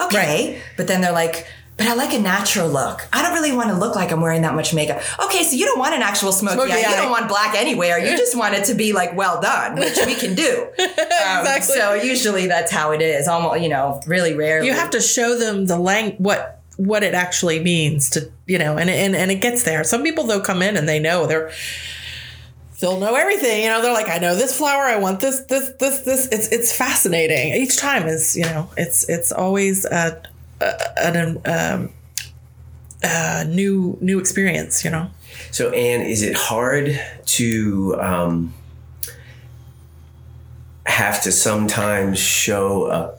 Okay. 0.00 0.60
But 0.76 0.86
then 0.88 1.00
they're 1.02 1.12
like, 1.12 1.46
but 1.76 1.86
I 1.86 1.94
like 1.94 2.12
a 2.12 2.18
natural 2.18 2.68
look. 2.68 3.06
I 3.12 3.22
don't 3.22 3.32
really 3.32 3.52
want 3.56 3.70
to 3.70 3.74
look 3.74 3.94
like 3.94 4.12
I'm 4.12 4.20
wearing 4.20 4.42
that 4.42 4.54
much 4.54 4.74
makeup. 4.74 5.00
Okay, 5.24 5.42
so 5.42 5.56
you 5.56 5.64
don't 5.64 5.78
want 5.78 5.94
an 5.94 6.02
actual 6.02 6.30
smoky, 6.30 6.56
Smoky 6.56 6.72
eye. 6.72 6.76
eye. 6.86 6.90
You 6.90 6.96
don't 6.96 7.10
want 7.10 7.28
black 7.28 7.54
anywhere. 7.54 7.98
You 7.98 8.16
just 8.16 8.36
want 8.36 8.54
it 8.54 8.64
to 8.66 8.74
be 8.74 8.92
like 8.92 9.16
well 9.16 9.40
done, 9.40 9.76
which 9.76 9.98
we 10.06 10.14
can 10.14 10.34
do. 10.34 10.68
Um, 11.22 11.38
Exactly. 11.46 11.76
So 11.76 11.94
usually 11.94 12.46
that's 12.48 12.72
how 12.72 12.90
it 12.90 13.00
is. 13.00 13.28
Almost, 13.28 13.60
you 13.62 13.68
know, 13.68 14.00
really 14.06 14.34
rarely. 14.34 14.66
You 14.66 14.72
have 14.72 14.90
to 14.90 15.00
show 15.00 15.38
them 15.38 15.66
the 15.66 15.78
lang 15.78 16.12
what 16.16 16.61
what 16.76 17.02
it 17.02 17.14
actually 17.14 17.60
means 17.60 18.10
to 18.10 18.30
you 18.46 18.58
know, 18.58 18.76
and 18.76 18.90
and 18.90 19.14
and 19.14 19.30
it 19.30 19.40
gets 19.40 19.62
there. 19.62 19.84
Some 19.84 20.02
people 20.02 20.24
they'll 20.24 20.40
come 20.40 20.62
in 20.62 20.76
and 20.76 20.88
they 20.88 20.98
know 20.98 21.26
they're 21.26 21.52
they'll 22.82 23.00
know 23.00 23.14
everything. 23.14 23.62
You 23.62 23.68
know, 23.68 23.80
they're 23.80 23.92
like, 23.92 24.10
I 24.10 24.18
know 24.18 24.34
this 24.34 24.56
flower. 24.56 24.82
I 24.82 24.98
want 24.98 25.20
this, 25.20 25.40
this, 25.42 25.70
this, 25.78 26.00
this. 26.00 26.26
It's 26.26 26.48
it's 26.48 26.76
fascinating. 26.76 27.54
Each 27.54 27.78
time 27.78 28.06
is 28.06 28.36
you 28.36 28.42
know, 28.42 28.68
it's 28.76 29.08
it's 29.08 29.32
always 29.32 29.86
a, 29.86 30.22
a 30.60 31.36
um, 31.46 31.92
a 33.02 33.44
new 33.44 33.96
new 34.00 34.18
experience. 34.18 34.84
You 34.84 34.90
know. 34.90 35.10
So, 35.50 35.70
Anne, 35.70 36.02
is 36.02 36.22
it 36.22 36.34
hard 36.34 37.00
to 37.24 37.96
um, 38.00 38.52
have 40.84 41.22
to 41.22 41.32
sometimes 41.32 42.18
show 42.18 42.86
a 42.86 43.18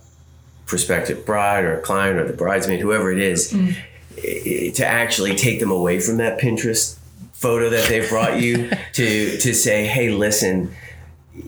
prospective 0.66 1.26
bride 1.26 1.64
or 1.66 1.78
a 1.78 1.82
client 1.82 2.20
or 2.20 2.28
the 2.28 2.34
bridesmaid, 2.34 2.80
whoever 2.80 3.12
it 3.12 3.20
is, 3.20 3.54
mm. 3.54 3.76
i- 4.18 4.72
to 4.72 4.86
actually 4.86 5.36
take 5.36 5.60
them 5.60 5.72
away 5.72 6.00
from 6.00 6.18
that 6.18 6.40
Pinterest 6.40 6.98
photo 7.34 7.70
that 7.70 7.90
they've 7.90 8.08
brought 8.10 8.42
you 8.42 8.70
to 8.94 9.38
to 9.38 9.54
say, 9.54 9.86
hey, 9.86 10.10
listen, 10.10 10.74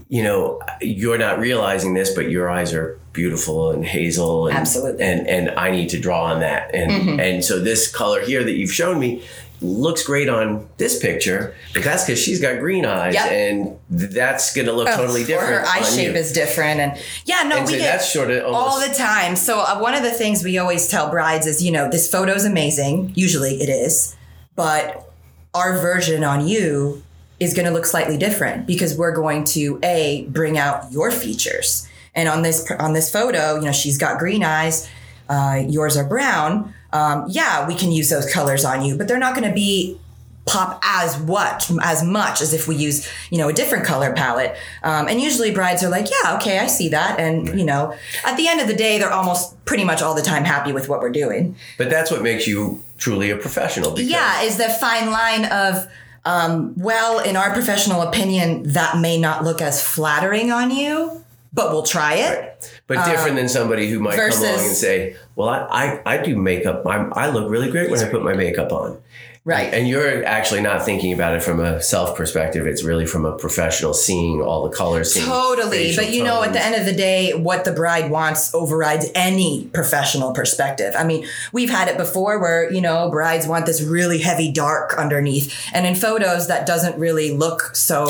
you 0.09 0.23
know, 0.23 0.61
you're 0.81 1.17
not 1.17 1.39
realizing 1.39 1.93
this, 1.93 2.13
but 2.13 2.29
your 2.29 2.49
eyes 2.49 2.73
are 2.73 2.99
beautiful 3.13 3.71
and 3.71 3.85
hazel 3.85 4.47
and 4.47 4.57
Absolutely. 4.57 5.01
and 5.03 5.27
and 5.27 5.49
I 5.51 5.71
need 5.71 5.89
to 5.89 5.99
draw 5.99 6.25
on 6.25 6.41
that. 6.41 6.73
And 6.75 6.91
mm-hmm. 6.91 7.19
and 7.19 7.45
so 7.45 7.59
this 7.59 7.89
color 7.89 8.21
here 8.21 8.43
that 8.43 8.53
you've 8.53 8.73
shown 8.73 8.99
me 8.99 9.23
looks 9.65 10.03
great 10.03 10.29
on 10.29 10.67
this 10.77 10.99
picture, 10.99 11.55
but 11.73 11.83
that's 11.83 12.05
because 12.05 12.21
she's 12.21 12.39
got 12.41 12.59
green 12.59 12.85
eyes 12.85 13.13
Yep. 13.15 13.31
and 13.31 13.77
that's 13.89 14.53
gonna 14.55 14.71
look 14.71 14.87
totally 14.87 15.23
different. 15.23 15.53
or 15.53 15.59
her 15.59 15.65
eye 15.65 15.81
shape 15.81 16.13
you. 16.13 16.19
is 16.19 16.31
different 16.31 16.79
and 16.79 16.97
yeah 17.25 17.43
no 17.43 17.57
And 17.57 17.65
we 17.67 17.73
so 17.73 17.77
get 17.79 17.85
that's 17.91 18.11
sort 18.11 18.31
of 18.31 18.53
all 18.53 18.79
the 18.79 18.93
time 18.93 19.35
so 19.35 19.59
uh, 19.59 19.77
one 19.79 19.93
of 19.93 20.03
the 20.03 20.11
things 20.11 20.43
we 20.43 20.57
always 20.57 20.87
tell 20.87 21.09
brides 21.09 21.45
is 21.47 21.63
you 21.63 21.71
know 21.71 21.89
this 21.89 22.09
photo's 22.09 22.45
amazing 22.45 23.11
usually 23.15 23.61
it 23.61 23.69
is 23.69 24.15
but 24.55 25.11
our 25.53 25.77
version 25.79 26.23
on 26.23 26.47
you 26.47 27.03
is 27.39 27.53
going 27.53 27.65
to 27.65 27.71
look 27.71 27.85
slightly 27.85 28.17
different 28.17 28.65
because 28.65 28.97
we're 28.97 29.13
going 29.15 29.43
to 29.43 29.79
a 29.83 30.25
bring 30.29 30.57
out 30.57 30.91
your 30.91 31.11
features 31.11 31.87
and 32.15 32.27
on 32.29 32.41
this 32.41 32.69
on 32.79 32.93
this 32.93 33.11
photo 33.11 33.55
you 33.55 33.61
know 33.65 33.71
she's 33.71 33.97
got 33.97 34.17
green 34.19 34.43
eyes 34.43 34.89
uh, 35.29 35.61
yours 35.67 35.97
are 35.97 36.05
brown 36.05 36.73
um, 36.95 37.25
yeah 37.27 37.67
we 37.67 37.75
can 37.75 37.91
use 37.91 38.09
those 38.09 38.31
colors 38.31 38.63
on 38.63 38.83
you 38.83 38.97
but 38.97 39.07
they're 39.07 39.19
not 39.19 39.35
going 39.35 39.47
to 39.47 39.53
be 39.53 39.99
pop 40.45 40.79
as 40.83 41.17
what 41.17 41.69
as 41.81 42.03
much 42.03 42.39
as 42.39 42.53
if 42.53 42.67
we 42.67 42.75
use 42.75 43.09
you 43.31 43.37
know 43.37 43.49
a 43.49 43.53
different 43.53 43.83
color 43.83 44.13
palette 44.13 44.55
um, 44.83 45.07
and 45.07 45.19
usually 45.19 45.51
brides 45.51 45.83
are 45.83 45.89
like 45.89 46.07
yeah 46.09 46.35
okay 46.35 46.59
i 46.59 46.67
see 46.67 46.87
that 46.87 47.19
and 47.19 47.59
you 47.59 47.65
know 47.65 47.93
at 48.23 48.37
the 48.37 48.47
end 48.47 48.61
of 48.61 48.67
the 48.67 48.75
day 48.75 48.99
they're 48.99 49.11
almost 49.11 49.53
pretty 49.65 49.83
much 49.83 50.03
all 50.03 50.13
the 50.13 50.21
time 50.21 50.43
happy 50.43 50.71
with 50.71 50.87
what 50.87 50.99
we're 51.01 51.11
doing 51.11 51.55
but 51.79 51.89
that's 51.89 52.11
what 52.11 52.21
makes 52.21 52.47
you 52.47 52.79
truly 52.97 53.29
a 53.29 53.37
professional. 53.37 53.91
Because 53.91 54.09
yeah 54.09 54.41
is 54.43 54.57
the 54.57 54.69
fine 54.69 55.09
line 55.11 55.45
of 55.45 55.87
um, 56.25 56.73
well 56.77 57.19
in 57.19 57.35
our 57.35 57.51
professional 57.51 58.01
opinion 58.01 58.63
that 58.73 58.97
may 58.99 59.19
not 59.19 59.43
look 59.43 59.61
as 59.61 59.81
flattering 59.83 60.51
on 60.51 60.71
you 60.71 61.24
but 61.55 61.71
we'll 61.71 61.83
try 61.83 62.15
it 62.15 62.71
But 62.85 63.05
different 63.05 63.37
than 63.37 63.49
somebody 63.49 63.87
who 63.89 63.99
might 63.99 64.17
come 64.17 64.31
along 64.43 64.59
Um, 64.59 64.65
and 64.65 64.75
say, 64.75 65.15
"Well, 65.35 65.49
I, 65.49 66.01
I, 66.05 66.13
I 66.13 66.17
do 66.23 66.35
makeup. 66.35 66.85
I'm, 66.85 67.11
I 67.15 67.29
look 67.29 67.49
really 67.49 67.71
great 67.71 67.89
when 67.89 67.99
I 68.01 68.09
put 68.09 68.23
my 68.23 68.33
makeup 68.33 68.71
on." 68.71 69.01
Right 69.45 69.71
And 69.73 69.87
you're 69.87 70.25
actually 70.25 70.61
not 70.61 70.83
thinking 70.83 71.13
about 71.13 71.35
it 71.35 71.43
from 71.43 71.59
a 71.59 71.79
self 71.81 72.17
perspective. 72.17 72.65
It's 72.65 72.83
really 72.83 73.05
from 73.05 73.25
a 73.25 73.37
professional, 73.37 73.93
seeing 73.93 74.41
all 74.41 74.67
the 74.67 74.75
colors. 74.75 75.13
Totally. 75.13 75.95
But 75.95 76.11
you 76.11 76.23
know, 76.23 76.41
at 76.43 76.51
the 76.53 76.63
end 76.63 76.75
of 76.75 76.85
the 76.85 76.93
day, 76.93 77.33
what 77.33 77.63
the 77.63 77.71
bride 77.71 78.09
wants 78.09 78.53
overrides 78.55 79.05
any 79.13 79.67
professional 79.71 80.33
perspective. 80.33 80.93
I 80.97 81.03
mean, 81.03 81.27
we've 81.51 81.69
had 81.69 81.87
it 81.87 81.97
before 81.97 82.39
where, 82.39 82.71
you 82.71 82.81
know, 82.81 83.09
brides 83.11 83.47
want 83.47 83.65
this 83.67 83.81
really 83.83 84.17
heavy 84.19 84.51
dark 84.51 84.95
underneath. 84.97 85.53
And 85.73 85.85
in 85.85 85.93
photos, 85.93 86.47
that 86.47 86.65
doesn't 86.65 86.97
really 86.97 87.31
look 87.31 87.75
so 87.75 88.07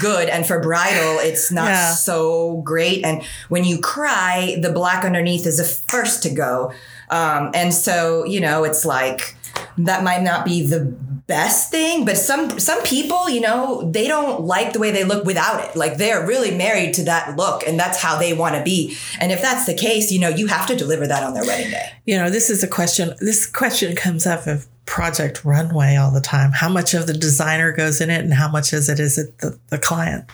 good. 0.00 0.28
And 0.28 0.44
for 0.44 0.60
bridal, 0.60 1.18
it's 1.20 1.52
not 1.52 1.68
Yeah. 1.68 1.94
so 1.94 2.56
great. 2.64 3.04
And 3.04 3.22
when 3.48 3.62
you 3.64 3.78
cry, 3.78 4.58
the 4.60 4.72
black 4.72 5.04
underneath 5.04 5.46
is 5.46 5.58
the 5.58 5.64
first 5.64 6.22
to 6.24 6.30
go. 6.30 6.72
Um, 7.08 7.50
and 7.54 7.72
so, 7.72 8.24
you 8.24 8.40
know, 8.40 8.64
it's 8.64 8.84
like, 8.84 9.36
that 9.78 10.02
might 10.04 10.22
not 10.22 10.44
be 10.44 10.66
the 10.66 10.80
best 11.26 11.70
thing 11.70 12.04
but 12.04 12.16
some 12.16 12.58
some 12.58 12.82
people 12.82 13.30
you 13.30 13.40
know 13.40 13.88
they 13.92 14.08
don't 14.08 14.42
like 14.42 14.72
the 14.72 14.78
way 14.78 14.90
they 14.90 15.04
look 15.04 15.24
without 15.24 15.64
it 15.64 15.74
like 15.76 15.96
they're 15.96 16.26
really 16.26 16.50
married 16.50 16.92
to 16.92 17.04
that 17.04 17.36
look 17.36 17.66
and 17.66 17.78
that's 17.78 18.02
how 18.02 18.18
they 18.18 18.32
want 18.32 18.54
to 18.56 18.62
be 18.62 18.96
and 19.20 19.30
if 19.30 19.40
that's 19.40 19.64
the 19.64 19.72
case 19.74 20.10
you 20.10 20.18
know 20.18 20.28
you 20.28 20.48
have 20.48 20.66
to 20.66 20.74
deliver 20.74 21.06
that 21.06 21.22
on 21.22 21.32
their 21.32 21.44
wedding 21.44 21.70
day 21.70 21.92
You 22.04 22.18
know, 22.18 22.30
this 22.30 22.50
is 22.50 22.64
a 22.64 22.68
question. 22.68 23.14
This 23.20 23.46
question 23.46 23.94
comes 23.94 24.26
up 24.26 24.46
of 24.46 24.66
Project 24.86 25.44
Runway 25.44 25.94
all 25.94 26.10
the 26.10 26.20
time. 26.20 26.50
How 26.50 26.68
much 26.68 26.94
of 26.94 27.06
the 27.06 27.12
designer 27.12 27.70
goes 27.70 28.00
in 28.00 28.10
it, 28.10 28.24
and 28.24 28.34
how 28.34 28.48
much 28.50 28.72
is 28.72 28.88
it 28.88 28.98
is 28.98 29.18
it 29.18 29.38
the, 29.38 29.58
the 29.68 29.78
client? 29.78 30.24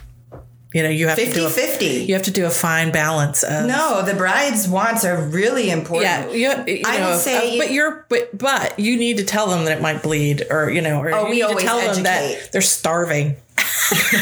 You 0.74 0.82
know, 0.82 0.90
you 0.90 1.08
have 1.08 1.16
to 1.16 1.32
do 1.32 1.46
a 1.46 1.48
50-50 1.48 2.06
you 2.08 2.12
have 2.14 2.24
to 2.24 2.30
do 2.30 2.44
a 2.44 2.50
fine 2.50 2.92
balance 2.92 3.42
of 3.42 3.64
no 3.66 4.02
the 4.04 4.12
bride's 4.12 4.68
wants 4.68 5.02
are 5.06 5.16
really 5.18 5.70
important 5.70 6.34
Yeah, 6.34 6.64
you, 6.66 6.74
you 6.74 6.82
I 6.84 6.98
know, 6.98 7.10
would 7.12 7.20
say- 7.20 7.56
uh, 7.56 7.62
but 7.62 7.70
you're, 7.72 8.04
but 8.10 8.36
but 8.36 8.78
you 8.78 8.98
need 8.98 9.16
to 9.16 9.24
tell 9.24 9.46
them 9.48 9.64
that 9.64 9.78
it 9.78 9.80
might 9.82 10.02
bleed, 10.02 10.46
or 10.50 10.68
you 10.68 10.82
know, 10.82 11.00
or 11.00 11.10
Oh, 11.14 11.24
you 11.24 11.30
we 11.30 11.36
need 11.36 11.42
always 11.42 11.58
to 11.62 11.64
tell 11.66 11.78
them 11.78 11.88
educate. 11.90 12.04
that 12.04 12.52
they're 12.52 12.60
starving, 12.60 13.36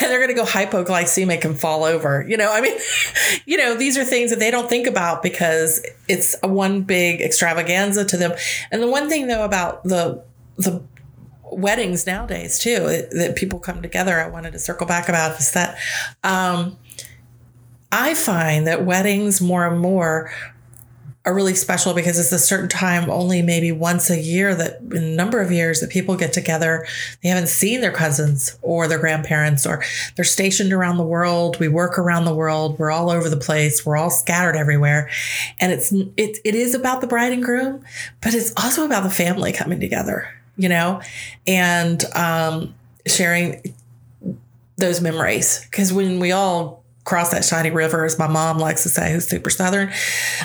and 0.00 0.10
they're 0.10 0.18
going 0.20 0.28
to 0.28 0.34
go 0.34 0.44
hypoglycemic 0.44 1.44
and 1.44 1.58
fall 1.58 1.84
over. 1.84 2.24
You 2.28 2.36
know, 2.36 2.52
I 2.52 2.60
mean, 2.60 2.78
you 3.46 3.56
know, 3.56 3.74
these 3.74 3.98
are 3.98 4.04
things 4.04 4.30
that 4.30 4.38
they 4.38 4.50
don't 4.50 4.68
think 4.68 4.86
about 4.86 5.22
because 5.22 5.84
it's 6.08 6.36
a 6.42 6.48
one 6.48 6.82
big 6.82 7.20
extravaganza 7.20 8.04
to 8.04 8.16
them. 8.16 8.32
And 8.70 8.80
the 8.82 8.88
one 8.88 9.08
thing 9.08 9.26
though 9.26 9.44
about 9.44 9.82
the 9.84 10.22
the 10.58 10.82
weddings 11.52 12.06
nowadays 12.06 12.58
too 12.58 12.80
that- 13.12 13.36
people 13.36 13.58
come 13.58 13.82
together, 13.82 14.20
I 14.20 14.28
wanted 14.28 14.52
to 14.52 14.58
circle 14.58 14.86
back 14.86 15.08
about 15.08 15.38
is 15.38 15.50
that. 15.52 15.76
Um, 16.24 16.78
I 17.92 18.14
find 18.14 18.66
that 18.66 18.84
weddings 18.84 19.40
more 19.40 19.66
and 19.66 19.80
more 19.80 20.30
are 21.26 21.34
really 21.34 21.54
special 21.54 21.92
because 21.92 22.18
it's 22.20 22.30
a 22.30 22.38
certain 22.38 22.68
time 22.68 23.10
only 23.10 23.42
maybe 23.42 23.72
once 23.72 24.10
a 24.10 24.20
year 24.20 24.54
that 24.54 24.80
in 24.92 25.02
a 25.02 25.14
number 25.14 25.40
of 25.40 25.50
years 25.50 25.80
that 25.80 25.90
people 25.90 26.16
get 26.16 26.32
together. 26.32 26.86
They 27.22 27.28
haven't 27.28 27.48
seen 27.48 27.80
their 27.80 27.90
cousins 27.90 28.56
or 28.62 28.86
their 28.86 29.00
grandparents 29.00 29.66
or 29.66 29.82
they're 30.14 30.24
stationed 30.24 30.72
around 30.72 30.98
the 30.98 31.04
world. 31.04 31.58
We 31.58 31.66
work 31.66 31.98
around 31.98 32.26
the 32.26 32.34
world. 32.34 32.78
We're 32.78 32.92
all 32.92 33.10
over 33.10 33.28
the 33.28 33.36
place. 33.36 33.84
We're 33.84 33.96
all 33.96 34.10
scattered 34.10 34.54
everywhere. 34.56 35.10
And 35.58 35.72
it's 35.72 35.90
it, 36.16 36.38
it 36.44 36.54
is 36.54 36.74
about 36.74 37.00
the 37.00 37.08
bride 37.08 37.32
and 37.32 37.42
groom 37.42 37.84
but 38.22 38.34
it's 38.34 38.52
also 38.56 38.84
about 38.84 39.02
the 39.02 39.10
family 39.10 39.52
coming 39.52 39.80
together 39.80 40.28
you 40.56 40.68
know? 40.68 41.00
And 41.46 42.04
um 42.14 42.74
sharing 43.06 43.74
those 44.76 45.00
memories. 45.00 45.66
Because 45.70 45.92
when 45.92 46.20
we 46.20 46.32
all 46.32 46.84
cross 47.04 47.30
that 47.30 47.44
shiny 47.44 47.70
river 47.70 48.04
as 48.04 48.18
my 48.18 48.26
mom 48.26 48.58
likes 48.58 48.82
to 48.82 48.88
say 48.88 49.12
who's 49.12 49.28
super 49.28 49.48
southern 49.48 49.88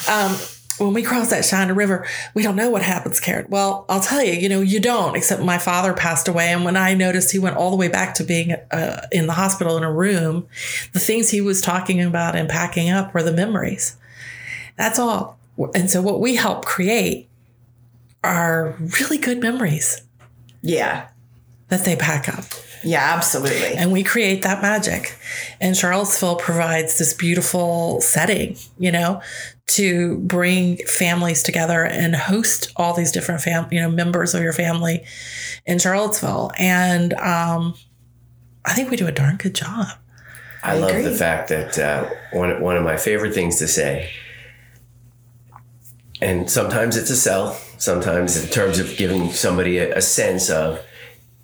um, 0.07 0.31
when 0.77 0.93
we 0.93 1.01
cross 1.01 1.31
that 1.31 1.43
shiny 1.43 1.71
river 1.71 2.05
we 2.35 2.43
don't 2.43 2.55
know 2.55 2.69
what 2.69 2.83
happens 2.83 3.19
karen. 3.19 3.47
Well 3.49 3.83
i'll 3.89 3.99
tell 3.99 4.23
you 4.23 4.33
you 4.33 4.47
know 4.47 4.61
you 4.61 4.79
don't 4.79 5.15
except 5.15 5.41
my 5.41 5.57
father 5.57 5.93
passed 5.95 6.27
away. 6.27 6.53
And 6.53 6.63
when 6.63 6.77
i 6.77 6.93
noticed 6.93 7.31
he 7.31 7.39
went 7.39 7.57
all 7.57 7.71
the 7.71 7.77
way 7.77 7.87
back 7.87 8.13
to 8.15 8.23
being 8.23 8.53
uh, 8.69 9.07
in 9.11 9.25
the 9.25 9.33
hospital 9.33 9.75
in 9.75 9.81
a 9.83 9.91
room 9.91 10.47
the 10.93 10.99
things 10.99 11.31
he 11.31 11.41
was 11.41 11.61
talking 11.61 11.99
about 11.99 12.35
and 12.35 12.47
packing 12.47 12.91
up 12.91 13.11
were 13.11 13.23
the 13.23 13.33
memories. 13.33 13.97
That's 14.77 14.99
all. 14.99 15.39
And 15.75 15.89
so 15.89 16.01
what 16.01 16.19
we 16.19 16.35
help 16.35 16.65
create 16.65 17.27
are 18.23 18.75
really 18.99 19.17
good 19.17 19.41
memories 19.41 20.01
yeah 20.61 21.07
that 21.69 21.85
they 21.85 21.95
pack 21.95 22.29
up 22.29 22.45
yeah 22.83 23.13
absolutely 23.15 23.75
and 23.75 23.91
we 23.91 24.03
create 24.03 24.41
that 24.43 24.61
magic. 24.61 25.15
And 25.59 25.75
Charlottesville 25.75 26.35
provides 26.35 26.97
this 26.97 27.13
beautiful 27.13 28.01
setting, 28.01 28.57
you 28.77 28.91
know, 28.91 29.21
to 29.67 30.17
bring 30.19 30.77
families 30.87 31.43
together 31.43 31.85
and 31.85 32.15
host 32.15 32.71
all 32.75 32.93
these 32.93 33.11
different 33.11 33.41
fam, 33.41 33.67
you 33.71 33.79
know, 33.79 33.89
members 33.89 34.33
of 34.33 34.41
your 34.41 34.53
family 34.53 35.03
in 35.65 35.79
Charlottesville. 35.79 36.51
And 36.57 37.13
um, 37.13 37.75
I 38.65 38.73
think 38.73 38.89
we 38.89 38.97
do 38.97 39.07
a 39.07 39.11
darn 39.11 39.37
good 39.37 39.55
job. 39.55 39.87
I, 40.63 40.77
love 40.77 40.91
agree. 40.91 41.03
the 41.03 41.15
fact 41.15 41.49
that 41.49 41.79
uh, 41.79 42.09
one 42.33 42.61
one 42.61 42.77
of 42.77 42.83
my 42.83 42.97
favorite 42.97 43.33
things 43.33 43.57
to 43.59 43.67
say 43.67 44.11
and 46.21 46.49
sometimes 46.49 46.95
it's 46.95 47.09
a 47.09 47.15
sell. 47.15 47.59
Sometimes 47.81 48.37
in 48.37 48.47
terms 48.51 48.77
of 48.77 48.95
giving 48.95 49.31
somebody 49.31 49.79
a, 49.79 49.97
a 49.97 50.01
sense 50.01 50.51
of, 50.51 50.79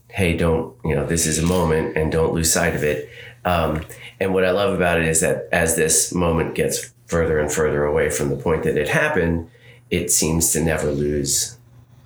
hey, 0.09 0.37
don't 0.37 0.75
you 0.85 0.93
know 0.93 1.03
this 1.03 1.25
is 1.25 1.39
a 1.39 1.45
moment 1.45 1.97
and 1.97 2.11
don't 2.11 2.31
lose 2.31 2.53
sight 2.53 2.75
of 2.75 2.83
it. 2.83 3.09
Um, 3.43 3.83
and 4.19 4.35
what 4.35 4.45
I 4.45 4.51
love 4.51 4.75
about 4.75 4.99
it 4.99 5.07
is 5.07 5.21
that 5.21 5.49
as 5.51 5.75
this 5.75 6.13
moment 6.13 6.53
gets 6.53 6.93
further 7.07 7.39
and 7.39 7.51
further 7.51 7.85
away 7.85 8.11
from 8.11 8.29
the 8.29 8.35
point 8.35 8.61
that 8.65 8.77
it 8.77 8.87
happened, 8.87 9.49
it 9.89 10.11
seems 10.11 10.51
to 10.51 10.63
never 10.63 10.91
lose 10.91 11.57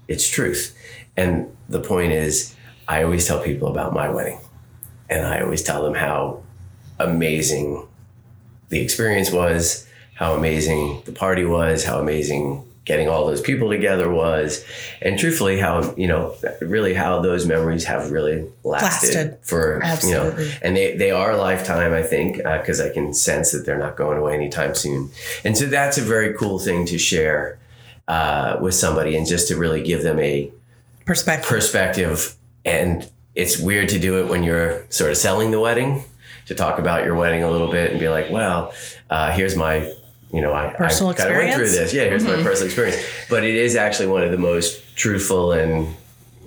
its 0.07 0.29
truth. 0.29 0.77
And 1.17 1.53
the 1.67 1.81
point 1.81 2.13
is, 2.13 2.55
I 2.87 3.03
always 3.03 3.27
tell 3.27 3.43
people 3.43 3.67
about 3.67 3.91
my 3.91 4.07
wedding, 4.07 4.39
and 5.09 5.27
I 5.27 5.41
always 5.41 5.61
tell 5.61 5.83
them 5.83 5.95
how 5.95 6.41
amazing 6.99 7.85
the 8.69 8.79
experience 8.79 9.29
was, 9.29 9.85
how 10.15 10.35
amazing 10.35 11.01
the 11.03 11.11
party 11.11 11.43
was, 11.43 11.83
how 11.83 11.99
amazing 11.99 12.63
getting 12.91 13.07
all 13.07 13.25
those 13.25 13.41
people 13.41 13.69
together 13.69 14.07
was, 14.11 14.65
and 15.01 15.17
truthfully, 15.17 15.57
how 15.65 15.93
you 15.95 16.07
know, 16.07 16.35
really 16.59 16.93
how 16.93 17.21
those 17.21 17.45
memories 17.45 17.85
have 17.85 18.11
really 18.11 18.37
lasted, 18.63 19.15
Lasted. 19.15 19.37
for 19.41 19.81
Absolutely. 19.83 20.43
you 20.43 20.49
know, 20.49 20.55
and 20.61 20.75
they 20.75 20.87
they 20.97 21.11
are 21.11 21.31
a 21.31 21.37
lifetime, 21.37 21.93
I 21.93 22.03
think, 22.03 22.37
because 22.37 22.81
I 22.81 22.89
can 22.89 23.13
sense 23.13 23.51
that 23.53 23.65
they're 23.65 23.79
not 23.87 23.95
going 23.95 24.17
away 24.17 24.33
anytime 24.35 24.75
soon, 24.75 25.09
and 25.45 25.57
so 25.57 25.65
that's 25.67 25.97
a 25.97 26.01
very 26.15 26.33
cool 26.33 26.59
thing 26.59 26.85
to 26.87 26.97
share 26.97 27.57
uh, 28.07 28.57
with 28.61 28.75
somebody, 28.75 29.15
and 29.17 29.25
just 29.25 29.47
to 29.47 29.55
really 29.55 29.81
give 29.83 30.03
them 30.03 30.19
a 30.19 30.51
Perspective. 31.05 31.49
perspective 31.49 32.35
and 32.63 33.09
it's 33.33 33.57
weird 33.59 33.89
to 33.89 33.99
do 33.99 34.19
it 34.21 34.29
when 34.29 34.43
you're 34.43 34.85
sort 34.89 35.09
of 35.11 35.17
selling 35.17 35.49
the 35.51 35.59
wedding 35.59 36.03
to 36.45 36.53
talk 36.55 36.79
about 36.79 37.03
your 37.05 37.15
wedding 37.15 37.41
a 37.43 37.49
little 37.49 37.71
bit 37.71 37.89
and 37.91 37.99
be 37.99 38.07
like 38.07 38.29
well 38.29 38.71
uh, 39.09 39.31
here's 39.31 39.55
my 39.55 39.91
you 40.33 40.41
know 40.41 40.53
i, 40.53 40.73
Personal 40.73 41.11
I 41.11 41.15
kind 41.15 41.29
of 41.31 41.37
went 41.37 41.55
through 41.55 41.69
this 41.69 41.93
yeah 41.93 42.03
here's 42.03 42.23
my 42.23 42.31
mm-hmm. 42.31 42.43
personal 42.43 42.67
experience 42.67 43.03
but 43.29 43.43
it 43.43 43.55
is 43.55 43.75
actually 43.75 44.07
one 44.07 44.23
of 44.23 44.31
the 44.31 44.37
most 44.37 44.95
truthful 44.95 45.51
and 45.51 45.93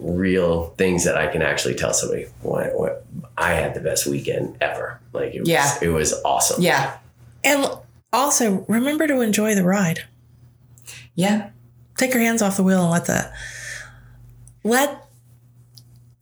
real 0.01 0.71
things 0.71 1.05
that 1.05 1.17
i 1.17 1.27
can 1.27 1.43
actually 1.43 1.75
tell 1.75 1.93
somebody 1.93 2.27
what, 2.43 2.79
what 2.79 3.05
i 3.39 3.53
had 3.53 3.75
the 3.75 3.81
best 3.81 4.07
weekend 4.07 4.57
ever 4.61 5.01
like 5.13 5.35
it 5.35 5.41
was 5.41 5.49
Yeah. 5.49 5.79
it 5.83 5.89
was 5.89 6.15
awesome 6.25 6.63
Yeah. 6.63 6.99
and 7.43 7.67
also 8.15 8.65
remember 8.69 9.07
to 9.07 9.21
enjoy 9.21 9.55
the 9.55 9.65
ride. 9.65 10.05
Yeah. 11.15 11.51
Take 11.97 12.15
your 12.15 12.23
hands 12.23 12.43
off 12.43 12.57
the 12.57 12.63
wheel 12.63 12.83
and 12.83 12.91
let 12.91 13.07
the 13.07 13.33
let 14.63 15.04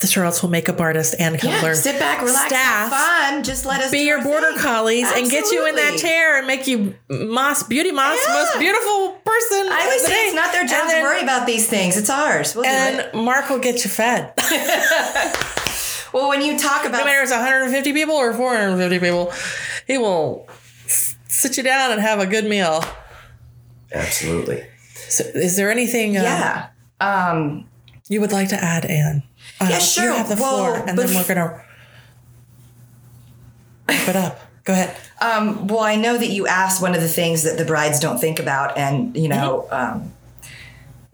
the 0.03 0.09
Charlottesville 0.09 0.51
makeup 0.51 0.81
artist 0.81 1.15
and 1.19 1.35
Yeah. 1.43 1.53
coupler 1.55 1.75
Sit 1.75 1.99
back, 1.99 2.21
relax, 2.21 2.47
staff 2.47 2.93
have 2.93 3.31
fun. 3.35 3.43
Just 3.45 3.65
let 3.65 3.81
us 3.81 3.91
be 3.91 4.01
your 4.01 4.23
border 4.23 4.51
thing. 4.53 4.59
collies 4.61 5.11
and 5.11 5.31
get 5.31 5.51
you 5.51 5.67
in 5.67 5.77
that 5.77 5.97
chair 5.99 6.37
and 6.39 6.47
make 6.47 6.67
you 6.67 6.95
Moss 7.09 7.63
Beauty 7.63 7.91
Moss, 7.93 8.19
Yeah. 8.27 8.35
most 8.35 8.59
beautiful 8.59 9.11
person. 9.25 9.69
I 9.73 9.81
always 9.85 10.03
say 10.03 10.09
day. 10.11 10.15
it's 10.27 10.35
not 10.35 10.53
their 10.53 10.67
job 10.67 10.81
And 10.83 10.91
to 10.91 11.03
worry 11.03 11.23
about 11.23 11.47
these 11.47 11.67
things. 11.67 11.97
It's 11.97 12.11
ours. 12.11 12.55
We'll 12.55 12.65
do 12.65 12.71
it. 12.71 13.11
And 13.15 13.25
Mark 13.25 13.49
will 13.49 13.59
get 13.59 13.85
you 13.85 13.91
fed. 13.91 14.33
Well, 16.13 16.29
when 16.29 16.43
you 16.43 16.59
talk 16.59 16.83
about 16.85 16.93
no 16.93 16.99
about 16.99 17.05
matter 17.07 17.19
if 17.21 17.31
it's 17.31 17.33
150 17.33 17.93
people 17.95 18.15
or 18.15 18.35
450 18.35 18.99
people, 18.99 19.33
he 19.87 19.97
will 19.97 20.47
sit 20.87 21.57
you 21.57 21.63
down 21.63 21.91
and 21.91 22.03
have 22.03 22.19
a 22.21 22.27
good 22.27 22.45
meal. 22.45 22.85
absolutely 23.95 24.63
So 25.09 25.25
is 25.35 25.57
there 25.57 25.71
anything 25.71 26.19
uh, 26.19 26.23
yeah, 26.23 26.67
um, 27.01 27.67
you 28.11 28.21
would 28.21 28.31
like 28.31 28.49
to 28.51 28.63
add, 28.63 28.85
Anne? 28.85 29.23
Uh, 29.63 29.69
Yeah, 29.71 29.79
sure. 29.79 30.05
You 30.05 30.13
have 30.15 30.29
the 30.29 30.37
Well, 30.37 30.57
floor, 30.75 30.85
and 30.89 30.99
then 30.99 31.15
we're 31.15 31.27
gonna 31.27 31.61
wrap 33.89 34.09
it 34.09 34.17
up. 34.17 34.41
Go 34.65 34.73
ahead. 34.73 34.97
Um, 35.21 35.67
well, 35.67 35.81
I 35.81 35.97
know 35.97 36.17
that 36.17 36.29
you 36.31 36.47
asked 36.47 36.81
one 36.81 36.95
of 36.95 37.01
the 37.01 37.09
things 37.09 37.43
that 37.43 37.59
the 37.59 37.65
brides 37.65 37.99
don't 38.01 38.19
think 38.19 38.39
about, 38.39 38.77
and 38.79 39.17
you 39.17 39.29
know, 39.29 39.67
Mm-hmm. 39.71 39.97
um, 40.03 40.13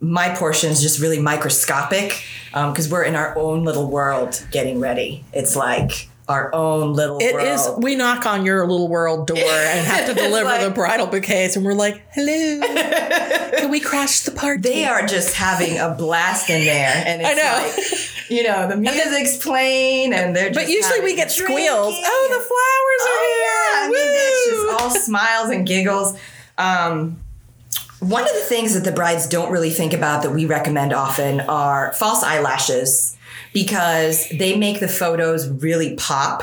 my 0.01 0.29
portion 0.35 0.71
is 0.71 0.81
just 0.81 1.01
really 1.01 1.19
microscopic 1.21 2.23
because 2.53 2.89
we're 2.89 3.03
in 3.03 3.17
our 3.17 3.37
own 3.37 3.65
little 3.65 3.91
world 3.91 4.45
getting 4.53 4.79
ready. 4.81 5.25
It's 5.33 5.57
like 5.57 6.08
our 6.29 6.55
own 6.55 6.93
little. 6.93 7.19
It 7.21 7.35
world. 7.35 7.47
is. 7.49 7.69
We 7.79 7.97
knock 7.97 8.27
on 8.27 8.45
your 8.45 8.67
little 8.67 8.89
world 8.89 9.27
door 9.27 9.39
and 9.39 9.87
have 9.87 10.07
to 10.07 10.15
deliver 10.23 10.63
the 10.65 10.71
bridal 10.71 11.07
bouquets, 11.07 11.57
and 11.57 11.65
we're 11.65 11.73
like, 11.75 12.03
"Hello, 12.13 12.61
can 13.59 13.71
we 13.71 13.81
crash 13.81 14.21
the 14.21 14.31
party?" 14.33 14.61
They 14.69 14.85
are 14.85 15.07
just 15.07 15.35
having 15.35 15.79
a 15.79 15.91
blast 15.97 16.51
in 16.51 16.65
there, 16.65 17.03
and 17.07 17.23
it's 17.23 17.31
I 17.31 17.35
know. 17.35 17.67
like, 17.67 18.31
you 18.31 18.43
know, 18.43 18.69
the 18.69 18.77
music's 18.77 19.37
playing, 19.43 20.13
and 20.13 20.37
they're. 20.37 20.51
Just 20.51 20.67
but 20.67 20.69
usually 20.73 21.01
we 21.01 21.17
get 21.17 21.31
squeals. 21.33 21.95
Oh, 21.97 22.27
the 22.29 22.35
flowers 22.37 23.03
are 23.09 23.19
Oh, 23.21 23.43
yeah. 23.43 23.79
I 23.79 23.83
here! 23.87 23.91
mean, 23.91 24.15
it's 24.15 24.47
just 24.51 24.83
all 24.83 24.91
smiles 24.91 25.51
and 25.51 25.67
giggles. 25.67 26.19
Um, 26.59 27.19
one 28.01 28.23
of 28.23 28.29
the 28.33 28.41
things 28.43 28.75
that 28.75 28.85
the 28.85 28.93
brides 28.93 29.27
don't 29.27 29.51
really 29.51 29.71
think 29.71 29.93
about 29.93 30.23
that 30.23 30.31
we 30.31 30.45
recommend 30.47 30.93
often 30.93 31.41
are 31.41 31.93
false 31.95 32.23
eyelashes 32.23 33.17
because 33.53 34.29
they 34.31 34.57
make 34.57 34.81
the 34.81 34.89
photos 34.89 35.49
really 35.49 35.95
pop. 35.97 36.43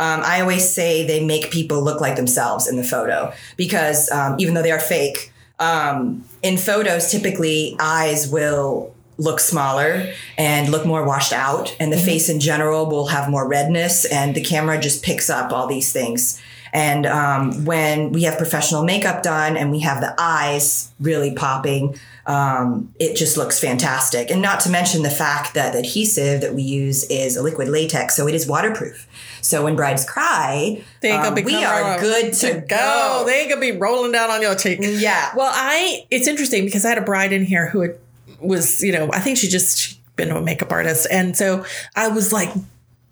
Um, 0.00 0.22
I 0.24 0.40
always 0.40 0.68
say 0.68 1.06
they 1.06 1.24
make 1.24 1.50
people 1.50 1.82
look 1.82 2.00
like 2.00 2.16
themselves 2.16 2.66
in 2.68 2.76
the 2.76 2.84
photo 2.84 3.32
because 3.56 4.10
um, 4.10 4.36
even 4.38 4.54
though 4.54 4.62
they 4.62 4.72
are 4.72 4.80
fake, 4.80 5.32
um, 5.60 6.24
in 6.42 6.56
photos, 6.56 7.10
typically 7.10 7.76
eyes 7.78 8.28
will 8.28 8.94
look 9.16 9.38
smaller 9.38 10.12
and 10.36 10.70
look 10.70 10.84
more 10.84 11.04
washed 11.04 11.32
out, 11.32 11.76
and 11.78 11.92
the 11.92 11.96
face 11.96 12.28
in 12.28 12.40
general 12.40 12.86
will 12.86 13.06
have 13.06 13.30
more 13.30 13.46
redness, 13.46 14.04
and 14.04 14.34
the 14.34 14.40
camera 14.40 14.80
just 14.80 15.04
picks 15.04 15.30
up 15.30 15.52
all 15.52 15.66
these 15.66 15.92
things. 15.92 16.42
And 16.74 17.06
um, 17.06 17.64
when 17.64 18.10
we 18.10 18.24
have 18.24 18.36
professional 18.36 18.82
makeup 18.82 19.22
done 19.22 19.56
and 19.56 19.70
we 19.70 19.78
have 19.80 20.00
the 20.00 20.12
eyes 20.18 20.92
really 20.98 21.32
popping, 21.32 21.96
um, 22.26 22.92
it 22.98 23.16
just 23.16 23.36
looks 23.36 23.60
fantastic. 23.60 24.28
And 24.28 24.42
not 24.42 24.58
to 24.60 24.70
mention 24.70 25.04
the 25.04 25.10
fact 25.10 25.54
that 25.54 25.72
the 25.72 25.78
adhesive 25.78 26.40
that 26.40 26.52
we 26.52 26.62
use 26.62 27.04
is 27.04 27.36
a 27.36 27.42
liquid 27.44 27.68
latex, 27.68 28.16
so 28.16 28.26
it 28.26 28.34
is 28.34 28.48
waterproof. 28.48 29.06
So 29.40 29.62
when 29.62 29.76
brides 29.76 30.04
cry, 30.04 30.82
They 31.00 31.12
ain't 31.12 31.22
gonna 31.22 31.40
um, 31.40 31.44
we 31.44 31.64
are 31.64 32.00
good 32.00 32.32
to, 32.34 32.64
go. 32.68 33.22
They 33.24 33.42
ain't 33.42 33.50
gonna 33.50 33.60
be 33.60 33.72
rolling 33.72 34.10
down 34.10 34.30
on 34.30 34.42
your 34.42 34.56
cheek. 34.56 34.80
Yeah. 34.82 35.30
Well, 35.36 35.52
I 35.54 36.06
it's 36.10 36.26
interesting 36.26 36.64
because 36.64 36.84
I 36.84 36.88
had 36.88 36.98
a 36.98 37.02
bride 37.02 37.32
in 37.32 37.44
here 37.44 37.68
who 37.68 37.82
had, 37.82 37.98
was 38.40 38.82
you 38.82 38.90
know 38.90 39.10
I 39.12 39.20
think 39.20 39.38
she 39.38 39.48
just 39.48 39.78
she'd 39.78 39.98
been 40.16 40.28
to 40.30 40.38
a 40.38 40.42
makeup 40.42 40.72
artist, 40.72 41.06
and 41.08 41.36
so 41.36 41.64
I 41.94 42.08
was 42.08 42.32
like 42.32 42.50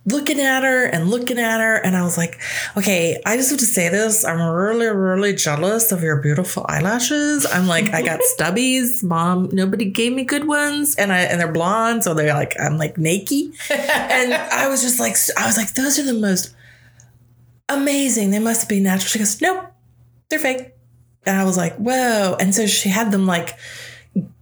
looking 0.04 0.40
at 0.40 0.62
her 0.62 0.84
and 0.84 1.10
looking 1.10 1.38
at 1.38 1.60
her, 1.60 1.76
and 1.76 1.96
I 1.96 2.02
was 2.02 2.18
like, 2.18 2.40
okay, 2.76 3.20
I 3.24 3.36
just 3.36 3.50
have 3.50 3.58
to 3.60 3.66
say 3.66 3.88
this. 3.88 4.24
I'm 4.24 4.40
really 4.40 4.86
really 4.86 5.34
jealous 5.34 5.92
of 5.92 6.02
your 6.02 6.20
beautiful 6.20 6.66
eyelashes. 6.68 7.46
I'm 7.46 7.66
like 7.66 7.92
I 7.92 8.02
got 8.02 8.20
stubbies, 8.38 9.02
mom. 9.02 9.48
Nobody 9.52 9.86
gave 9.86 10.12
me 10.12 10.24
good 10.24 10.46
ones, 10.46 10.96
and 10.96 11.12
I 11.12 11.20
and 11.20 11.40
they're 11.40 11.52
blonde, 11.52 12.04
so 12.04 12.14
they're 12.14 12.34
like 12.34 12.54
I'm 12.60 12.78
like 12.78 12.98
naked, 12.98 13.52
and 13.70 14.34
I 14.52 14.68
was 14.68 14.82
just 14.82 14.98
like 15.00 15.16
I 15.38 15.46
was 15.46 15.56
like 15.56 15.74
those 15.74 15.98
are 15.98 16.04
the 16.04 16.12
most 16.12 16.54
amazing. 17.68 18.30
They 18.30 18.38
must 18.38 18.68
be 18.68 18.80
natural. 18.80 19.08
She 19.08 19.18
goes, 19.18 19.40
nope, 19.40 19.64
they're 20.28 20.38
fake. 20.38 20.74
And 21.24 21.36
I 21.36 21.44
was 21.44 21.56
like, 21.56 21.76
whoa. 21.76 22.36
And 22.38 22.54
so 22.54 22.66
she 22.66 22.88
had 22.88 23.12
them 23.12 23.26
like 23.26 23.56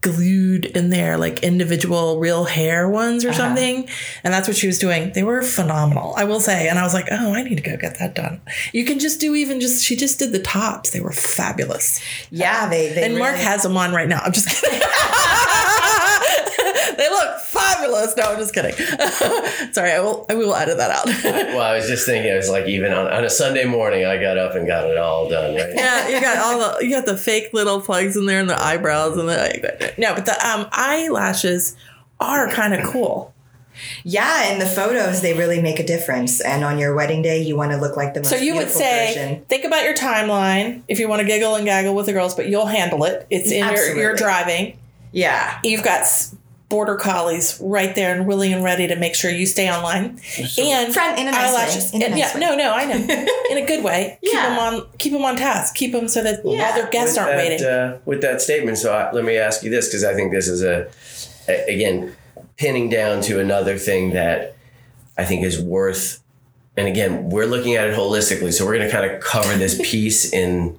glued 0.00 0.64
in 0.64 0.90
there, 0.90 1.18
like 1.18 1.42
individual 1.42 2.18
real 2.18 2.44
hair 2.44 2.88
ones 2.88 3.24
or 3.24 3.28
uh-huh. 3.28 3.38
something. 3.38 3.88
And 4.24 4.32
that's 4.32 4.48
what 4.48 4.56
she 4.56 4.66
was 4.66 4.78
doing. 4.78 5.12
They 5.12 5.22
were 5.22 5.42
phenomenal, 5.42 6.14
I 6.16 6.24
will 6.24 6.40
say. 6.40 6.68
And 6.68 6.78
I 6.78 6.82
was 6.82 6.94
like, 6.94 7.08
oh, 7.10 7.34
I 7.34 7.42
need 7.42 7.56
to 7.56 7.62
go 7.62 7.76
get 7.76 7.98
that 7.98 8.14
done. 8.14 8.40
You 8.72 8.84
can 8.84 8.98
just 8.98 9.20
do 9.20 9.34
even 9.34 9.60
just, 9.60 9.84
she 9.84 9.96
just 9.96 10.18
did 10.18 10.32
the 10.32 10.40
tops. 10.40 10.90
They 10.90 11.00
were 11.00 11.12
fabulous. 11.12 12.00
Yeah, 12.30 12.68
they, 12.68 12.92
they 12.92 13.04
And 13.04 13.18
Mark 13.18 13.36
has 13.36 13.62
them 13.62 13.76
on 13.76 13.92
right 13.92 14.08
now. 14.08 14.20
I'm 14.20 14.32
just 14.32 14.48
kidding. 14.48 14.80
they 16.96 17.08
look 17.08 17.40
fabulous. 17.80 18.16
No, 18.16 18.24
I'm 18.24 18.38
just 18.38 18.54
kidding. 18.54 18.72
Sorry, 19.72 19.92
I 19.92 20.00
will, 20.00 20.26
I 20.28 20.34
will 20.34 20.54
edit 20.54 20.76
that 20.78 20.90
out. 20.90 21.06
well 21.54 21.60
i 21.62 21.76
was 21.76 21.86
just 21.86 22.06
thinking 22.06 22.30
it 22.32 22.36
was 22.36 22.48
like 22.48 22.66
even 22.66 22.92
on, 22.92 23.06
on 23.06 23.24
a 23.24 23.30
sunday 23.30 23.64
morning 23.64 24.04
i 24.04 24.16
got 24.20 24.38
up 24.38 24.54
and 24.54 24.66
got 24.66 24.88
it 24.88 24.96
all 24.96 25.28
done 25.28 25.54
right 25.54 25.72
yeah, 25.74 26.08
you 26.08 26.20
got 26.20 26.38
all 26.38 26.58
the 26.78 26.84
you 26.84 26.90
got 26.90 27.06
the 27.06 27.16
fake 27.16 27.50
little 27.52 27.80
plugs 27.80 28.16
in 28.16 28.26
there 28.26 28.40
and 28.40 28.48
the 28.48 28.62
eyebrows 28.62 29.16
and 29.16 29.28
the 29.28 29.94
no, 29.98 30.14
but 30.14 30.26
the 30.26 30.46
um, 30.46 30.66
eyelashes 30.72 31.76
are 32.18 32.48
kind 32.50 32.74
of 32.74 32.84
cool. 32.84 33.34
Yeah, 34.04 34.52
in 34.52 34.58
the 34.58 34.66
photos, 34.66 35.22
they 35.22 35.32
really 35.36 35.62
make 35.62 35.78
a 35.80 35.86
difference. 35.86 36.40
And 36.40 36.64
on 36.64 36.78
your 36.78 36.94
wedding 36.94 37.22
day, 37.22 37.42
you 37.42 37.56
want 37.56 37.70
to 37.72 37.78
look 37.78 37.96
like 37.96 38.12
the 38.14 38.20
most 38.20 38.28
So 38.30 38.36
you 38.36 38.54
would 38.54 38.66
beautiful 38.66 38.80
say, 38.80 39.14
version. 39.14 39.44
think 39.46 39.64
about 39.64 39.84
your 39.84 39.94
timeline 39.94 40.82
if 40.88 40.98
you 40.98 41.08
want 41.08 41.20
to 41.20 41.26
giggle 41.26 41.54
and 41.54 41.64
gaggle 41.64 41.94
with 41.94 42.06
the 42.06 42.12
girls, 42.12 42.34
but 42.34 42.48
you'll 42.48 42.66
handle 42.66 43.04
it. 43.04 43.26
It's 43.30 43.50
in 43.50 43.64
your, 43.64 43.96
your 43.96 44.16
driving. 44.16 44.78
Yeah. 45.12 45.58
You've 45.64 45.82
got 45.82 46.02
s- 46.02 46.34
border 46.70 46.94
collies 46.96 47.58
right 47.60 47.94
there 47.94 48.14
and 48.16 48.26
willing 48.26 48.52
and 48.54 48.64
ready 48.64 48.86
to 48.86 48.96
make 48.96 49.14
sure 49.14 49.30
you 49.30 49.44
stay 49.44 49.68
online. 49.70 50.18
and 50.38 50.94
Friend- 50.94 51.18
in 51.18 51.28
a 51.28 51.32
nice 51.32 51.52
way. 51.52 51.58
eyelashes. 51.60 51.92
In 51.92 52.00
a 52.00 52.04
And 52.06 52.14
nice 52.14 52.20
yeah, 52.20 52.34
way. 52.34 52.40
no, 52.40 52.56
no, 52.56 52.72
I 52.72 52.84
know. 52.86 53.26
In 53.50 53.58
a 53.58 53.66
good 53.66 53.84
way. 53.84 54.18
Keep 54.24 54.32
Yeah. 54.32 54.48
them 54.48 54.58
on. 54.58 54.86
Keep 54.98 55.12
them 55.12 55.24
on 55.24 55.36
task. 55.36 55.74
Keep 55.74 55.92
them 55.92 56.08
so 56.08 56.22
that 56.22 56.40
Yeah. 56.44 56.68
all 56.68 56.74
their 56.74 56.86
guests 56.88 57.16
with 57.16 57.26
aren't 57.26 57.36
that, 57.36 57.48
waiting. 57.50 57.66
Uh, 57.66 57.98
with 58.06 58.22
that 58.22 58.40
statement, 58.40 58.78
so 58.78 58.94
I, 58.94 59.10
let 59.12 59.24
me 59.24 59.36
ask 59.36 59.62
you 59.62 59.70
this 59.70 59.88
because 59.88 60.04
I 60.04 60.14
think 60.14 60.32
this 60.32 60.48
is 60.48 60.62
a, 60.62 60.86
a 61.48 61.74
again 61.74 62.14
pinning 62.56 62.88
down 62.88 63.20
to 63.22 63.40
another 63.40 63.76
thing 63.76 64.12
that 64.12 64.54
I 65.18 65.24
think 65.24 65.44
is 65.44 65.60
worth. 65.60 66.20
And 66.76 66.86
again, 66.86 67.30
we're 67.30 67.46
looking 67.46 67.74
at 67.74 67.88
it 67.88 67.96
holistically, 67.96 68.52
so 68.52 68.64
we're 68.64 68.76
going 68.76 68.88
to 68.88 68.94
kind 68.94 69.10
of 69.10 69.20
cover 69.20 69.54
this 69.56 69.76
piece 69.90 70.32
in 70.32 70.78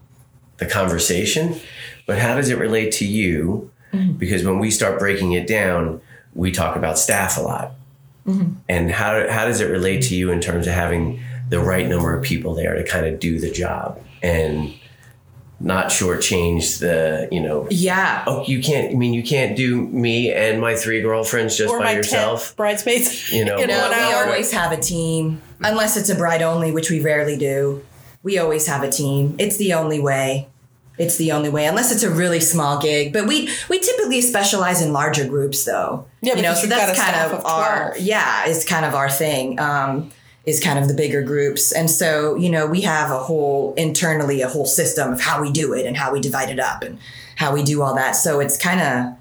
the 0.58 0.66
conversation, 0.68 1.60
but 2.08 2.18
how 2.20 2.36
does 2.36 2.50
it 2.50 2.58
relate 2.60 2.92
to 2.94 3.06
you? 3.06 3.71
Mm-hmm. 3.94 4.14
Because 4.14 4.44
when 4.44 4.60
we 4.60 4.72
start 4.72 5.00
breaking 5.00 5.34
it 5.34 5.48
down, 5.48 6.02
we 6.34 6.52
talk 6.52 6.76
about 6.76 6.98
staff 6.98 7.38
a 7.38 7.42
lot. 7.42 7.74
Mm-hmm. 8.28 8.54
And 8.70 8.92
how, 8.92 9.28
how 9.30 9.46
does 9.46 9.62
it 9.62 9.66
relate 9.66 10.04
to 10.04 10.16
you 10.16 10.32
in 10.32 10.40
terms 10.42 10.68
of 10.68 10.74
having 10.74 11.22
the 11.50 11.60
right 11.60 11.88
number 11.88 12.14
of 12.18 12.24
people 12.24 12.54
there 12.56 12.76
to 12.76 12.84
kind 12.84 13.06
of 13.06 13.20
do 13.20 13.40
the 13.40 13.52
job 13.52 14.00
and 14.22 14.74
not 15.60 15.88
shortchange 15.88 16.80
the, 16.80 17.28
you 17.32 17.40
know, 17.42 17.68
Yeah. 17.70 18.24
oh, 18.26 18.44
you 18.48 18.64
can't, 18.64 18.92
I 18.94 18.96
mean, 18.96 19.14
you 19.14 19.22
can't 19.24 19.56
do 19.56 19.82
me 19.88 20.32
and 20.34 20.60
my 20.62 20.76
three 20.76 21.02
girlfriends 21.02 21.58
just 21.58 21.72
or 21.72 21.78
by 21.80 21.86
my 21.86 21.92
yourself. 21.92 22.56
bridesmaids 22.56 23.32
You 23.32 23.46
know, 23.46 23.58
in 23.58 23.68
No, 23.68 23.80
one 23.80 23.90
we 23.92 23.96
hour. 23.96 24.26
always 24.26 24.52
have 24.52 24.72
a 24.72 24.78
team, 24.78 25.42
unless 25.60 25.98
it's 25.98 26.10
a 26.10 26.16
bride 26.16 26.42
only, 26.42 26.72
which 26.72 26.90
we 26.90 27.00
rarely 27.02 27.38
do. 27.38 27.84
We 28.24 28.38
always 28.40 28.66
have 28.68 28.82
a 28.84 28.90
team. 28.90 29.36
It's 29.40 29.58
the 29.58 29.74
only 29.74 30.00
way. 30.00 30.48
It's 30.98 31.18
the 31.18 31.32
only 31.32 31.50
way, 31.50 31.66
unless 31.66 31.92
it's 31.92 32.04
a 32.04 32.10
really 32.12 32.40
small 32.40 32.80
gig. 32.80 33.12
But 33.14 33.26
we 33.28 33.50
we 33.70 33.80
typically 33.80 34.22
specialize 34.22 34.82
in 34.82 34.94
larger 34.94 35.28
groups, 35.28 35.64
though. 35.64 36.06
Yeah, 36.22 36.36
you 36.36 36.42
know, 36.44 36.54
so 36.54 36.68
that's 36.68 37.00
kind 37.00 37.16
of, 37.16 37.40
of 37.40 37.46
our 37.46 37.96
yeah, 38.00 38.46
is 38.46 38.66
kind 38.66 38.86
of 38.86 38.94
our 38.94 39.10
thing. 39.10 39.60
Um, 39.60 40.12
is 40.44 40.60
kind 40.60 40.80
of 40.80 40.88
the 40.88 40.94
bigger 40.96 41.22
groups, 41.24 41.72
and 41.72 41.90
so 41.90 42.36
you 42.36 42.50
know 42.50 42.66
we 42.68 42.82
have 42.82 43.10
a 43.12 43.20
whole 43.20 43.74
internally 43.76 44.42
a 44.42 44.48
whole 44.50 44.66
system 44.66 45.14
of 45.14 45.22
how 45.22 45.42
we 45.42 45.52
do 45.52 45.74
it 45.74 45.86
and 45.86 45.96
how 45.96 46.12
we 46.12 46.20
divide 46.20 46.50
it 46.50 46.60
up 46.60 46.82
and 46.84 46.98
how 47.36 47.54
we 47.54 47.64
do 47.64 47.82
all 47.82 47.96
that. 47.96 48.12
So 48.14 48.40
it's 48.40 48.58
kind 48.58 48.82
of 48.82 49.16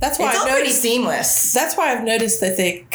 That's 0.00 0.18
why 0.18 0.30
it's 0.30 0.38
I've 0.38 0.48
pretty 0.48 0.62
noticed. 0.64 0.82
seamless, 0.82 1.52
That's 1.52 1.76
why 1.76 1.92
I've 1.92 2.02
noticed 2.04 2.40
that 2.40 2.56
they. 2.56 2.86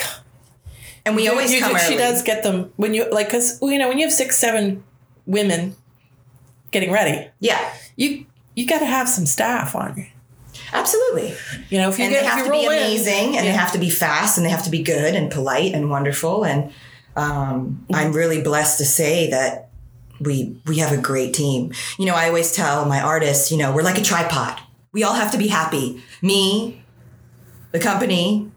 and 1.06 1.16
we 1.16 1.28
always 1.28 1.54
you- 1.54 1.60
She 1.60 1.66
early. 1.94 1.98
does 1.98 2.22
get 2.24 2.44
them 2.44 2.72
when 2.76 2.94
you 2.94 3.10
like 3.12 3.28
because 3.28 3.60
you 3.62 3.78
know 3.78 3.88
when 3.88 3.98
you 4.00 4.06
have 4.06 4.14
six 4.14 4.38
seven 4.38 4.84
women 5.28 5.76
getting 6.72 6.92
ready, 6.92 7.28
yeah, 7.40 7.74
you 7.96 8.26
you 8.56 8.66
got 8.68 8.80
to 8.80 8.86
have 8.86 9.08
some 9.08 9.26
staff 9.26 9.76
on 9.76 9.96
you. 9.98 10.06
absolutely. 10.74 11.36
You 11.70 11.80
know 11.80 11.90
if 11.90 11.98
you 12.00 12.06
and 12.06 12.14
get 12.14 12.22
they 12.22 12.28
have 12.28 12.46
to 12.46 12.52
be 12.52 12.58
roll 12.58 12.70
in- 12.72 12.78
amazing 12.78 13.38
and 13.38 13.46
they 13.46 13.52
have 13.52 13.72
to 13.74 13.80
be 13.80 13.90
fast 13.90 14.38
and 14.38 14.46
they 14.46 14.50
have 14.52 14.64
to 14.64 14.70
be 14.72 14.82
good 14.84 15.16
and 15.16 15.32
polite 15.32 15.74
and 15.74 15.90
wonderful 15.90 16.44
and 16.46 16.72
um, 17.16 17.86
i'm 17.94 18.14
really 18.14 18.42
blessed 18.44 18.78
to 18.78 18.86
say 18.86 19.30
that 19.32 19.70
we 20.20 20.56
we 20.66 20.78
have 20.80 20.92
a 20.92 21.02
great 21.02 21.34
team. 21.34 21.72
You 22.00 22.06
know 22.06 22.16
i 22.16 22.28
always 22.28 22.52
tell 22.54 22.86
my 22.86 23.00
artists 23.02 23.52
you 23.52 23.58
know 23.58 23.74
we're 23.74 23.84
like 23.84 23.98
a 24.00 24.04
tripod. 24.04 24.60
We 24.94 25.04
all 25.04 25.14
have 25.14 25.32
to 25.32 25.38
be 25.38 25.48
happy. 25.48 26.02
Me 26.22 26.82
the 27.72 27.80
company 27.80 28.52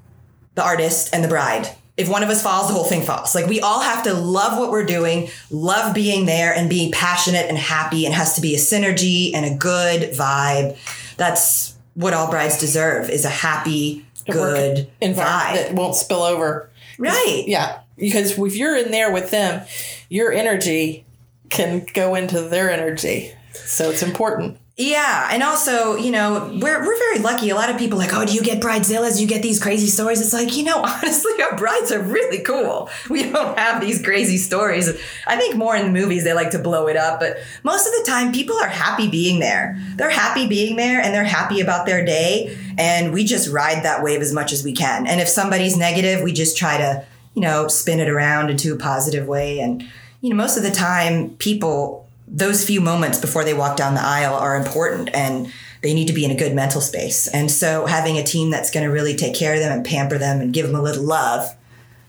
the 0.54 0.64
artist 0.64 1.10
and 1.12 1.22
the 1.22 1.28
bride 1.28 1.68
if 1.96 2.08
one 2.08 2.22
of 2.22 2.30
us 2.30 2.42
falls 2.42 2.68
the 2.68 2.74
whole 2.74 2.84
thing 2.84 3.02
falls 3.02 3.34
like 3.34 3.46
we 3.46 3.60
all 3.60 3.80
have 3.80 4.02
to 4.02 4.14
love 4.14 4.58
what 4.58 4.70
we're 4.70 4.86
doing 4.86 5.28
love 5.50 5.94
being 5.94 6.26
there 6.26 6.54
and 6.54 6.70
be 6.70 6.90
passionate 6.94 7.46
and 7.48 7.58
happy 7.58 8.06
and 8.06 8.14
has 8.14 8.34
to 8.34 8.40
be 8.40 8.54
a 8.54 8.58
synergy 8.58 9.32
and 9.34 9.44
a 9.44 9.54
good 9.54 10.12
vibe 10.12 10.76
that's 11.16 11.76
what 11.94 12.14
all 12.14 12.30
brides 12.30 12.58
deserve 12.58 13.10
is 13.10 13.24
a 13.24 13.30
happy 13.30 14.06
good 14.30 14.90
vibe 15.00 15.54
that 15.54 15.74
won't 15.74 15.94
spill 15.94 16.22
over. 16.22 16.70
right 16.98 17.44
Yeah, 17.46 17.80
because 17.96 18.38
if 18.38 18.56
you're 18.56 18.76
in 18.76 18.90
there 18.90 19.12
with 19.12 19.30
them, 19.30 19.66
your 20.08 20.32
energy 20.32 21.04
can 21.48 21.86
go 21.94 22.14
into 22.14 22.42
their 22.42 22.70
energy. 22.70 23.32
So 23.52 23.90
it's 23.90 24.02
important. 24.02 24.58
Yeah, 24.80 25.28
and 25.30 25.42
also, 25.42 25.96
you 25.96 26.10
know, 26.10 26.48
we're 26.58 26.80
we're 26.80 26.98
very 26.98 27.18
lucky. 27.18 27.50
A 27.50 27.54
lot 27.54 27.68
of 27.68 27.76
people 27.76 27.98
like, 27.98 28.14
oh, 28.14 28.24
do 28.24 28.32
you 28.32 28.40
get 28.40 28.62
bridezillas? 28.62 29.20
You 29.20 29.26
get 29.26 29.42
these 29.42 29.60
crazy 29.62 29.88
stories? 29.88 30.22
It's 30.22 30.32
like, 30.32 30.56
you 30.56 30.64
know, 30.64 30.78
honestly, 30.82 31.32
our 31.42 31.54
brides 31.54 31.92
are 31.92 32.00
really 32.00 32.40
cool. 32.40 32.88
We 33.10 33.30
don't 33.30 33.58
have 33.58 33.82
these 33.82 34.02
crazy 34.02 34.38
stories. 34.38 34.88
I 35.26 35.36
think 35.36 35.56
more 35.56 35.76
in 35.76 35.84
the 35.84 36.00
movies 36.00 36.24
they 36.24 36.32
like 36.32 36.52
to 36.52 36.58
blow 36.58 36.86
it 36.86 36.96
up, 36.96 37.20
but 37.20 37.36
most 37.62 37.86
of 37.86 37.92
the 37.92 38.10
time, 38.10 38.32
people 38.32 38.56
are 38.56 38.68
happy 38.68 39.10
being 39.10 39.38
there. 39.38 39.78
They're 39.96 40.08
happy 40.08 40.48
being 40.48 40.76
there, 40.76 40.98
and 40.98 41.12
they're 41.12 41.24
happy 41.24 41.60
about 41.60 41.84
their 41.84 42.02
day. 42.02 42.56
And 42.78 43.12
we 43.12 43.24
just 43.24 43.50
ride 43.50 43.84
that 43.84 44.02
wave 44.02 44.22
as 44.22 44.32
much 44.32 44.50
as 44.50 44.64
we 44.64 44.72
can. 44.72 45.06
And 45.06 45.20
if 45.20 45.28
somebody's 45.28 45.76
negative, 45.76 46.22
we 46.22 46.32
just 46.32 46.56
try 46.56 46.78
to, 46.78 47.04
you 47.34 47.42
know, 47.42 47.68
spin 47.68 48.00
it 48.00 48.08
around 48.08 48.48
into 48.48 48.72
a 48.72 48.78
positive 48.78 49.26
way. 49.26 49.60
And 49.60 49.86
you 50.22 50.30
know, 50.30 50.36
most 50.36 50.56
of 50.56 50.62
the 50.62 50.70
time, 50.70 51.36
people 51.36 52.06
those 52.30 52.64
few 52.64 52.80
moments 52.80 53.18
before 53.18 53.44
they 53.44 53.54
walk 53.54 53.76
down 53.76 53.94
the 53.94 54.02
aisle 54.02 54.34
are 54.34 54.56
important 54.56 55.10
and 55.12 55.52
they 55.82 55.94
need 55.94 56.06
to 56.06 56.12
be 56.12 56.24
in 56.24 56.30
a 56.30 56.36
good 56.36 56.54
mental 56.54 56.80
space. 56.80 57.26
And 57.28 57.50
so 57.50 57.86
having 57.86 58.18
a 58.18 58.22
team 58.22 58.50
that's 58.50 58.70
going 58.70 58.86
to 58.86 58.92
really 58.92 59.16
take 59.16 59.34
care 59.34 59.54
of 59.54 59.60
them 59.60 59.72
and 59.72 59.84
pamper 59.84 60.18
them 60.18 60.40
and 60.40 60.52
give 60.52 60.66
them 60.66 60.76
a 60.76 60.82
little 60.82 61.04
love 61.04 61.48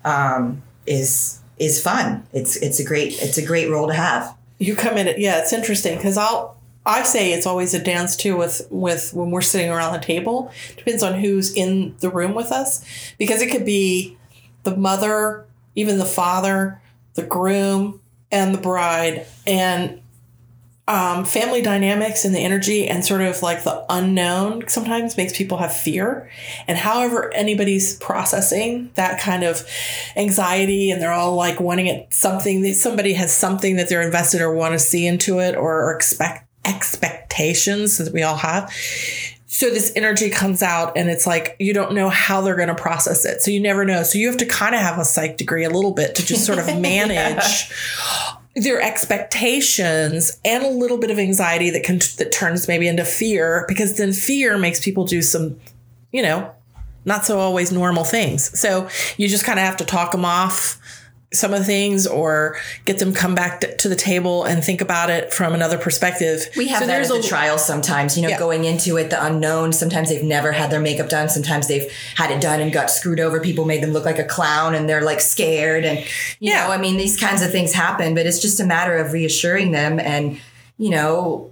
um, 0.06 0.62
is 0.86 1.40
is 1.58 1.82
fun. 1.82 2.26
It's 2.34 2.56
it's 2.58 2.80
a 2.80 2.84
great 2.84 3.22
it's 3.22 3.38
a 3.38 3.46
great 3.46 3.70
role 3.70 3.88
to 3.88 3.94
have. 3.94 4.36
you 4.62 4.76
come 4.76 4.96
in 4.98 5.20
yeah 5.20 5.40
it's 5.40 5.52
interesting 5.54 5.98
because 5.98 6.18
i'll 6.18 6.56
i 6.86 7.02
say 7.04 7.34
it's 7.34 7.48
always 7.48 7.74
a 7.74 7.84
dance 7.84 8.16
too 8.16 8.38
with 8.38 8.68
with 8.70 9.12
when 9.14 9.32
we're 9.32 9.42
sitting 9.42 9.72
around 9.72 9.94
the 9.94 10.00
table 10.00 10.52
depends 10.78 11.02
on 11.02 11.20
who's 11.20 11.54
in 11.56 11.96
the 12.00 12.10
room 12.10 12.36
with 12.36 12.52
us 12.52 12.86
because 13.18 13.42
it 13.42 13.50
could 13.50 13.66
be 13.66 14.18
the 14.64 14.78
mother 14.78 15.46
even 15.76 15.98
the 15.98 16.06
father 16.06 16.80
the 17.16 17.24
groom 17.24 18.00
and 18.32 18.54
the 18.54 18.60
bride 18.60 19.26
and 19.48 20.01
um, 20.88 21.26
family 21.26 21.62
dynamics 21.62 22.26
and 22.26 22.34
the 22.34 22.40
energy 22.40 22.88
and 22.88 23.06
sort 23.06 23.22
of 23.22 23.42
like 23.42 23.64
the 23.64 23.86
unknown 23.90 24.68
sometimes 24.68 25.16
makes 25.16 25.38
people 25.38 25.58
have 25.60 25.76
fear. 25.76 26.30
And 26.68 26.78
however 26.78 27.34
anybody's 27.34 27.96
processing 27.98 28.92
that 28.96 29.20
kind 29.20 29.44
of 29.44 29.66
anxiety 30.16 30.92
and 30.92 31.02
they're 31.02 31.14
all 31.14 31.36
like 31.36 31.60
wanting 31.60 31.88
it 31.88 32.14
something 32.14 32.62
that 32.64 32.76
somebody 32.76 33.14
has 33.14 33.36
something 33.36 33.76
that 33.78 33.90
they're 33.90 34.02
invested 34.02 34.42
or 34.42 34.54
want 34.54 34.74
to 34.74 34.80
see 34.80 35.06
into 35.06 35.40
it 35.40 35.56
or, 35.56 35.84
or 35.84 35.96
expect 35.96 36.48
expectations 36.66 37.98
that 37.98 38.14
we 38.14 38.24
all 38.24 38.38
have. 38.38 38.72
So 39.48 39.70
this 39.70 39.92
energy 39.96 40.30
comes 40.30 40.64
out 40.64 40.94
and 40.96 41.10
it's 41.10 41.28
like 41.28 41.58
you 41.60 41.74
don't 41.74 41.94
know 41.94 42.10
how 42.10 42.42
they're 42.42 42.56
going 42.56 42.70
to 42.70 42.76
process 42.76 43.26
it. 43.26 43.42
So 43.42 43.52
you 43.52 43.60
never 43.60 43.84
know. 43.84 44.04
So 44.04 44.18
you 44.18 44.28
have 44.28 44.38
to 44.38 44.46
kind 44.46 44.74
of 44.74 44.82
have 44.82 44.98
a 44.98 45.06
psych 45.06 45.38
degree 45.38 45.66
a 45.66 45.70
little 45.70 45.92
bit 45.92 46.16
to 46.16 46.26
just 46.26 46.46
sort 46.46 46.58
of 46.58 46.66
manage 46.80 47.70
their 48.56 48.82
expectations 48.82 50.38
and 50.44 50.64
a 50.64 50.70
little 50.70 50.98
bit 50.98 51.10
of 51.10 51.18
anxiety 51.18 51.70
that 51.70 51.84
can 51.84 52.00
that 52.18 52.32
turns 52.34 52.68
maybe 52.68 52.88
into 52.88 53.06
fear 53.06 53.66
because 53.68 53.98
then 53.98 54.12
fear 54.12 54.58
makes 54.58 54.84
people 54.84 55.06
do 55.06 55.22
some 55.22 55.58
you 56.12 56.22
know 56.22 56.52
not 57.06 57.26
so 57.26 57.40
always 57.40 57.72
normal 57.72 58.04
things. 58.04 58.58
So 58.60 58.88
you 59.18 59.28
just 59.28 59.46
kind 59.46 59.60
of 59.60 59.66
have 59.66 59.78
to 59.78 59.86
talk 59.86 60.12
them 60.12 60.26
off 60.26 60.80
some 61.34 61.54
of 61.54 61.60
the 61.60 61.66
things 61.66 62.06
or 62.06 62.58
get 62.84 63.00
them 63.00 63.14
come 63.14 63.34
back 63.34 63.62
to 63.78 63.88
the 63.88 63.96
table 63.96 64.44
and 64.44 64.62
think 64.64 64.82
about 64.82 65.10
it 65.10 65.34
from 65.34 65.54
another 65.54 65.78
perspective 65.78 66.50
We 66.58 66.68
have 66.68 66.80
so 66.82 66.88
that 66.88 66.92
at 67.02 67.08
there's 67.08 67.24
the 67.24 67.26
trial 67.26 67.58
sometimes, 67.58 68.18
you 68.18 68.24
know, 68.24 68.28
Yeah. 68.30 68.38
going 68.40 68.66
into 68.66 68.98
it, 68.98 69.10
the 69.10 69.24
unknown. 69.26 69.72
Sometimes 69.72 70.10
they've 70.10 70.24
never 70.24 70.52
had 70.52 70.72
their 70.72 70.82
makeup 70.82 71.08
done. 71.08 71.30
Sometimes 71.30 71.68
they've 71.70 71.90
had 72.16 72.32
it 72.32 72.42
done 72.42 72.60
and 72.60 72.74
got 72.74 72.92
screwed 72.92 73.22
over. 73.22 73.40
People 73.40 73.64
made 73.64 73.82
them 73.82 73.94
look 73.94 74.04
like 74.04 74.20
a 74.20 74.26
clown 74.26 74.76
and 74.76 74.90
they're 74.90 75.04
like 75.04 75.22
scared. 75.22 75.86
And, 75.86 76.00
you 76.40 76.52
Yeah. 76.52 76.66
know, 76.68 76.74
I 76.74 76.78
mean, 76.78 76.98
these 76.98 77.18
kinds 77.18 77.42
of 77.42 77.50
things 77.50 77.72
happen, 77.72 78.14
but 78.14 78.26
it's 78.26 78.40
just 78.40 78.60
a 78.60 78.66
matter 78.66 78.98
of 78.98 79.14
reassuring 79.14 79.72
them 79.72 80.00
and, 80.02 80.38
you 80.78 80.90
know, 80.90 81.51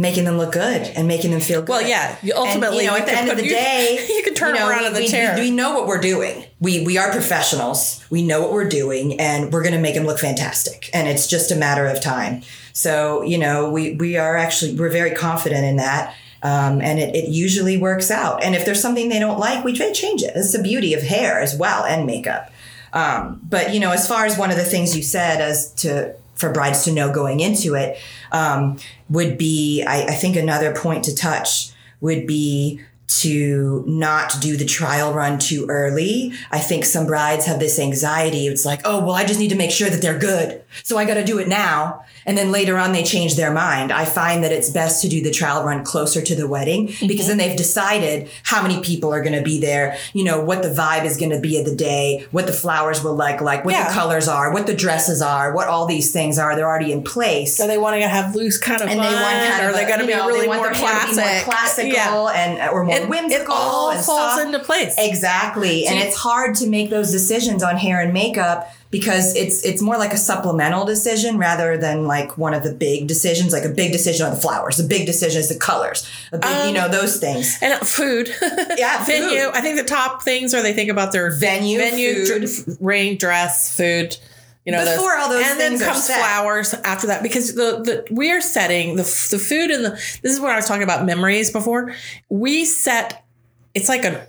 making 0.00 0.24
them 0.24 0.36
look 0.38 0.52
good 0.52 0.82
and 0.96 1.08
making 1.08 1.30
them 1.30 1.40
feel 1.40 1.60
good. 1.60 1.68
well 1.70 1.82
yeah 1.86 2.16
you- 2.22 2.32
And, 2.32 2.38
ultimately 2.46 2.84
you 2.84 2.90
know, 2.90 2.96
at 2.96 3.06
the 3.06 3.12
end 3.12 3.30
of 3.30 3.36
the 3.36 3.44
you- 3.44 3.50
day, 3.68 4.06
you 4.08 4.22
can 4.22 4.34
turn 4.34 4.54
you 4.54 4.60
know, 4.60 4.68
around 4.68 4.80
we, 4.82 4.86
in 4.88 4.92
the 4.94 5.00
we- 5.00 5.08
chair 5.08 5.36
We 5.38 5.50
know 5.50 5.72
what 5.74 5.86
we're 5.86 6.00
doing. 6.00 6.44
We 6.60 6.84
we 6.84 6.98
are 6.98 7.10
professionals. 7.10 8.04
We 8.10 8.22
know 8.22 8.40
what 8.42 8.52
we're 8.52 8.68
doing, 8.68 9.18
and 9.20 9.52
we're 9.52 9.62
going 9.62 9.74
to 9.74 9.80
make 9.80 9.94
them 9.94 10.06
look 10.06 10.18
fantastic. 10.18 10.90
And 10.94 11.06
it's 11.08 11.26
just 11.26 11.50
a 11.52 11.56
matter 11.56 11.86
of 11.86 12.00
time. 12.02 12.42
So 12.72 13.22
you 13.22 13.38
know, 13.38 13.70
we 13.70 13.94
we 13.94 14.16
are 14.16 14.36
actually 14.36 14.74
we're 14.74 14.90
very 14.90 15.12
confident 15.12 15.64
in 15.64 15.76
that. 15.76 16.14
Um, 16.40 16.80
and 16.80 17.00
it, 17.00 17.16
it 17.16 17.28
usually 17.30 17.76
works 17.78 18.12
out. 18.12 18.44
And 18.44 18.54
if 18.54 18.64
there's 18.64 18.80
something 18.80 19.08
they 19.08 19.18
don't 19.18 19.40
like, 19.40 19.64
we 19.64 19.72
try 19.72 19.86
to 19.88 19.92
change 19.92 20.22
it. 20.22 20.32
It's 20.36 20.52
the 20.52 20.62
beauty 20.62 20.94
of 20.94 21.02
hair 21.02 21.40
as 21.40 21.56
well 21.56 21.84
and 21.84 22.06
makeup. 22.06 22.52
Um, 22.92 23.40
but 23.42 23.74
you 23.74 23.80
know, 23.80 23.90
as 23.90 24.06
far 24.06 24.24
as 24.24 24.38
one 24.38 24.50
of 24.52 24.56
the 24.56 24.64
things 24.64 24.96
you 24.96 25.02
said 25.02 25.40
as 25.40 25.72
to 25.82 26.14
for 26.38 26.52
brides 26.52 26.84
to 26.84 26.92
know 26.92 27.12
going 27.12 27.40
into 27.40 27.74
it 27.74 27.98
um, 28.32 28.78
would 29.10 29.36
be, 29.36 29.82
I, 29.82 30.04
I 30.04 30.12
think 30.12 30.36
another 30.36 30.74
point 30.74 31.04
to 31.04 31.14
touch 31.14 31.72
would 32.00 32.26
be 32.26 32.80
to 33.08 33.84
not 33.86 34.34
do 34.40 34.56
the 34.56 34.66
trial 34.66 35.12
run 35.14 35.38
too 35.38 35.66
early. 35.68 36.32
I 36.50 36.58
think 36.58 36.84
some 36.84 37.06
brides 37.06 37.46
have 37.46 37.58
this 37.58 37.78
anxiety. 37.78 38.46
It's 38.46 38.64
like, 38.64 38.82
oh, 38.84 39.00
well, 39.00 39.14
I 39.14 39.24
just 39.24 39.40
need 39.40 39.48
to 39.48 39.56
make 39.56 39.70
sure 39.70 39.88
that 39.88 40.02
they're 40.02 40.18
good. 40.18 40.62
So 40.84 40.96
I 40.98 41.04
got 41.04 41.14
to 41.14 41.24
do 41.24 41.38
it 41.38 41.48
now. 41.48 42.04
And 42.26 42.36
then 42.36 42.52
later 42.52 42.76
on, 42.76 42.92
they 42.92 43.02
change 43.04 43.36
their 43.36 43.52
mind. 43.52 43.90
I 43.90 44.04
find 44.04 44.44
that 44.44 44.52
it's 44.52 44.68
best 44.70 45.00
to 45.02 45.08
do 45.08 45.22
the 45.22 45.30
trial 45.30 45.64
run 45.64 45.84
closer 45.84 46.20
to 46.20 46.34
the 46.34 46.46
wedding 46.46 46.86
because 46.86 47.00
mm-hmm. 47.08 47.28
then 47.28 47.38
they've 47.38 47.56
decided 47.56 48.28
how 48.42 48.62
many 48.62 48.80
people 48.82 49.12
are 49.12 49.22
going 49.22 49.36
to 49.36 49.42
be 49.42 49.60
there, 49.60 49.96
you 50.12 50.24
know, 50.24 50.40
what 50.40 50.62
the 50.62 50.68
vibe 50.68 51.04
is 51.04 51.16
going 51.16 51.30
to 51.30 51.40
be 51.40 51.58
of 51.58 51.64
the 51.64 51.74
day, 51.74 52.26
what 52.30 52.46
the 52.46 52.52
flowers 52.52 53.02
will 53.02 53.14
like, 53.14 53.40
like 53.40 53.64
what 53.64 53.72
Yeah. 53.72 53.88
the 53.88 53.94
colors 53.94 54.28
are, 54.28 54.52
what 54.52 54.66
the 54.66 54.74
dresses 54.74 55.22
are, 55.22 55.54
what 55.54 55.68
all 55.68 55.86
these 55.86 56.12
things 56.12 56.38
are. 56.38 56.54
They're 56.54 56.68
already 56.68 56.92
in 56.92 57.02
place 57.02 57.56
So 57.56 57.66
they 57.66 57.78
want 57.78 58.00
to 58.00 58.06
have 58.08 58.34
loose 58.34 58.58
kind 58.58 58.82
of 58.82 58.88
and 58.88 59.00
fun, 59.00 59.10
they 59.10 59.20
want 59.20 59.48
kind 59.48 59.62
or 59.64 59.68
of 59.68 59.74
are 59.74 59.76
they 59.78 59.84
a- 59.84 59.88
going 59.88 60.00
to 60.00 60.06
be 60.06 60.12
know, 60.12 60.26
really 60.26 60.46
more 60.46 60.56
their 60.56 60.74
hair 60.74 61.00
to 61.06 61.12
classic 61.14 61.46
more 61.46 61.54
classical 61.54 61.92
yeah 61.92 62.28
and 62.34 62.70
or 62.70 62.84
more 62.84 62.96
it, 62.96 63.08
whimsical. 63.08 63.44
it 63.44 63.48
all 63.48 63.90
and 63.90 64.04
falls 64.04 64.34
soft. 64.36 64.42
into 64.42 64.58
place. 64.58 64.94
Exactly. 64.98 65.86
And 65.86 65.98
See- 65.98 66.06
it's 66.06 66.16
hard 66.16 66.54
to 66.56 66.66
make 66.66 66.90
those 66.90 67.10
decisions 67.10 67.62
on 67.62 67.76
hair 67.76 68.00
and 68.00 68.12
makeup 68.12 68.70
because 68.90 69.34
it's 69.36 69.64
it's 69.64 69.82
more 69.82 69.98
like 69.98 70.12
a 70.12 70.16
supplemental 70.16 70.84
decision 70.84 71.36
rather 71.38 71.76
than 71.76 72.06
like 72.06 72.38
one 72.38 72.54
of 72.54 72.62
the 72.62 72.72
big 72.72 73.06
decisions, 73.06 73.52
like 73.52 73.64
a 73.64 73.68
big 73.68 73.92
decision 73.92 74.26
on 74.26 74.34
the 74.34 74.40
flowers. 74.40 74.80
A 74.80 74.84
big 74.84 75.06
decision 75.06 75.40
is 75.40 75.48
the 75.48 75.58
colors. 75.58 76.08
A 76.32 76.38
big, 76.38 76.50
you 76.50 76.56
Um, 76.68 76.74
know, 76.74 76.88
those 76.88 77.18
things. 77.18 77.58
And 77.60 77.78
food. 77.86 78.34
Yeah, 78.78 79.04
venue. 79.04 79.48
I 79.52 79.60
think 79.60 79.76
the 79.76 79.84
top 79.84 80.22
things 80.22 80.54
are 80.54 80.62
they 80.62 80.72
think 80.72 80.90
about 80.90 81.12
their 81.12 81.36
Venue, 81.36 81.78
venue, 81.78 82.24
food. 82.24 82.40
dr- 82.48 82.76
rain, 82.80 83.18
dress, 83.18 83.76
food. 83.76 84.16
You 84.64 84.72
know, 84.72 84.84
Before 84.84 85.16
all 85.16 85.30
those 85.30 85.46
and 85.46 85.58
then 85.58 85.74
are 85.76 85.84
comes 85.84 86.06
flowers 86.06 86.74
after 86.74 87.06
that 87.06 87.22
because 87.22 87.54
the 87.54 87.80
the 87.82 88.06
we're 88.10 88.42
setting 88.42 88.96
the 88.96 89.02
the 89.30 89.38
food 89.38 89.70
and 89.70 89.82
the 89.84 89.90
this 90.22 90.32
is 90.32 90.40
what 90.40 90.50
I 90.50 90.56
was 90.56 90.66
talking 90.66 90.82
about 90.82 91.06
memories 91.06 91.50
before. 91.50 91.94
We 92.28 92.64
set 92.66 93.24
it's 93.74 93.88
like 93.88 94.04
a 94.04 94.26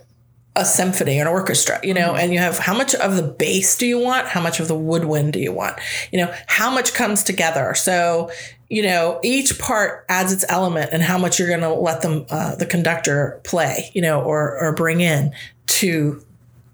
a 0.56 0.64
symphony, 0.64 1.18
or 1.18 1.22
an 1.22 1.28
orchestra, 1.28 1.78
you 1.82 1.94
know, 1.94 2.14
and 2.14 2.32
you 2.32 2.38
have 2.38 2.58
how 2.58 2.76
much 2.76 2.94
of 2.96 3.16
the 3.16 3.22
bass 3.22 3.76
do 3.78 3.86
you 3.86 3.98
want? 3.98 4.26
How 4.26 4.40
much 4.40 4.58
of 4.58 4.66
the 4.66 4.74
woodwind 4.76 5.32
do 5.32 5.38
you 5.38 5.52
want? 5.52 5.78
You 6.12 6.18
know, 6.24 6.34
how 6.46 6.70
much 6.70 6.92
comes 6.92 7.22
together? 7.22 7.74
So, 7.74 8.30
you 8.68 8.82
know, 8.82 9.20
each 9.22 9.58
part 9.58 10.04
adds 10.08 10.32
its 10.32 10.44
element 10.48 10.90
and 10.92 11.02
how 11.02 11.18
much 11.18 11.38
you're 11.38 11.48
going 11.48 11.60
to 11.60 11.72
let 11.72 12.02
them, 12.02 12.26
uh, 12.30 12.56
the 12.56 12.66
conductor 12.66 13.40
play, 13.44 13.90
you 13.94 14.02
know, 14.02 14.22
or, 14.22 14.58
or 14.58 14.74
bring 14.74 15.00
in 15.00 15.32
to 15.66 16.24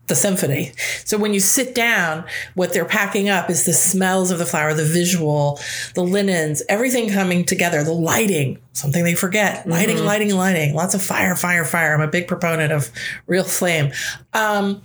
the 0.06 0.14
symphony. 0.14 0.72
So 1.04 1.18
when 1.18 1.34
you 1.34 1.40
sit 1.40 1.74
down, 1.74 2.24
what 2.54 2.72
they're 2.72 2.84
packing 2.84 3.28
up 3.28 3.50
is 3.50 3.64
the 3.64 3.72
smells 3.72 4.30
of 4.30 4.38
the 4.38 4.46
flower, 4.46 4.72
the 4.74 4.84
visual, 4.84 5.58
the 5.94 6.02
linens, 6.04 6.62
everything 6.68 7.10
coming 7.10 7.44
together, 7.44 7.82
the 7.82 7.92
lighting, 7.92 8.58
something 8.72 9.02
they 9.02 9.14
forget. 9.14 9.66
Lighting, 9.66 10.04
lighting, 10.04 10.34
lighting. 10.34 10.74
Lots 10.74 10.94
of 10.94 11.02
fire, 11.02 11.34
fire, 11.34 11.64
fire. 11.64 11.94
I'm 11.94 12.00
a 12.00 12.08
big 12.08 12.28
proponent 12.28 12.72
of 12.72 12.90
real 13.26 13.44
flame. 13.44 13.92
Um, 14.32 14.82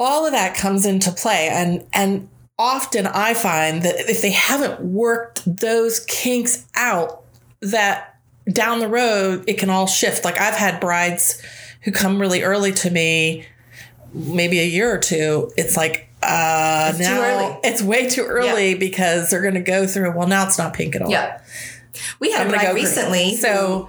all 0.00 0.24
of 0.24 0.32
that 0.32 0.56
comes 0.56 0.86
into 0.86 1.12
play 1.12 1.48
and 1.52 1.86
and 1.92 2.28
often 2.58 3.06
I 3.06 3.34
find 3.34 3.82
that 3.82 4.08
if 4.08 4.22
they 4.22 4.30
haven't 4.30 4.80
worked 4.80 5.42
those 5.44 6.00
kinks 6.06 6.66
out 6.74 7.22
that 7.60 8.18
down 8.50 8.80
the 8.80 8.88
road 8.88 9.44
it 9.46 9.58
can 9.58 9.68
all 9.68 9.86
shift. 9.86 10.24
Like 10.24 10.40
I've 10.40 10.54
had 10.54 10.80
brides 10.80 11.42
who 11.82 11.92
come 11.92 12.18
really 12.18 12.42
early 12.42 12.72
to 12.72 12.90
me 12.90 13.46
maybe 14.12 14.60
a 14.60 14.64
year 14.66 14.92
or 14.92 14.98
two, 14.98 15.50
it's 15.56 15.76
like 15.76 16.08
uh 16.22 16.92
too 16.92 16.98
now 16.98 17.60
it's 17.64 17.80
way 17.80 18.06
too 18.08 18.22
early 18.22 18.74
because 18.74 19.30
they're 19.30 19.40
going 19.40 19.54
to 19.54 19.60
go 19.60 19.86
through 19.86 20.14
well 20.14 20.28
now 20.28 20.46
it's 20.46 20.58
not 20.58 20.74
pink 20.74 20.94
at 20.94 21.02
all. 21.02 21.10
Yeah. 21.10 21.40
We 22.18 22.30
had 22.32 22.42
I'm 22.42 22.48
a 22.48 22.50
gonna 22.52 22.62
go 22.62 22.72
green. 22.72 22.84
recently 22.84 23.36
So 23.36 23.88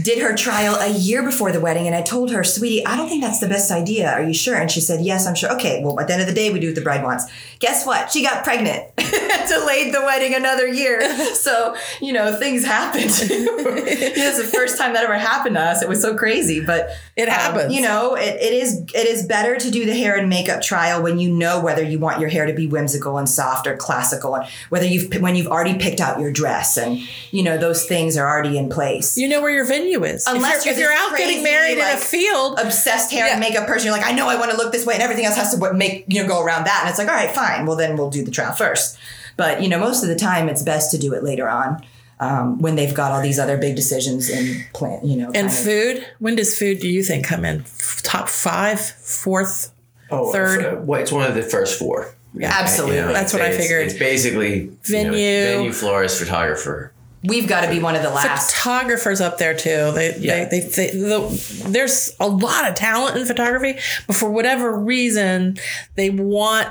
did 0.00 0.20
her 0.22 0.34
trial 0.34 0.76
a 0.76 0.88
year 0.88 1.22
before 1.22 1.52
the 1.52 1.60
wedding, 1.60 1.86
and 1.86 1.94
I 1.96 2.02
told 2.02 2.30
her, 2.30 2.44
sweetie, 2.44 2.86
I 2.86 2.96
don't 2.96 3.08
think 3.08 3.22
that's 3.22 3.40
the 3.40 3.48
best 3.48 3.70
idea. 3.70 4.10
Are 4.10 4.22
you 4.22 4.32
sure? 4.34 4.56
And 4.56 4.70
she 4.70 4.80
said, 4.80 5.00
yes, 5.04 5.26
I'm 5.26 5.34
sure. 5.34 5.52
Okay, 5.54 5.82
well, 5.84 5.98
at 6.00 6.06
the 6.06 6.12
end 6.14 6.22
of 6.22 6.28
the 6.28 6.34
day, 6.34 6.52
we 6.52 6.60
do 6.60 6.68
what 6.68 6.74
the 6.76 6.80
bride 6.80 7.02
wants. 7.02 7.26
Guess 7.58 7.86
what? 7.86 8.10
She 8.10 8.22
got 8.22 8.44
pregnant. 8.44 8.84
Delayed 8.96 9.92
the 9.92 10.00
wedding 10.04 10.34
another 10.34 10.66
year. 10.66 11.00
So, 11.42 11.74
you 12.00 12.12
know, 12.12 12.36
things 12.36 12.64
happened. 12.64 13.04
it's 13.06 14.38
the 14.38 14.44
first 14.44 14.78
time 14.78 14.92
that 14.92 15.02
ever 15.02 15.18
happened 15.18 15.56
to 15.56 15.60
us. 15.60 15.82
It 15.82 15.88
was 15.88 16.00
so 16.00 16.16
crazy, 16.16 16.64
but 16.64 16.90
It 17.16 17.28
um, 17.28 17.34
happens. 17.34 17.74
you 17.74 17.80
know, 17.80 18.14
it, 18.14 18.36
it 18.40 18.52
is 18.52 18.80
it 18.94 19.06
is 19.06 19.26
better 19.26 19.56
to 19.56 19.70
do 19.70 19.84
the 19.86 19.94
hair 19.94 20.16
and 20.16 20.28
makeup 20.28 20.62
trial 20.62 21.02
when 21.02 21.18
you 21.18 21.32
know 21.32 21.60
whether 21.60 21.82
you 21.82 21.98
want 21.98 22.20
your 22.20 22.28
hair 22.28 22.46
to 22.46 22.52
be 22.52 22.66
whimsical 22.68 23.18
and 23.18 23.28
soft 23.28 23.66
or 23.66 23.76
classical, 23.76 24.36
and 24.36 24.46
whether 24.68 24.86
you've 24.86 25.20
when 25.20 25.34
you've 25.34 25.48
already 25.48 25.76
picked 25.78 26.00
out 26.00 26.20
your 26.20 26.30
dress, 26.32 26.76
and 26.76 27.00
you 27.32 27.42
know 27.42 27.58
those 27.58 27.84
things 27.86 28.16
are 28.16 28.28
already 28.28 28.56
in 28.56 28.68
place. 28.68 29.16
you 29.18 29.26
know 29.28 29.40
where 29.40 29.50
your 29.50 29.66
venue 29.82 30.04
is. 30.04 30.26
Unless 30.26 30.66
if 30.66 30.78
you're, 30.78 30.78
you're 30.78 30.92
if 30.92 30.98
you're 30.98 31.08
this 31.10 31.12
out 31.12 31.16
getting 31.18 31.42
crazy, 31.42 31.42
married 31.42 31.78
in 31.78 31.84
a 31.84 31.96
field, 31.96 32.58
obsessed 32.58 33.10
hair 33.12 33.26
Yeah. 33.26 33.32
and 33.32 33.40
makeup 33.40 33.66
person. 33.66 33.86
You're 33.86 33.96
like, 33.96 34.06
I 34.06 34.12
know 34.12 34.28
I 34.28 34.36
want 34.36 34.50
to 34.50 34.56
look 34.56 34.72
this 34.72 34.86
way, 34.86 34.94
and 34.94 35.02
everything 35.02 35.24
else 35.24 35.36
has 35.36 35.54
to 35.54 35.72
make 35.74 36.04
you 36.08 36.22
know 36.22 36.28
go 36.28 36.42
around 36.42 36.64
that. 36.64 36.80
And 36.82 36.90
it's 36.90 36.98
like, 36.98 37.08
all 37.08 37.14
right, 37.14 37.34
fine. 37.34 37.66
Well, 37.66 37.76
then 37.76 37.96
we'll 37.96 38.10
do 38.10 38.24
the 38.24 38.30
trial 38.30 38.52
first. 38.52 38.98
But 39.36 39.62
you 39.62 39.68
know, 39.68 39.78
most 39.78 40.02
of 40.02 40.08
the 40.08 40.16
time, 40.16 40.48
it's 40.48 40.62
best 40.62 40.90
to 40.92 40.98
do 40.98 41.12
it 41.14 41.22
later 41.24 41.48
on 41.48 41.82
um, 42.20 42.58
when 42.60 42.76
they've 42.76 42.94
got 42.94 43.12
all 43.12 43.22
these 43.22 43.38
other 43.38 43.56
big 43.58 43.76
decisions 43.76 44.28
in 44.28 44.64
plan. 44.74 45.00
You 45.06 45.16
know, 45.16 45.26
And 45.26 45.34
kind 45.34 45.46
of- 45.48 45.58
food? 45.58 46.06
When 46.18 46.36
does 46.36 46.56
food 46.58 46.80
do 46.80 46.88
you 46.88 47.02
think 47.02 47.26
come 47.26 47.44
in? 47.44 47.60
F- 47.62 48.00
Top 48.02 48.28
five, 48.28 48.80
fourth? 48.80 49.72
Oh, 50.10 50.30
Third. 50.30 50.64
uh, 50.64 50.80
well, 50.82 51.00
it's 51.00 51.10
one 51.10 51.26
of 51.26 51.34
the 51.34 51.42
first 51.42 51.78
four. 51.78 52.14
Yeah, 52.34 52.50
Absolutely. 52.54 53.12
That's 53.12 53.32
what 53.32 53.40
I 53.42 53.46
it's- 53.46 53.62
figured. 53.62 53.86
It's 53.88 53.98
basically 53.98 54.60
you 54.60 54.66
know, 54.66 54.76
Venue. 54.84 55.44
venue, 55.56 55.72
florist, 55.72 56.18
photographer. 56.18 56.92
We've 57.24 57.46
got 57.48 57.62
to 57.62 57.70
be 57.70 57.78
one 57.80 57.94
of 57.96 58.02
the 58.02 58.10
last. 58.10 58.54
Photographers 58.54 59.20
up 59.20 59.38
there 59.38 59.54
too. 59.54 59.92
They, 59.92 60.16
Yeah. 60.18 60.44
they, 60.46 60.60
they, 60.60 60.66
they 60.68 60.98
the, 60.98 61.64
there's 61.68 62.14
a 62.20 62.26
lot 62.28 62.68
of 62.68 62.74
talent 62.74 63.16
in 63.16 63.26
photography, 63.26 63.78
but 64.06 64.16
for 64.16 64.30
whatever 64.30 64.72
reason, 64.78 65.58
they 65.94 66.10
want 66.10 66.68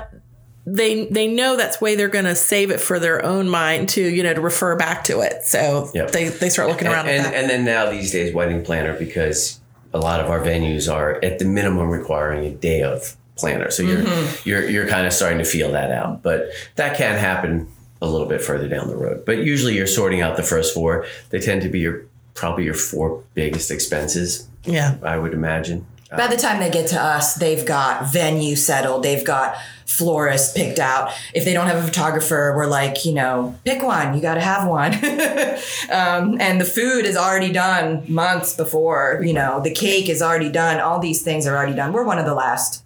they 0.64 1.06
they 1.06 1.26
know 1.26 1.56
that's 1.56 1.80
way 1.80 1.96
they're 1.96 2.06
going 2.08 2.24
to 2.24 2.36
save 2.36 2.70
it 2.70 2.80
for 2.80 3.00
their 3.00 3.24
own 3.24 3.48
mind 3.48 3.88
to 3.88 4.00
you 4.00 4.22
know 4.22 4.32
to 4.32 4.40
refer 4.40 4.76
back 4.76 5.02
to 5.04 5.20
it. 5.20 5.42
So 5.44 5.90
Yep. 5.94 6.12
they 6.12 6.28
they 6.28 6.48
start 6.50 6.68
looking 6.68 6.86
around 6.86 7.08
and, 7.08 7.26
at 7.26 7.34
and, 7.34 7.34
and 7.34 7.50
then 7.50 7.64
now 7.64 7.90
these 7.90 8.12
days, 8.12 8.32
wedding 8.32 8.64
planner 8.64 8.96
because 8.96 9.60
a 9.92 9.98
lot 9.98 10.20
of 10.20 10.30
our 10.30 10.40
venues 10.40 10.92
are 10.92 11.18
at 11.24 11.38
the 11.40 11.44
minimum 11.44 11.88
requiring 11.90 12.44
a 12.46 12.50
day 12.54 12.82
of 12.82 13.16
planner. 13.36 13.70
So 13.72 13.82
you're 13.82 13.98
Mm-hmm. 14.02 14.48
you're 14.48 14.68
you're 14.70 14.86
kind 14.86 15.04
of 15.06 15.12
starting 15.12 15.38
to 15.38 15.44
feel 15.44 15.72
that 15.72 15.90
out, 15.90 16.22
but 16.22 16.50
that 16.76 16.96
can 16.96 17.18
happen 17.18 17.66
a 18.02 18.06
little 18.06 18.26
bit 18.26 18.42
further 18.42 18.68
down 18.68 18.88
the 18.88 18.96
road. 18.96 19.24
But 19.24 19.38
usually, 19.38 19.76
you're 19.76 19.86
sorting 19.86 20.20
out 20.20 20.36
the 20.36 20.42
first 20.42 20.74
four. 20.74 21.06
They 21.30 21.40
tend 21.40 21.62
to 21.62 21.68
be 21.68 21.80
your 21.80 22.04
probably 22.34 22.64
your 22.64 22.74
four 22.74 23.22
biggest 23.34 23.70
expenses. 23.70 24.48
yeah. 24.64 24.96
I 25.02 25.16
would 25.16 25.32
imagine. 25.32 25.86
By 26.14 26.26
the 26.26 26.36
time 26.36 26.60
they 26.60 26.70
get 26.70 26.88
to 26.88 27.00
us, 27.00 27.36
they've 27.36 27.64
got 27.64 28.12
venue 28.12 28.54
settled, 28.54 29.02
they've 29.02 29.24
got 29.24 29.56
florist 29.86 30.54
picked 30.54 30.78
out. 30.78 31.10
If 31.34 31.46
they 31.46 31.54
don't 31.54 31.66
have 31.68 31.82
a 31.82 31.86
photographer, 31.86 32.52
we're 32.54 32.66
like, 32.66 33.06
you 33.06 33.14
know, 33.14 33.58
pick 33.64 33.82
one. 33.82 34.14
You 34.14 34.20
got 34.20 34.34
to 34.34 34.40
have 34.42 34.68
one. 34.68 34.92
um, 35.90 36.38
and 36.40 36.60
the 36.60 36.66
food 36.66 37.06
is 37.06 37.16
already 37.16 37.50
done 37.50 38.04
months 38.12 38.54
before. 38.54 39.22
You 39.24 39.32
know, 39.32 39.60
the 39.60 39.70
cake 39.70 40.10
is 40.10 40.20
already 40.20 40.50
done. 40.50 40.80
All 40.80 40.98
these 40.98 41.22
things 41.22 41.46
are 41.46 41.56
already 41.56 41.74
done. 41.74 41.92
We're 41.94 42.04
one 42.04 42.18
of 42.18 42.26
the 42.26 42.34
last. 42.34 42.84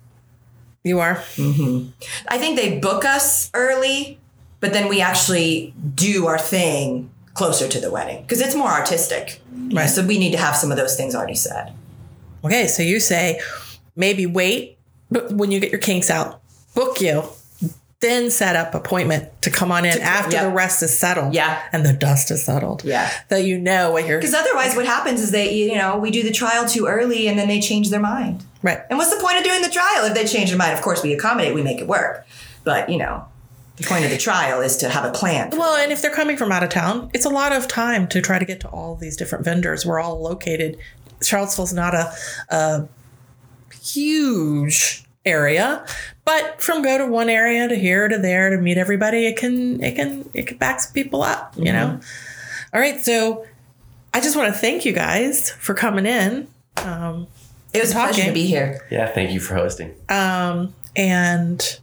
You 0.85 1.01
are. 1.01 1.17
I 2.29 2.39
think 2.39 2.57
they 2.57 2.79
book 2.79 3.05
us 3.05 3.51
early, 3.55 4.21
but 4.61 4.73
then 4.73 4.89
we 4.89 5.01
actually 5.01 5.75
do 5.95 6.27
our 6.27 6.39
thing 6.39 7.11
closer 7.35 7.69
to 7.69 7.81
the 7.81 7.91
wedding 7.91 8.23
because 8.23 8.41
it's 8.41 8.55
more 8.55 8.71
artistic. 8.71 9.41
Right. 9.73 9.87
So 9.87 10.05
we 10.05 10.19
need 10.19 10.33
to 10.33 10.39
have 10.39 10.57
some 10.57 10.71
of 10.71 10.77
those 10.77 10.97
things 10.97 11.15
already 11.15 11.35
set. 11.35 11.73
Okay, 12.45 12.67
so 12.67 12.83
you 12.83 13.01
say 13.01 13.41
maybe 13.97 14.27
wait 14.27 14.77
but 15.11 15.33
when 15.33 15.51
you 15.51 15.61
get 15.61 15.71
your 15.71 15.81
kinks 15.81 16.11
out, 16.11 16.41
book 16.75 17.01
you, 17.01 17.25
then 18.01 18.31
set 18.31 18.57
up 18.57 18.75
appointment 18.75 19.31
to 19.43 19.51
come 19.51 19.73
on 19.73 19.85
in 19.85 20.01
after 20.01 20.33
yep. 20.33 20.45
the 20.45 20.51
rest 20.51 20.83
is 20.83 20.97
settled. 20.97 21.35
Yeah. 21.35 21.63
And 21.73 21.87
the 21.87 21.93
dust 21.93 22.31
is 22.31 22.45
settled. 22.45 22.85
Yeah. 22.85 23.11
That 23.29 23.45
you 23.45 23.59
know 23.59 23.93
what 23.93 24.07
you're 24.07 24.19
Because 24.19 24.35
otherwise, 24.35 24.77
what 24.77 24.85
happens 24.85 25.23
is 25.23 25.31
they, 25.31 25.55
you 25.55 25.77
know, 25.77 25.97
we 25.97 26.11
do 26.11 26.23
the 26.23 26.33
trial 26.33 26.69
too 26.69 26.87
early 26.87 27.29
and 27.29 27.39
then 27.39 27.49
they 27.49 27.61
change 27.61 27.91
their 27.91 28.01
mind. 28.01 28.45
right. 28.63 28.81
And 28.91 28.99
what's 28.99 29.15
the 29.15 29.23
point 29.23 29.39
of 29.39 29.45
doing 29.45 29.63
the 29.63 29.71
trial 29.71 30.05
if 30.05 30.15
they 30.15 30.27
change 30.27 30.51
their 30.51 30.59
mind? 30.59 30.75
Of 30.75 30.83
course, 30.83 31.03
we 31.03 31.13
accommodate, 31.13 31.55
we 31.55 31.63
make 31.63 31.81
it 31.81 31.87
work. 31.87 32.27
But, 32.65 32.91
you 32.91 32.99
know, 32.99 33.27
the 33.77 33.85
point 33.85 34.05
of 34.05 34.11
the 34.11 34.19
trial 34.19 34.61
is 34.61 34.77
to 34.79 34.89
have 34.89 35.05
a 35.05 35.13
plan. 35.13 35.51
Well, 35.53 35.77
and 35.77 35.93
if 35.93 36.01
they're 36.03 36.15
coming 36.15 36.37
from 36.37 36.51
out 36.53 36.63
of 36.63 36.71
town, 36.71 37.11
it's 37.15 37.25
a 37.27 37.31
lot 37.31 37.53
of 37.53 37.69
time 37.69 38.07
to 38.09 38.21
try 38.23 38.39
to 38.39 38.45
get 38.45 38.61
to 38.61 38.69
all 38.69 38.97
these 38.97 39.17
different 39.17 39.45
vendors. 39.45 39.85
We're 39.85 40.01
all 40.01 40.21
located. 40.21 40.79
Charlottesville's 41.23 41.73
not 41.73 41.95
a, 41.95 42.13
a 42.51 42.89
huge 43.83 45.05
area, 45.25 45.85
but 46.25 46.61
from 46.63 46.83
go 46.83 46.99
to 46.99 47.07
one 47.07 47.29
area 47.29 47.69
to 47.69 47.75
here 47.77 48.09
to 48.09 48.19
there 48.19 48.51
to 48.51 48.59
meet 48.59 48.79
everybody, 48.79 49.27
it 49.27 49.37
can 49.37 49.83
it 49.83 49.95
can 49.97 50.29
it 50.35 50.47
can 50.47 50.57
back 50.57 50.81
some 50.81 50.93
people 50.93 51.23
up. 51.23 51.55
You 51.57 51.73
know. 51.73 52.01
All 52.75 52.81
right, 52.81 53.01
so 53.05 53.47
I 54.13 54.21
just 54.21 54.37
want 54.37 54.53
to 54.53 54.59
thank 54.59 54.85
you 54.85 54.93
guys 54.93 55.51
for 55.51 55.75
coming 55.75 56.07
in. 56.07 56.49
Um, 56.79 57.27
It 57.73 57.81
was 57.81 57.91
a 57.93 57.95
pleasure 57.95 58.25
to 58.25 58.33
be 58.33 58.47
here. 58.47 58.85
Yeah, 58.91 59.07
thank 59.09 59.31
you 59.33 59.41
for 59.41 59.55
hosting. 59.55 59.95
um, 60.09 60.75
and 60.95 61.79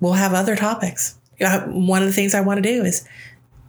we'll 0.00 0.14
have 0.14 0.34
other 0.34 0.56
topics. 0.56 1.16
One 1.38 2.02
of 2.02 2.08
the 2.08 2.14
things 2.14 2.34
I 2.34 2.40
want 2.40 2.58
to 2.58 2.62
do 2.62 2.84
is 2.84 3.06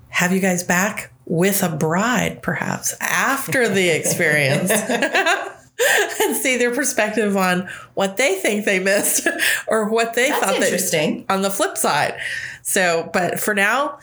have 0.09 0.31
you 0.31 0.39
guys 0.39 0.63
back 0.63 1.11
with 1.25 1.63
a 1.63 1.69
bride, 1.69 2.41
perhaps 2.41 2.95
after 3.01 3.67
the 3.67 3.89
experience, 3.97 4.71
and 6.21 6.35
see 6.35 6.57
their 6.57 6.73
perspective 6.73 7.35
on 7.35 7.69
what 7.93 8.17
they 8.17 8.35
think 8.35 8.65
they 8.65 8.79
missed 8.79 9.27
or 9.67 9.89
what 9.89 10.13
they 10.13 10.29
That's 10.29 10.43
thought 10.43 10.59
they 10.59 10.65
interesting. 10.65 11.25
on 11.29 11.41
the 11.41 11.51
flip 11.51 11.77
side. 11.77 12.17
So, 12.63 13.09
but 13.13 13.39
for 13.39 13.53
now, 13.53 13.99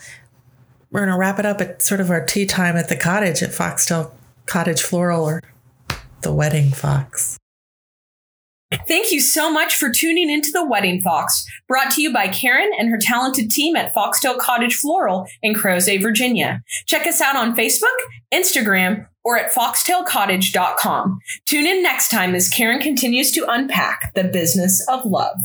we're 0.91 1.01
going 1.01 1.11
to 1.11 1.17
wrap 1.17 1.39
it 1.39 1.45
up 1.45 1.59
at 1.59 1.81
sort 1.81 1.99
of 1.99 2.09
our 2.09 2.23
tea 2.23 2.45
time 2.45 2.77
at 2.77 2.87
the 2.87 2.95
cottage 2.95 3.43
at 3.43 3.53
Foxtail 3.53 4.15
Cottage 4.45 4.81
Floral 4.81 5.25
or 5.25 5.41
the 6.21 6.31
Wedding 6.33 6.69
Fox. 6.71 7.37
Thank 8.87 9.11
you 9.11 9.21
so 9.21 9.51
much 9.51 9.75
for 9.75 9.89
tuning 9.89 10.29
into 10.29 10.49
the 10.51 10.65
Wedding 10.65 11.01
Fox, 11.01 11.45
brought 11.67 11.91
to 11.91 12.01
you 12.01 12.11
by 12.11 12.27
Karen 12.27 12.71
and 12.77 12.89
her 12.89 12.97
talented 12.97 13.49
team 13.49 13.75
at 13.75 13.93
Foxtail 13.93 14.37
Cottage 14.37 14.75
Floral 14.75 15.27
in 15.41 15.53
Crozet, 15.53 16.01
Virginia. 16.01 16.63
Check 16.87 17.05
us 17.05 17.21
out 17.21 17.35
on 17.35 17.55
Facebook, 17.55 17.95
Instagram, 18.33 19.07
or 19.23 19.37
at 19.37 19.53
foxtailcottage.com. 19.53 21.19
Tune 21.47 21.65
in 21.65 21.83
next 21.83 22.09
time 22.09 22.35
as 22.35 22.49
Karen 22.49 22.79
continues 22.79 23.31
to 23.31 23.45
unpack 23.49 24.13
the 24.13 24.23
business 24.23 24.85
of 24.87 25.05
love. 25.05 25.39